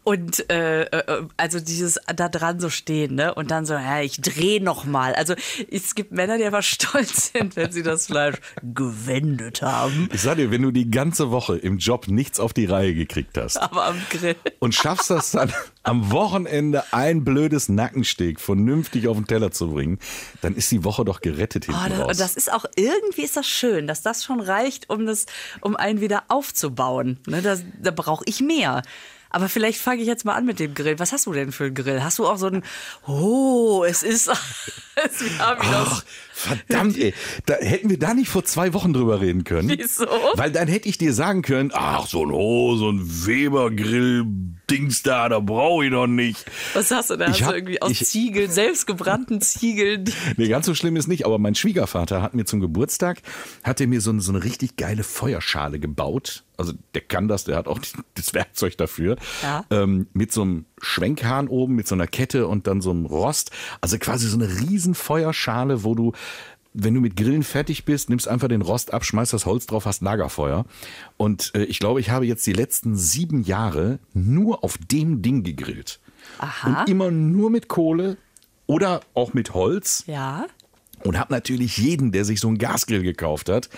Und 0.04 0.48
äh, 0.50 0.82
äh, 0.84 1.22
also 1.36 1.60
dieses 1.60 1.98
da 2.14 2.28
dran 2.28 2.60
so 2.60 2.70
stehen, 2.70 3.14
ne? 3.16 3.34
Und 3.34 3.50
dann 3.50 3.66
so, 3.66 3.74
ja, 3.74 4.00
ich 4.00 4.20
drehe 4.20 4.62
noch 4.62 4.84
mal. 4.84 5.14
Also 5.14 5.34
es 5.70 5.94
gibt 5.94 6.12
Männer, 6.12 6.38
die 6.38 6.44
aber 6.44 6.62
stolz 6.62 7.32
sind, 7.32 7.56
wenn 7.56 7.72
sie 7.72 7.82
das 7.82 8.06
Fleisch 8.06 8.36
gewendet 8.62 9.62
haben. 9.62 10.08
Ich 10.12 10.22
sag 10.22 10.36
dir, 10.36 10.50
wenn 10.50 10.62
du 10.62 10.70
die 10.70 10.90
ganze 10.90 11.30
Woche 11.30 11.56
im 11.56 11.78
Job 11.78 12.08
nichts 12.08 12.40
auf 12.40 12.52
die 12.52 12.66
Reihe 12.66 12.94
gekriegt 12.94 13.36
hast 13.36 13.56
Aber 13.60 13.86
am 13.86 14.00
Grill. 14.10 14.36
und 14.60 14.74
schaffst 14.74 15.10
das 15.10 15.32
dann 15.32 15.52
am 15.82 16.10
Wochenende 16.12 16.84
ein 16.92 17.24
blödes 17.24 17.68
Nackensteak 17.68 18.40
vernünftig 18.40 19.08
auf 19.08 19.16
den 19.16 19.26
Teller 19.26 19.50
zu 19.50 19.70
bringen, 19.72 19.98
dann 20.40 20.54
ist 20.54 20.70
die 20.70 20.84
Woche 20.84 21.04
doch 21.04 21.20
gerettet 21.20 21.64
hinten 21.66 21.80
Oh, 21.84 21.88
da, 21.88 21.98
raus. 22.02 22.10
und 22.12 22.20
das 22.20 22.36
ist 22.36 22.52
auch 22.52 22.64
irgendwie 22.76 23.22
ist 23.22 23.36
das 23.36 23.46
schön, 23.46 23.86
dass 23.86 24.02
das 24.02 24.24
schon 24.24 24.40
reicht, 24.40 24.88
um 24.90 25.06
das, 25.06 25.26
um 25.60 25.76
einen 25.76 26.00
wieder 26.00 26.24
aufzubauen. 26.28 27.18
Ne, 27.26 27.42
das, 27.42 27.62
da 27.80 27.90
brauche 27.90 28.24
ich 28.26 28.40
mehr. 28.40 28.82
Aber 29.30 29.48
vielleicht 29.48 29.80
fange 29.80 30.00
ich 30.00 30.06
jetzt 30.06 30.24
mal 30.24 30.34
an 30.34 30.46
mit 30.46 30.58
dem 30.58 30.74
Grill. 30.74 30.98
Was 30.98 31.12
hast 31.12 31.26
du 31.26 31.32
denn 31.32 31.52
für 31.52 31.64
einen 31.64 31.74
Grill? 31.74 32.02
Hast 32.02 32.18
du 32.18 32.26
auch 32.26 32.38
so 32.38 32.46
einen, 32.46 32.62
oh, 33.06 33.84
es 33.86 34.02
ist, 34.02 34.28
es, 34.94 35.38
haben 35.38 35.60
Ach, 35.62 36.02
verdammt, 36.32 36.96
ey. 36.98 37.14
Da 37.46 37.54
hätten 37.54 37.90
wir 37.90 37.98
da 37.98 38.14
nicht 38.14 38.28
vor 38.28 38.44
zwei 38.44 38.72
Wochen 38.74 38.92
drüber 38.92 39.20
reden 39.20 39.44
können. 39.44 39.68
Wieso? 39.68 40.06
Weil 40.34 40.50
dann 40.50 40.68
hätte 40.68 40.88
ich 40.88 40.98
dir 40.98 41.12
sagen 41.12 41.42
können, 41.42 41.70
ach, 41.74 42.06
so 42.06 42.24
ein, 42.24 42.32
oh, 42.32 42.76
so 42.76 42.90
ein 42.90 43.00
Weber-Grill-Dings 44.68 45.02
da, 45.02 45.28
da 45.28 45.40
brauche 45.40 45.84
ich 45.86 45.90
noch 45.90 46.06
nicht. 46.06 46.44
Was 46.74 46.90
hast 46.90 47.10
du 47.10 47.16
da? 47.16 47.28
Hast 47.28 47.40
du 47.40 47.52
irgendwie 47.52 47.80
aus 47.82 47.90
ich- 47.92 48.06
Ziegeln, 48.06 48.50
selbstgebrannten 48.50 49.40
Ziegeln? 49.40 50.04
Nee, 50.36 50.48
ganz 50.48 50.66
so 50.66 50.74
schlimm 50.74 50.96
ist 50.96 51.08
nicht, 51.08 51.26
aber 51.26 51.38
mein 51.38 51.54
Schwiegervater 51.54 52.22
hat 52.22 52.34
mir 52.34 52.44
zum 52.44 52.60
Geburtstag, 52.60 53.22
hat 53.64 53.80
er 53.80 53.86
mir 53.86 54.00
so, 54.00 54.10
eine- 54.10 54.20
so 54.20 54.32
eine 54.32 54.44
richtig 54.44 54.76
geile 54.76 55.02
Feuerschale 55.02 55.78
gebaut. 55.78 56.44
Also 56.56 56.72
der 56.94 57.02
kann 57.02 57.28
das, 57.28 57.44
der 57.44 57.56
hat 57.56 57.68
auch 57.68 57.78
das 58.14 58.34
Werkzeug 58.34 58.76
dafür. 58.76 59.16
Ja. 59.42 59.64
Ähm, 59.70 60.08
mit 60.12 60.32
so 60.32 60.42
einem 60.42 60.64
Schwenkhahn 60.80 61.48
oben, 61.48 61.74
mit 61.74 61.86
so 61.86 61.94
einer 61.94 62.06
Kette 62.06 62.46
und 62.48 62.66
dann 62.66 62.80
so 62.80 62.90
einem 62.90 63.06
Rost. 63.06 63.50
Also 63.80 63.98
quasi 63.98 64.28
so 64.28 64.36
eine 64.36 64.48
riesen 64.60 64.94
Feuerschale, 64.94 65.84
wo 65.84 65.94
du, 65.94 66.12
wenn 66.74 66.94
du 66.94 67.00
mit 67.00 67.16
Grillen 67.16 67.42
fertig 67.42 67.84
bist, 67.84 68.08
nimmst 68.10 68.28
einfach 68.28 68.48
den 68.48 68.62
Rost 68.62 68.92
ab, 68.92 69.04
schmeißt 69.04 69.32
das 69.32 69.46
Holz 69.46 69.66
drauf, 69.66 69.86
hast 69.86 70.02
Lagerfeuer. 70.02 70.64
Und 71.16 71.52
äh, 71.54 71.64
ich 71.64 71.78
glaube, 71.78 72.00
ich 72.00 72.10
habe 72.10 72.26
jetzt 72.26 72.46
die 72.46 72.52
letzten 72.52 72.96
sieben 72.96 73.42
Jahre 73.42 73.98
nur 74.14 74.62
auf 74.64 74.76
dem 74.78 75.22
Ding 75.22 75.42
gegrillt. 75.42 75.98
Aha. 76.38 76.80
Und 76.82 76.88
immer 76.88 77.10
nur 77.10 77.50
mit 77.50 77.68
Kohle 77.68 78.16
oder 78.66 79.00
auch 79.14 79.32
mit 79.34 79.54
Holz 79.54 80.04
Ja. 80.06 80.46
und 81.04 81.18
habe 81.18 81.32
natürlich 81.32 81.78
jeden, 81.78 82.12
der 82.12 82.24
sich 82.24 82.38
so 82.38 82.48
einen 82.48 82.58
Gasgrill 82.58 83.02
gekauft 83.02 83.48
hat, 83.48 83.70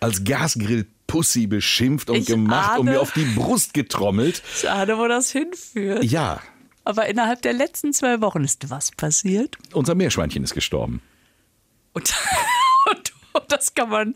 als 0.00 0.22
Gasgrill-Pussy 0.24 1.46
beschimpft 1.46 2.10
und 2.10 2.16
Ich 2.16 2.26
gemacht 2.26 2.78
und 2.78 2.88
ahne. 2.88 2.96
mir 2.96 3.00
auf 3.00 3.12
die 3.12 3.24
Brust 3.24 3.74
getrommelt. 3.74 4.42
Schade, 4.54 4.98
wo 4.98 5.08
das 5.08 5.30
hinführt. 5.30 6.04
Ja, 6.04 6.40
Aber 6.84 7.06
innerhalb 7.08 7.40
der 7.42 7.54
letzten 7.54 7.92
zwei 7.94 8.20
Wochen 8.20 8.44
ist 8.44 8.68
was 8.70 8.90
passiert. 8.92 9.56
unser 9.72 9.94
Meerschweinchen 9.94 10.44
ist 10.44 10.54
gestorben. 10.54 11.00
Und, 11.94 12.14
und, 12.90 13.12
und 13.32 13.44
das 13.52 13.72
kann 13.74 13.88
man 13.88 14.14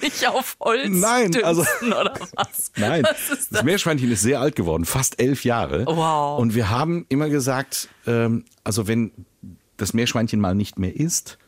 nicht 0.00 0.26
auf 0.28 0.56
Holz 0.60 0.88
Nein, 0.88 1.34
also- 1.42 1.62
dünsten, 1.64 1.92
oder 2.00 2.14
was? 2.36 2.70
Nein, 2.76 3.02
Was 3.02 3.20
ist 3.22 3.30
das 3.30 3.48
das? 3.48 3.62
Meerschweinchen 3.64 4.12
ist 4.12 4.22
sehr 4.22 4.40
alt 4.40 4.54
geworden, 4.54 4.84
fast 4.84 5.18
elf 5.20 5.44
Jahre. 5.44 5.86
Wow. 5.86 6.38
Und 6.38 6.54
wir 6.54 6.70
haben 6.70 7.06
immer 7.08 7.28
gesagt, 7.28 7.88
ähm, 8.06 8.44
also 8.62 8.86
wenn 8.86 9.10
das 9.78 9.94
Meerschweinchen 9.94 10.38
mal 10.40 10.54
nicht 10.54 10.78
mehr 10.78 10.94
ist, 10.94 11.38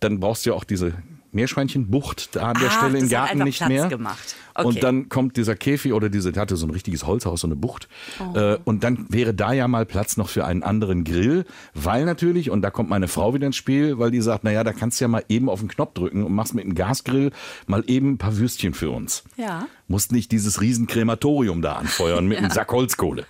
dann 0.00 0.20
brauchst 0.20 0.44
du 0.44 0.50
ja 0.50 0.56
auch 0.56 0.64
diese 0.64 0.92
Meerschweinchenbucht 1.36 2.34
da 2.34 2.48
an 2.48 2.56
der 2.60 2.68
Ah, 2.68 2.72
Stelle 2.72 2.98
im 2.98 3.08
Garten 3.08 3.38
nicht 3.44 3.58
Platz 3.58 3.68
mehr. 3.68 3.88
gemacht. 3.88 4.34
Okay. 4.54 4.66
Und 4.66 4.82
dann 4.82 5.08
kommt 5.08 5.36
dieser 5.36 5.54
Käfig 5.54 5.92
oder 5.92 6.08
diese, 6.08 6.32
der 6.32 6.40
hatte 6.42 6.56
so 6.56 6.66
ein 6.66 6.70
richtiges 6.70 7.06
Holzhaus, 7.06 7.42
so 7.42 7.46
eine 7.46 7.56
Bucht. 7.56 7.88
Oh. 8.18 8.36
Äh, 8.38 8.58
und 8.64 8.82
dann 8.84 9.06
wäre 9.10 9.34
da 9.34 9.52
ja 9.52 9.68
mal 9.68 9.84
Platz 9.86 10.16
noch 10.16 10.28
für 10.30 10.44
einen 10.46 10.62
anderen 10.62 11.04
Grill, 11.04 11.44
weil 11.74 12.04
natürlich, 12.06 12.50
und 12.50 12.62
da 12.62 12.70
kommt 12.70 12.88
meine 12.88 13.06
Frau 13.06 13.34
wieder 13.34 13.46
ins 13.46 13.56
Spiel, 13.56 13.98
weil 13.98 14.10
die 14.10 14.20
sagt, 14.22 14.44
naja, 14.44 14.64
da 14.64 14.72
kannst 14.72 14.98
du 15.00 15.04
ja 15.04 15.08
mal 15.08 15.24
eben 15.28 15.48
auf 15.50 15.60
den 15.60 15.68
Knopf 15.68 15.92
drücken 15.94 16.24
und 16.24 16.32
machst 16.32 16.54
mit 16.54 16.64
dem 16.64 16.74
Gasgrill 16.74 17.30
mal 17.66 17.84
eben 17.86 18.12
ein 18.12 18.18
paar 18.18 18.36
Würstchen 18.38 18.72
für 18.74 18.90
uns. 18.90 19.24
Ja. 19.36 19.66
Musst 19.88 20.10
nicht 20.10 20.32
dieses 20.32 20.60
riesen 20.60 20.86
Krematorium 20.86 21.60
da 21.62 21.74
anfeuern 21.74 22.26
mit 22.26 22.38
einem 22.38 22.50
Sack 22.50 22.72
Holzkohle. 22.72 23.26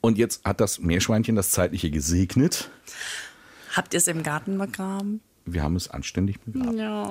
Und 0.00 0.16
jetzt 0.18 0.44
hat 0.44 0.60
das 0.60 0.78
Meerschweinchen 0.78 1.36
das 1.36 1.50
Zeitliche 1.50 1.90
gesegnet. 1.90 2.70
Habt 3.74 3.92
ihr 3.94 3.98
es 3.98 4.06
im 4.08 4.22
Garten 4.22 4.56
begraben? 4.58 5.20
Wir 5.52 5.62
haben 5.62 5.76
es 5.76 5.88
anständig 5.88 6.40
begraben. 6.40 6.78
Ja. 6.78 7.08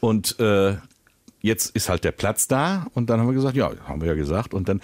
Und 0.00 0.38
äh, 0.40 0.76
jetzt 1.40 1.74
ist 1.76 1.88
halt 1.88 2.04
der 2.04 2.12
Platz 2.12 2.48
da 2.48 2.86
und 2.94 3.10
dann 3.10 3.20
haben 3.20 3.28
wir 3.28 3.34
gesagt, 3.34 3.56
ja, 3.56 3.70
haben 3.86 4.00
wir 4.00 4.08
ja 4.08 4.14
gesagt. 4.14 4.54
Und 4.54 4.68
dann 4.68 4.80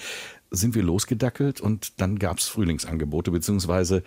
sind 0.50 0.74
wir 0.74 0.82
losgedackelt 0.82 1.60
und 1.60 2.00
dann 2.00 2.18
gab 2.18 2.38
es 2.38 2.48
Frühlingsangebote, 2.48 3.30
beziehungsweise 3.30 4.02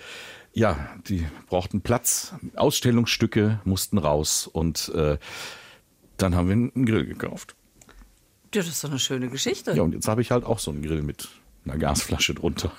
ja, 0.54 0.78
die 1.08 1.26
brauchten 1.48 1.82
Platz, 1.82 2.34
Ausstellungsstücke 2.56 3.60
mussten 3.64 3.98
raus 3.98 4.46
und 4.46 4.90
äh, 4.90 5.18
dann 6.18 6.36
haben 6.36 6.48
wir 6.48 6.54
einen 6.54 6.86
Grill 6.86 7.06
gekauft. 7.06 7.56
Ja, 8.54 8.62
das 8.62 8.68
ist 8.68 8.84
doch 8.84 8.90
eine 8.90 9.00
schöne 9.00 9.30
Geschichte. 9.30 9.74
Ja, 9.74 9.82
und 9.82 9.94
jetzt 9.94 10.08
habe 10.08 10.22
ich 10.22 10.30
halt 10.30 10.46
auch 10.46 10.60
so 10.60 10.70
einen 10.70 10.84
Grill 10.84 11.02
mit 11.02 11.30
einer 11.66 11.78
Gasflasche 11.78 12.36
drunter. 12.36 12.72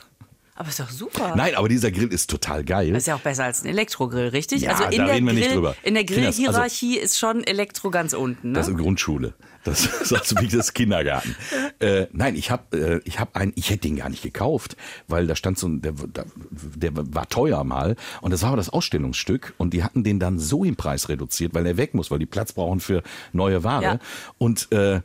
Aber 0.57 0.69
ist 0.69 0.79
doch 0.79 0.91
super. 0.91 1.35
Nein, 1.35 1.57
aber 1.57 1.69
dieser 1.69 1.91
Grill 1.91 2.13
ist 2.13 2.31
total 2.31 2.63
geil. 2.63 2.93
Das 2.93 3.03
ist 3.03 3.07
ja 3.09 3.17
auch 3.17 3.21
besser 3.21 3.45
als 3.45 3.65
ein 3.65 3.69
Elektrogrill, 3.69 4.29
richtig? 4.29 4.63
Ja, 4.63 4.71
also 4.71 4.85
in 4.85 4.99
da 4.99 5.07
der, 5.07 5.15
reden 5.17 5.27
wir 5.27 5.33
nicht 5.33 5.47
Grill, 5.47 5.55
drüber. 5.57 5.77
in 5.83 5.95
der 5.95 6.05
also- 6.05 6.15
Grillhierarchie 6.15 6.97
ist 6.97 7.19
schon 7.19 7.43
Elektro 7.43 7.91
ganz 7.91 8.13
unten. 8.13 8.53
Ne? 8.53 8.55
Das 8.55 8.69
ist 8.69 8.73
in 8.73 8.79
Grundschule. 8.79 9.35
Das 9.65 9.85
ist 9.87 10.13
also 10.13 10.37
wie 10.41 10.47
das 10.47 10.73
Kindergarten. 10.73 11.35
äh, 11.81 12.07
nein, 12.13 12.37
ich 12.37 12.53
habe 12.53 12.77
äh, 12.77 13.01
ich 13.05 13.19
hab 13.19 13.35
einen, 13.35 13.53
ich 13.57 13.71
hätte 13.71 13.81
den 13.89 13.97
gar 13.97 14.11
nicht 14.11 14.23
gekauft, 14.23 14.77
weil 15.09 15.27
da 15.27 15.35
stand 15.35 15.59
so 15.59 15.67
ein, 15.67 15.83
der, 15.83 15.93
der, 15.93 16.27
der 16.51 16.91
war 16.95 17.29
teuer 17.29 17.65
mal 17.65 17.97
und 18.21 18.31
das 18.31 18.43
war 18.43 18.49
aber 18.51 18.59
das 18.59 18.69
Ausstellungsstück 18.69 19.55
und 19.57 19.73
die 19.75 19.83
hatten 19.83 20.05
den 20.05 20.21
dann 20.21 20.39
so 20.39 20.65
im 20.65 20.77
Preis 20.77 21.09
reduziert, 21.09 21.55
weil 21.55 21.67
er 21.67 21.77
weg 21.77 21.95
muss, 21.95 22.11
weil 22.11 22.19
die 22.19 22.27
Platz 22.27 22.53
brauchen 22.53 22.79
für 22.79 23.03
neue 23.33 23.65
Ware. 23.65 23.83
Ja. 23.83 23.99
Und 24.39 24.71
äh, 24.71 25.01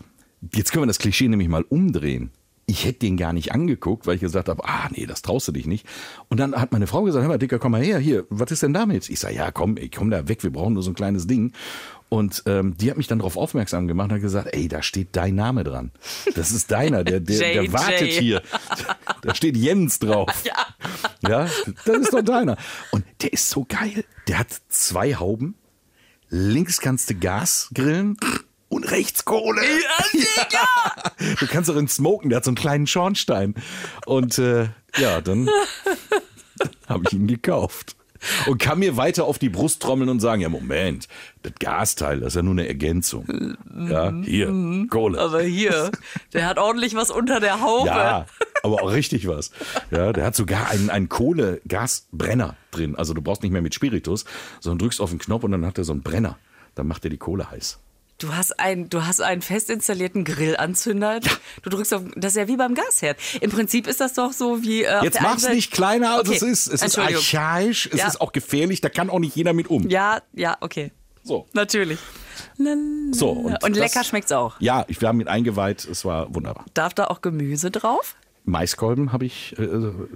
jetzt 0.54 0.72
können 0.74 0.84
wir 0.84 0.88
das 0.88 1.00
Klischee 1.00 1.28
nämlich 1.28 1.48
mal 1.48 1.64
umdrehen. 1.64 2.30
Ich 2.70 2.86
hätte 2.86 3.00
den 3.00 3.18
gar 3.18 3.34
nicht 3.34 3.52
angeguckt, 3.52 4.06
weil 4.06 4.14
ich 4.14 4.22
gesagt 4.22 4.48
habe, 4.48 4.64
ah 4.64 4.88
nee, 4.92 5.08
das 5.08 5.24
traust 5.24 5.48
du 5.48 5.52
dich 5.52 5.66
nicht. 5.66 5.88
Und 6.28 6.40
dann 6.40 6.54
hat 6.54 6.72
meine 6.72 6.86
Frau 6.86 7.02
gesagt, 7.02 7.24
hör 7.24 7.30
mal, 7.30 7.40
Dicker, 7.40 7.58
komm 7.58 7.72
mal 7.72 7.82
her, 7.82 7.98
hier, 7.98 8.28
was 8.30 8.52
ist 8.52 8.62
denn 8.62 8.74
damit? 8.74 9.10
Ich 9.10 9.20
sage, 9.20 9.34
ja, 9.34 9.50
komm, 9.50 9.76
ich 9.78 9.92
komm 9.92 10.12
da 10.12 10.28
weg, 10.28 10.44
wir 10.44 10.52
brauchen 10.52 10.76
nur 10.76 10.84
so 10.84 10.92
ein 10.92 10.94
kleines 10.94 11.26
Ding. 11.26 11.52
Und 12.10 12.44
ähm, 12.46 12.78
die 12.78 12.92
hat 12.92 12.98
mich 12.98 13.08
dann 13.08 13.18
darauf 13.18 13.38
aufmerksam 13.38 13.88
gemacht 13.88 14.10
und 14.10 14.18
hat 14.18 14.22
gesagt, 14.22 14.50
ey, 14.52 14.68
da 14.68 14.84
steht 14.84 15.10
dein 15.14 15.34
Name 15.34 15.64
dran. 15.64 15.92
Das 16.36 16.52
ist 16.52 16.70
deiner, 16.70 17.04
der, 17.04 17.22
der, 17.22 17.40
der 17.40 17.74
wartet 17.74 18.10
hier. 18.10 18.44
Da 19.24 19.34
steht 19.34 19.58
Jens 19.58 19.98
drauf. 19.98 20.30
Ja. 20.44 20.54
Ja, 21.28 21.50
das 21.86 21.98
ist 21.98 22.14
doch 22.14 22.22
deiner. 22.22 22.56
Und 22.92 23.04
der 23.22 23.34
ist 23.34 23.50
so 23.50 23.66
geil. 23.68 24.06
Der 24.28 24.40
hat 24.40 24.48
zwei 24.70 25.16
Hauben. 25.16 25.56
Links 26.30 26.80
kannst 26.80 27.10
du 27.10 27.16
Gas 27.16 27.70
grillen 27.74 28.16
und 28.70 28.90
rechts 28.92 29.26
Kohle. 29.26 29.62
Ja, 29.64 31.36
Du 31.40 31.48
kannst 31.48 31.70
auch 31.70 31.76
in 31.76 31.88
Smoken, 31.88 32.30
der 32.30 32.38
hat 32.38 32.46
so 32.46 32.50
einen 32.50 32.56
kleinen 32.56 32.88
Schornstein. 32.88 33.56
Und 34.06 34.38
äh, 34.38 34.70
ja, 34.98 35.22
dann 35.22 35.50
habe 36.88 37.04
ich 37.08 37.14
ihn 37.14 37.28
gekauft. 37.28 37.96
Und 38.48 38.58
kann 38.60 38.80
mir 38.80 38.98
weiter 38.98 39.24
auf 39.24 39.40
die 39.40 39.48
Brust 39.48 39.82
trommeln 39.82 40.10
und 40.10 40.20
sagen, 40.20 40.42
ja 40.42 40.50
Moment, 40.50 41.08
das 41.44 41.54
Gasteil, 41.58 42.20
das 42.20 42.30
ist 42.30 42.36
ja 42.36 42.42
nur 42.42 42.52
eine 42.52 42.68
Ergänzung. 42.68 43.56
Ja, 43.90 44.12
hier, 44.24 44.48
Kohle. 44.90 45.20
Aber 45.20 45.42
hier, 45.42 45.90
der 46.34 46.46
hat 46.46 46.58
ordentlich 46.58 46.96
was 46.96 47.12
unter 47.12 47.40
der 47.40 47.62
Haube. 47.62 47.88
Ja, 47.88 48.26
aber 48.62 48.84
auch 48.84 48.92
richtig 48.92 49.26
was. 49.28 49.52
Ja, 49.90 50.12
der 50.12 50.26
hat 50.26 50.36
sogar 50.36 50.70
einen, 50.70 50.90
einen 50.90 51.08
Kohle-Gasbrenner 51.08 52.58
drin. 52.72 52.98
Also 52.98 53.14
du 53.14 53.22
brauchst 53.22 53.42
nicht 53.42 53.52
mehr 53.54 53.62
mit 53.62 53.74
Spiritus, 53.74 54.26
sondern 54.60 54.80
drückst 54.80 55.00
auf 55.00 55.12
den 55.12 55.20
Knopf 55.20 55.46
und 55.46 55.52
dann 55.52 55.66
hat 55.66 55.78
er 55.78 55.86
so 55.86 55.94
einen 55.94 56.02
Brenner. 56.04 56.38
Dann 56.76 56.88
macht 56.88 57.06
er 57.06 57.10
die 57.10 57.18
Kohle 57.18 57.50
heiß. 57.50 57.80
Du 58.20 58.36
hast, 58.36 58.60
ein, 58.60 58.90
du 58.90 59.06
hast 59.06 59.22
einen 59.22 59.42
fest 59.42 59.70
installierten 59.70 60.26
Grillanzünder. 60.26 61.22
Du 61.64 61.70
drückst 61.70 61.94
auf, 61.94 62.02
das 62.18 62.34
ist 62.34 62.38
ja 62.38 62.48
wie 62.50 62.58
beim 62.58 62.76
Gasherd. 62.76 63.18
Im 63.40 63.50
Prinzip 63.50 63.88
ist 63.88 64.02
das 64.02 64.14
doch 64.14 64.34
so 64.34 64.62
wie. 64.62 64.84
Äh, 64.84 65.04
Jetzt 65.04 65.18
einen 65.18 65.26
mach's 65.28 65.44
Seite- 65.44 65.56
nicht 65.56 65.72
kleiner, 65.72 66.16
als 66.18 66.28
Okay, 66.28 66.36
es 66.36 66.42
ist. 66.44 66.68
Es 66.68 66.82
ist 66.84 67.00
archaisch, 67.00 67.88
es 67.92 68.00
Ja. 68.00 68.08
ist 68.08 68.20
auch 68.20 68.34
gefährlich, 68.34 68.82
da 68.82 68.90
kann 68.90 69.10
auch 69.10 69.20
nicht 69.20 69.36
jeder 69.38 69.54
mit 69.54 69.70
um. 69.70 69.88
Ja, 69.90 70.22
ja, 70.34 70.58
okay. 70.60 70.92
So. 71.24 71.48
Natürlich. 71.54 72.00
so 73.12 73.30
und, 73.32 73.64
Und 73.64 73.76
lecker 73.78 74.00
das- 74.00 74.08
schmeckt's 74.08 74.32
auch. 74.34 74.60
Ja, 74.60 74.84
ich, 74.90 75.00
wir 75.00 75.08
haben 75.08 75.22
ihn 75.22 75.28
eingeweiht, 75.30 75.86
es 75.86 76.04
war 76.04 76.34
wunderbar. 76.36 76.66
Darf 76.74 76.94
da 76.94 77.06
auch 77.08 77.22
Gemüse 77.22 77.72
drauf? 77.72 78.16
Maiskolben 78.44 79.14
habe 79.14 79.26
ich 79.26 79.58
äh, 79.58 79.68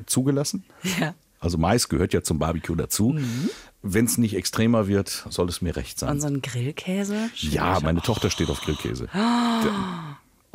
zugelassen. 0.07 0.65
Ja. 0.99 1.13
Also 1.43 1.57
Mais 1.57 1.89
gehört 1.89 2.13
ja 2.13 2.23
zum 2.23 2.39
Barbecue 2.39 2.75
dazu. 2.75 3.15
Wenn 3.81 4.05
es 4.05 4.17
nicht 4.17 4.33
extremer 4.35 4.87
wird, 4.87 5.25
soll 5.29 5.49
es 5.49 5.61
mir 5.61 5.75
recht 5.75 5.99
sein. 5.99 6.09
Und 6.11 6.21
so 6.21 6.27
ein 6.27 6.41
Grillkäse? 6.41 7.29
Ja, 7.35 7.79
meine 7.83 8.01
Tochter 8.01 8.29
steht 8.29 8.49
auf 8.49 8.61
Grillkäse. 8.61 9.09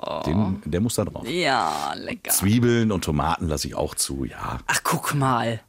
Der, 0.00 0.22
Den, 0.22 0.62
der 0.64 0.80
muss 0.80 0.94
da 0.94 1.04
drauf. 1.04 1.28
Ja, 1.28 1.92
lecker. 1.96 2.30
Zwiebeln 2.30 2.92
und 2.92 3.02
Tomaten 3.02 3.48
lasse 3.48 3.66
ich 3.66 3.74
auch 3.74 3.96
zu, 3.96 4.24
ja. 4.24 4.60
Ach, 4.68 4.80
guck 4.84 5.12
mal. 5.16 5.60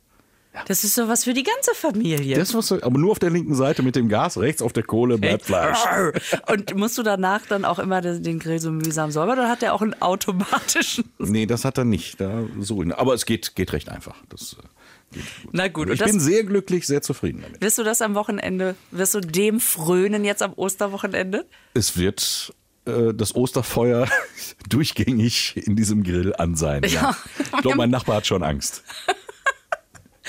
Das 0.67 0.83
ist 0.83 0.95
sowas 0.95 1.23
für 1.23 1.33
die 1.33 1.43
ganze 1.43 1.73
Familie. 1.73 2.35
Das 2.35 2.53
was, 2.53 2.71
aber 2.71 2.99
nur 2.99 3.11
auf 3.11 3.19
der 3.19 3.29
linken 3.29 3.55
Seite 3.55 3.81
mit 3.81 3.95
dem 3.95 4.09
Gas, 4.09 4.37
rechts 4.37 4.61
auf 4.61 4.73
der 4.73 4.83
Kohle 4.83 5.17
bleibt 5.17 5.45
Fleisch. 5.45 5.79
Und 6.51 6.75
musst 6.75 6.97
du 6.97 7.03
danach 7.03 7.41
dann 7.47 7.65
auch 7.65 7.79
immer 7.79 8.01
den 8.01 8.23
den 8.23 8.39
Grill 8.39 8.59
so 8.59 8.71
mühsam 8.71 9.11
säubern 9.11 9.39
oder 9.39 9.49
hat 9.49 9.61
der 9.61 9.73
auch 9.73 9.81
einen 9.81 9.99
automatischen? 10.01 11.05
Nee, 11.17 11.45
das 11.45 11.65
hat 11.65 11.77
er 11.77 11.85
nicht. 11.85 12.19
Da, 12.19 12.43
so, 12.59 12.83
aber 12.97 13.13
es 13.13 13.25
geht, 13.25 13.55
geht 13.55 13.73
recht 13.73 13.89
einfach. 13.89 14.15
Das, 14.29 14.53
äh, 14.53 14.63
geht 15.11 15.23
gut. 15.43 15.49
Na 15.53 15.67
gut, 15.67 15.87
Ich 15.87 15.91
und 15.93 16.01
das- 16.01 16.11
bin 16.11 16.19
sehr 16.19 16.43
glücklich, 16.43 16.85
sehr 16.87 17.01
zufrieden 17.01 17.41
damit. 17.41 17.61
Wirst 17.61 17.77
du 17.77 17.83
das 17.83 18.01
am 18.01 18.15
Wochenende, 18.15 18.75
wirst 18.91 19.13
du 19.15 19.19
dem 19.21 19.59
frönen 19.59 20.23
jetzt 20.25 20.41
am 20.41 20.53
Osterwochenende? 20.55 21.45
Es 21.73 21.97
wird 21.97 22.53
äh, 22.85 23.13
das 23.13 23.35
Osterfeuer 23.35 24.07
durchgängig 24.69 25.57
in 25.57 25.75
diesem 25.75 26.03
Grill 26.03 26.33
an 26.35 26.55
sein. 26.55 26.83
Ja. 26.83 26.89
Ja. 26.89 27.17
Ich 27.55 27.61
glaube, 27.61 27.77
mein 27.77 27.89
Nachbar 27.89 28.17
hat 28.17 28.27
schon 28.27 28.43
Angst. 28.43 28.83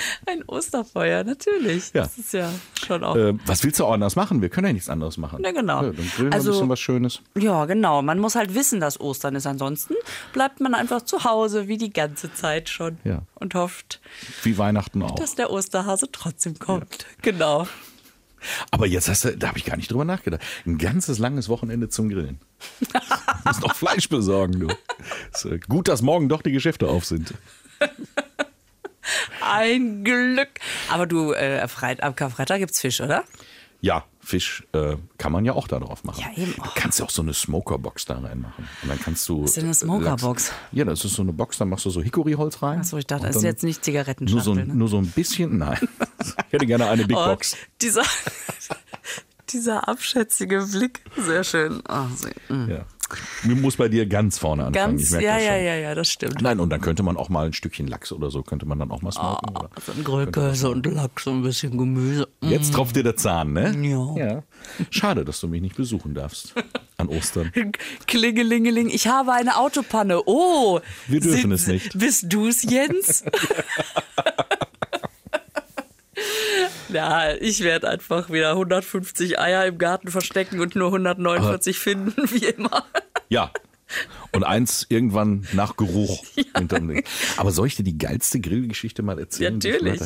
Ein 0.25 0.43
Osterfeuer, 0.47 1.23
natürlich. 1.23 1.91
Ja. 1.93 2.03
Das 2.03 2.17
ist 2.17 2.33
ja 2.33 2.51
schon 2.85 3.03
auch. 3.03 3.15
Äh, 3.15 3.33
was 3.45 3.63
willst 3.63 3.79
du 3.79 3.85
auch 3.85 3.93
anders 3.93 4.15
machen? 4.15 4.41
Wir 4.41 4.49
können 4.49 4.67
ja 4.67 4.73
nichts 4.73 4.89
anderes 4.89 5.17
machen. 5.17 5.43
Ja, 5.43 5.51
genau. 5.51 5.83
Ja, 5.83 5.91
dann 5.91 6.11
grillen 6.15 6.31
wir 6.31 6.33
Also- 6.33 6.49
ein 6.49 6.53
bisschen 6.53 6.69
was 6.69 6.79
Schönes. 6.79 7.21
Ja, 7.37 7.65
genau. 7.65 8.01
Man 8.01 8.19
muss 8.19 8.35
halt 8.35 8.53
wissen, 8.55 8.79
dass 8.79 8.99
Ostern 8.99 9.35
ist. 9.35 9.45
Ansonsten 9.47 9.95
bleibt 10.33 10.59
man 10.59 10.73
einfach 10.75 11.01
zu 11.03 11.23
Hause 11.23 11.67
wie 11.67 11.77
die 11.77 11.91
ganze 11.91 12.33
Zeit 12.33 12.69
schon 12.69 12.97
Ja. 13.03 13.23
und 13.35 13.55
hofft, 13.55 13.99
Wie 14.43 14.57
Weihnachten 14.57 15.01
auch. 15.03 15.15
dass 15.15 15.35
der 15.35 15.51
Osterhase 15.51 16.09
trotzdem 16.11 16.57
kommt. 16.59 17.05
Genau. 17.21 17.67
Aber 18.71 18.87
jetzt 18.87 19.07
hast 19.07 19.23
du, 19.25 19.37
da 19.37 19.49
habe 19.49 19.59
ich 19.59 19.65
gar 19.65 19.77
nicht 19.77 19.91
drüber 19.91 20.03
nachgedacht. 20.03 20.41
Ein 20.65 20.79
ganzes 20.79 21.19
langes 21.19 21.47
Wochenende 21.47 21.89
zum 21.89 22.09
Grillen. 22.09 22.39
Du 23.43 23.49
musst 23.49 23.61
noch 23.63 23.75
Fleisch 23.75 24.07
besorgen, 24.07 24.59
du. 24.59 24.67
Ist, 25.33 25.45
äh, 25.45 25.59
gut, 25.67 25.87
dass 25.87 26.01
morgen 26.03 26.29
doch 26.29 26.41
die 26.43 26.51
Geschäfte 26.51 26.87
auf 26.87 27.05
sind. 27.05 27.33
Ein 29.51 30.03
Glück. 30.03 30.49
Aber 30.91 31.05
du, 31.05 31.33
äh, 31.33 31.67
Freit 31.67 32.01
am 32.03 32.15
Karfreitag 32.15 32.59
gibt's 32.59 32.79
Fisch, 32.79 33.01
oder? 33.01 33.23
Ja, 33.83 34.05
Fisch 34.19 34.63
äh, 34.73 34.95
kann 35.17 35.31
man 35.31 35.43
ja 35.43 35.53
auch 35.53 35.67
da 35.67 35.79
drauf 35.79 36.03
machen. 36.03 36.21
Ja, 36.21 36.41
eben. 36.43 36.53
Du 36.53 36.61
kannst 36.75 36.99
ja 36.99 37.05
auch 37.05 37.09
so 37.09 37.23
eine 37.23 37.33
Smokerbox 37.33 38.05
da 38.05 38.19
reinmachen. 38.19 38.67
Und 38.83 38.89
dann 38.89 38.99
kannst 38.99 39.27
du. 39.27 39.41
Was 39.41 39.49
ist 39.51 39.57
denn 39.57 39.63
eine 39.63 39.71
äh, 39.71 39.73
Smokerbox? 39.73 40.49
Lachs- 40.49 40.53
Ja, 40.71 40.85
das 40.85 41.03
ist 41.03 41.15
so 41.15 41.23
eine 41.23 41.33
Box, 41.33 41.57
da 41.57 41.65
machst 41.65 41.85
du 41.85 41.89
so 41.89 42.01
Hickory-Holz 42.03 42.61
rein. 42.61 42.79
Achso, 42.81 42.97
ich 42.97 43.07
dachte, 43.07 43.25
das 43.25 43.37
ist 43.37 43.41
jetzt 43.43 43.63
nicht 43.63 43.85
nur 44.19 44.41
so, 44.41 44.51
ein- 44.51 44.67
ne? 44.67 44.75
nur 44.75 44.87
so 44.87 44.97
ein 44.97 45.07
bisschen. 45.07 45.57
Nein. 45.57 45.79
Ich 46.47 46.53
hätte 46.53 46.65
gerne 46.67 46.87
eine 46.87 47.07
Big 47.07 47.17
Oh, 47.17 47.25
Box. 47.25 47.55
Dieser, 47.81 48.03
dieser 49.49 49.87
abschätzige 49.87 50.65
Blick. 50.71 51.01
Sehr 51.17 51.43
schön. 51.43 51.81
Oh, 51.89 52.05
sehr, 52.15 52.33
mm. 52.55 52.69
Ja. 52.69 52.85
Mir 53.43 53.55
muss 53.55 53.77
bei 53.77 53.87
dir 53.89 54.05
ganz 54.05 54.37
vorne 54.37 54.65
anfangen. 54.65 54.97
Ganz, 54.97 55.11
ja, 55.11 55.37
ja, 55.37 55.55
ja, 55.55 55.75
ja, 55.75 55.95
das 55.95 56.09
stimmt. 56.09 56.41
Nein, 56.41 56.59
und 56.59 56.69
dann 56.69 56.81
könnte 56.81 57.03
man 57.03 57.17
auch 57.17 57.29
mal 57.29 57.45
ein 57.47 57.53
Stückchen 57.53 57.87
Lachs 57.87 58.11
oder 58.11 58.29
so, 58.29 58.43
könnte 58.43 58.65
man 58.65 58.79
dann 58.79 58.91
auch 58.91 59.01
mal 59.01 59.11
smoken. 59.11 59.55
oder? 59.55 59.69
So 59.85 59.91
ein 59.91 60.03
Grillkäse 60.03 60.69
und 60.69 60.85
Lachs 60.85 61.27
und 61.27 61.39
ein 61.39 61.41
bisschen 61.43 61.77
Gemüse. 61.77 62.27
Mm. 62.41 62.49
Jetzt 62.49 62.73
tropft 62.73 62.95
dir 62.95 63.03
der 63.03 63.15
Zahn, 63.15 63.53
ne? 63.53 63.75
Ja. 63.81 64.15
ja. 64.15 64.43
Schade, 64.89 65.25
dass 65.25 65.39
du 65.39 65.47
mich 65.47 65.61
nicht 65.61 65.75
besuchen 65.75 66.13
darfst 66.13 66.53
an 66.97 67.07
Ostern. 67.09 67.51
Klingelingeling, 68.07 68.89
ich 68.89 69.07
habe 69.07 69.33
eine 69.33 69.57
Autopanne. 69.57 70.21
Oh, 70.25 70.79
Wir 71.07 71.19
dürfen 71.19 71.41
sind- 71.41 71.51
es 71.51 71.67
nicht. 71.67 71.97
Bist 71.97 72.25
du's, 72.29 72.63
Jens? 72.63 73.23
Ja, 76.91 77.33
ich 77.33 77.63
werde 77.63 77.89
einfach 77.89 78.29
wieder 78.29 78.51
150 78.51 79.39
Eier 79.39 79.65
im 79.65 79.77
Garten 79.77 80.09
verstecken 80.09 80.59
und 80.59 80.75
nur 80.75 80.87
149 80.87 81.79
finden, 81.79 82.13
wie 82.31 82.45
immer. 82.45 82.85
Ja. 83.29 83.51
Und 84.31 84.43
eins 84.43 84.85
irgendwann 84.89 85.47
nach 85.53 85.75
Geruch. 85.75 86.23
hinterm 86.55 86.87
Ding. 86.87 87.03
Aber 87.37 87.51
soll 87.51 87.67
ich 87.67 87.75
dir 87.75 87.83
die 87.83 87.97
geilste 87.97 88.39
Grillgeschichte 88.39 89.03
mal 89.03 89.19
erzählen? 89.19 89.55
Natürlich. 89.55 90.01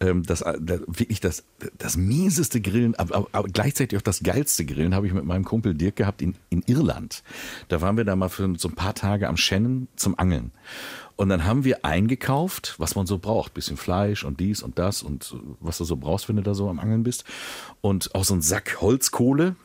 Ähm, 0.00 0.22
das, 0.24 0.42
äh, 0.42 0.58
das, 0.60 0.80
wirklich 0.86 1.20
das, 1.20 1.44
das 1.78 1.96
mieseste 1.96 2.60
Grillen, 2.60 2.94
aber, 2.96 3.14
aber, 3.14 3.28
aber 3.32 3.48
gleichzeitig 3.48 3.98
auch 3.98 4.02
das 4.02 4.22
geilste 4.22 4.64
Grillen 4.64 4.94
habe 4.94 5.06
ich 5.06 5.12
mit 5.12 5.24
meinem 5.24 5.44
Kumpel 5.44 5.74
Dirk 5.74 5.96
gehabt 5.96 6.22
in, 6.22 6.34
in 6.50 6.62
Irland. 6.66 7.22
Da 7.68 7.80
waren 7.80 7.96
wir 7.96 8.04
da 8.04 8.16
mal 8.16 8.28
für 8.28 8.54
so 8.58 8.68
ein 8.68 8.74
paar 8.74 8.94
Tage 8.94 9.28
am 9.28 9.36
Shannon 9.36 9.88
zum 9.96 10.18
Angeln. 10.18 10.52
Und 11.16 11.30
dann 11.30 11.44
haben 11.44 11.64
wir 11.64 11.84
eingekauft, 11.84 12.74
was 12.76 12.94
man 12.94 13.06
so 13.06 13.18
braucht. 13.18 13.54
Bisschen 13.54 13.78
Fleisch 13.78 14.22
und 14.22 14.38
dies 14.38 14.62
und 14.62 14.78
das 14.78 15.02
und 15.02 15.34
was 15.60 15.78
du 15.78 15.84
so 15.84 15.96
brauchst, 15.96 16.28
wenn 16.28 16.36
du 16.36 16.42
da 16.42 16.54
so 16.54 16.68
am 16.68 16.78
Angeln 16.78 17.04
bist. 17.04 17.24
Und 17.80 18.14
auch 18.14 18.24
so 18.24 18.34
ein 18.34 18.42
Sack 18.42 18.82
Holzkohle, 18.82 19.56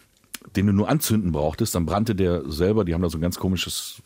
den 0.56 0.68
du 0.68 0.74
nur 0.74 0.90
anzünden 0.90 1.32
brauchtest. 1.32 1.76
Dann 1.76 1.86
brannte 1.86 2.16
der 2.16 2.50
selber. 2.52 2.86
Die 2.86 2.94
haben 2.94 3.02
da 3.02 3.10
so 3.10 3.18
ein 3.18 3.22
ganz 3.22 3.38
komisches 3.38 4.02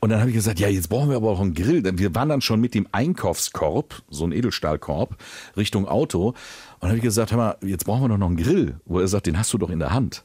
und 0.00 0.08
dann 0.08 0.20
habe 0.20 0.30
ich 0.30 0.36
gesagt, 0.36 0.58
ja, 0.58 0.68
jetzt 0.68 0.88
brauchen 0.88 1.10
wir 1.10 1.16
aber 1.16 1.30
auch 1.30 1.40
einen 1.40 1.54
Grill. 1.54 1.82
Denn 1.82 1.98
Wir 1.98 2.14
waren 2.14 2.30
dann 2.30 2.40
schon 2.40 2.60
mit 2.60 2.74
dem 2.74 2.88
Einkaufskorb, 2.90 4.02
so 4.08 4.24
ein 4.24 4.32
Edelstahlkorb, 4.32 5.16
Richtung 5.58 5.86
Auto. 5.86 6.28
Und 6.28 6.36
dann 6.80 6.90
habe 6.90 6.98
ich 6.98 7.04
gesagt, 7.04 7.32
hör 7.32 7.38
mal, 7.38 7.56
jetzt 7.60 7.84
brauchen 7.84 8.02
wir 8.02 8.08
doch 8.08 8.16
noch 8.16 8.28
einen 8.28 8.36
Grill. 8.36 8.80
Wo 8.86 8.98
er 8.98 9.08
sagt, 9.08 9.26
den 9.26 9.38
hast 9.38 9.52
du 9.52 9.58
doch 9.58 9.68
in 9.68 9.78
der 9.78 9.92
Hand. 9.92 10.24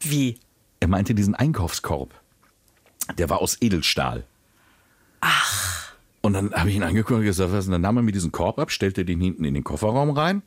Wie? 0.00 0.40
Er 0.80 0.88
meinte 0.88 1.14
diesen 1.14 1.36
Einkaufskorb. 1.36 2.12
Der 3.16 3.30
war 3.30 3.40
aus 3.40 3.56
Edelstahl. 3.60 4.24
Ach. 5.20 5.92
Und 6.20 6.32
dann 6.32 6.52
habe 6.52 6.68
ich 6.68 6.76
ihn 6.76 6.82
angeguckt 6.82 7.20
und 7.20 7.24
gesagt, 7.24 7.52
was 7.52 7.66
denn? 7.66 7.72
Dann 7.72 7.82
nahm 7.82 7.96
er 7.96 8.02
mir 8.02 8.12
diesen 8.12 8.32
Korb 8.32 8.58
ab, 8.58 8.72
stellte 8.72 9.04
den 9.04 9.20
hinten 9.20 9.44
in 9.44 9.54
den 9.54 9.62
Kofferraum 9.64 10.10
rein 10.10 10.42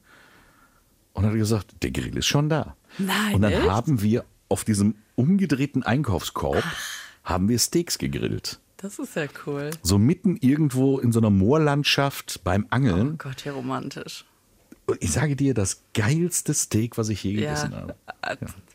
und 1.15 1.25
hat 1.25 1.33
gesagt, 1.33 1.81
der 1.83 1.91
Grill 1.91 2.15
ist 2.17 2.27
schon 2.27 2.49
da. 2.49 2.75
Nein, 2.97 3.33
und 3.35 3.41
dann 3.41 3.51
echt? 3.53 3.67
haben 3.69 4.01
wir 4.01 4.23
auf 4.47 4.63
diesem 4.63 4.95
umgedrehten 5.15 5.81
Einkaufskorb 5.83 6.63
haben 7.23 7.49
wir 7.49 7.57
Steaks 7.57 7.97
gegrillt. 7.97 8.59
Das 8.77 8.99
ist 8.99 9.15
ja 9.15 9.25
cool. 9.47 9.71
So 9.81 9.97
mitten 9.97 10.37
irgendwo 10.37 10.99
in 10.99 11.11
so 11.11 11.19
einer 11.19 11.31
Moorlandschaft 11.31 12.43
beim 12.43 12.65
Oh 12.65 12.67
Angeln. 12.69 13.17
Gott, 13.17 13.43
wie 13.45 13.49
romantisch. 13.49 14.25
Und 14.87 15.01
ich 15.03 15.11
sage 15.11 15.35
dir, 15.35 15.55
das 15.55 15.81
geilste 15.95 16.53
Steak, 16.53 16.97
was 16.99 17.09
ich 17.09 17.23
je 17.23 17.31
Ja. 17.31 17.39
gegessen 17.55 17.75
habe. 17.75 17.95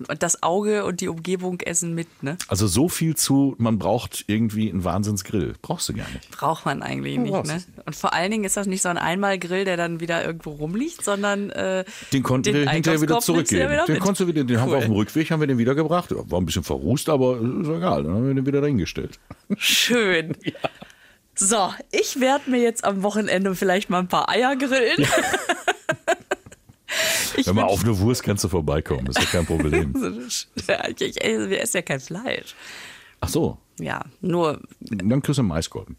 Und 0.09 0.23
das 0.25 0.43
Auge 0.43 0.85
und 0.85 1.01
die 1.01 1.09
Umgebung 1.09 1.61
essen 1.61 1.95
mit, 1.95 2.09
ne? 2.23 2.37
Also 2.49 2.67
so 2.67 2.89
viel 2.89 3.15
zu, 3.17 3.55
man 3.59 3.79
braucht 3.79 4.25
irgendwie 4.27 4.71
einen 4.71 4.83
Wahnsinnsgrill. 4.83 5.55
Brauchst 5.63 5.89
du 5.89 5.93
gar 5.95 6.09
nicht. 6.11 6.29
Braucht 6.33 6.65
man 6.67 6.83
eigentlich 6.83 7.17
nicht, 7.19 7.31
brauchst 7.33 7.53
ne? 7.53 7.59
es. 7.59 7.67
Und 7.87 7.95
vor 7.95 8.13
allen 8.13 8.31
Dingen 8.33 8.43
ist 8.45 8.57
das 8.57 8.67
nicht 8.67 8.83
so 8.83 8.89
ein 8.89 8.99
Einmalgrill, 8.99 9.65
der 9.65 9.77
dann 9.77 10.01
wieder 10.01 10.25
irgendwo 10.25 10.51
rumliegt, 10.51 11.05
sondern 11.05 11.51
äh, 11.51 11.85
Den 12.13 12.23
konnten 12.25 12.55
wir 12.55 12.69
hinterher 12.69 13.01
wieder 13.01 13.15
ja 13.17 13.21
zurückgeben. 13.21 13.71
wieder 13.71 13.87
den 13.87 13.99
konntest 14.01 14.21
du 14.23 14.27
wieder, 14.27 14.43
den 14.43 14.61
haben 14.61 14.69
wir 14.71 14.79
Cool. 14.79 14.79
auf 14.79 14.85
dem 14.87 14.95
Rückweg 14.95 15.31
haben 15.31 15.41
wir 15.41 15.47
den 15.47 15.59
wiedergebracht. 15.59 16.11
War 16.13 16.41
ein 16.41 16.47
bisschen 16.47 16.65
verrußt, 16.65 17.09
aber 17.09 17.37
ist 17.41 17.69
egal. 17.69 18.03
Dann 18.05 18.15
haben 18.15 18.27
wir 18.27 18.35
den 18.35 18.47
wieder 18.47 18.61
dahingestellt. 18.61 19.19
Schön. 19.57 20.35
So, 21.37 21.73
ich 21.91 22.21
werde 22.21 22.51
mir 22.51 22.61
jetzt 22.61 22.85
am 22.85 23.03
Wochenende 23.03 23.55
vielleicht 23.55 23.89
mal 23.89 24.01
ein 24.01 24.09
paar 24.09 24.29
Eier 24.29 24.57
grillen. 24.57 24.99
ich 27.37 27.47
Wenn 27.47 27.57
wünsch- 27.57 27.63
auf 27.65 27.83
eine 27.85 27.99
Wurst 27.99 28.23
kannst 28.23 28.45
du 28.45 28.49
vorbeikommen, 28.49 29.07
ist 29.07 29.19
ja 29.19 29.25
kein 29.27 29.47
Problem. 29.47 29.95
Ja, 30.69 30.89
ich, 30.89 30.99
wir 31.17 31.61
essen 31.61 31.77
ja 31.79 31.83
kein 31.83 32.01
Fleisch. 32.01 32.55
Ach 33.21 33.29
so, 33.29 33.59
Ja, 33.79 34.05
nur, 34.21 34.61
dann 34.81 35.23
kriegst 35.23 35.39
du 35.39 35.43
einen 35.43 35.49
Maiskolben. 35.49 35.97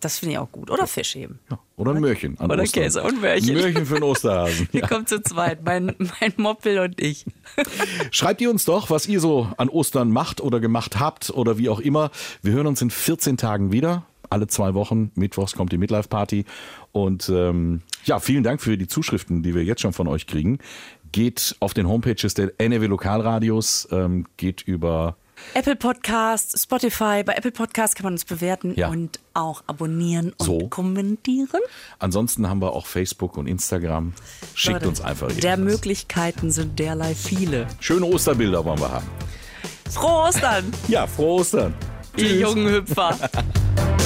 das 0.00 0.18
finde 0.18 0.32
ich 0.34 0.38
auch 0.38 0.50
gut. 0.52 0.70
Oder 0.70 0.86
Fisch 0.86 1.16
eben. 1.16 1.38
Ja. 1.50 1.58
Oder 1.76 1.92
ein 1.94 2.00
Möhrchen. 2.00 2.36
Oder 2.36 2.60
Ostern. 2.62 2.82
Käse 2.82 3.02
und 3.02 3.20
Möhrchen. 3.20 3.54
Möhrchen 3.54 3.86
für 3.86 3.94
den 3.94 4.02
Osterhasen. 4.02 4.68
Wir 4.72 4.82
kommen 4.82 5.06
zu 5.06 5.22
zweit, 5.22 5.64
mein, 5.64 5.94
mein 6.20 6.32
Moppel 6.36 6.78
und 6.80 7.00
ich. 7.00 7.24
Schreibt 8.10 8.40
ihr 8.40 8.50
uns 8.50 8.64
doch, 8.64 8.90
was 8.90 9.06
ihr 9.06 9.20
so 9.20 9.48
an 9.56 9.68
Ostern 9.68 10.10
macht 10.10 10.40
oder 10.40 10.60
gemacht 10.60 10.98
habt 11.00 11.30
oder 11.30 11.58
wie 11.58 11.68
auch 11.68 11.80
immer. 11.80 12.10
Wir 12.42 12.52
hören 12.52 12.66
uns 12.66 12.82
in 12.82 12.90
14 12.90 13.36
Tagen 13.36 13.72
wieder. 13.72 14.04
Alle 14.34 14.48
zwei 14.48 14.74
Wochen. 14.74 15.12
Mittwochs 15.14 15.52
kommt 15.54 15.70
die 15.70 15.78
Midlife 15.78 16.08
Party. 16.08 16.44
Und 16.90 17.28
ähm, 17.28 17.82
ja, 18.04 18.18
vielen 18.18 18.42
Dank 18.42 18.60
für 18.60 18.76
die 18.76 18.88
Zuschriften, 18.88 19.44
die 19.44 19.54
wir 19.54 19.62
jetzt 19.62 19.80
schon 19.80 19.92
von 19.92 20.08
euch 20.08 20.26
kriegen. 20.26 20.58
Geht 21.12 21.54
auf 21.60 21.72
den 21.72 21.86
Homepages 21.86 22.34
der 22.34 22.50
NRW 22.58 22.86
Lokalradios, 22.88 23.86
ähm, 23.92 24.26
geht 24.36 24.62
über 24.62 25.16
Apple 25.54 25.76
Podcast, 25.76 26.58
Spotify. 26.60 27.22
Bei 27.24 27.34
Apple 27.34 27.52
Podcast 27.52 27.94
kann 27.94 28.02
man 28.04 28.14
uns 28.14 28.24
bewerten 28.24 28.74
Ja. 28.76 28.88
und 28.88 29.20
auch 29.34 29.62
abonnieren 29.68 30.32
und 30.38 30.44
So. 30.46 30.58
kommentieren. 30.68 31.60
Ansonsten 32.00 32.48
haben 32.48 32.60
wir 32.60 32.72
auch 32.72 32.86
Facebook 32.86 33.36
und 33.36 33.46
Instagram. 33.46 34.14
Schickt 34.56 34.74
Leute, 34.74 34.88
uns 34.88 35.00
einfach 35.00 35.28
Der 35.28 35.52
irgendwas. 35.52 35.74
Möglichkeiten 35.74 36.50
sind 36.50 36.76
derlei 36.80 37.14
viele. 37.14 37.68
Schöne 37.78 38.06
Osterbilder 38.06 38.64
wollen 38.64 38.80
wir 38.80 38.90
haben. 38.90 39.06
Frohe 39.88 40.28
Ostern, 40.28 40.64
Ja, 40.88 41.06
frohe 41.06 41.40
Ostern. 41.40 41.74
ihr 42.16 42.36
jungen 42.40 42.68
Hüpfer. 42.68 43.16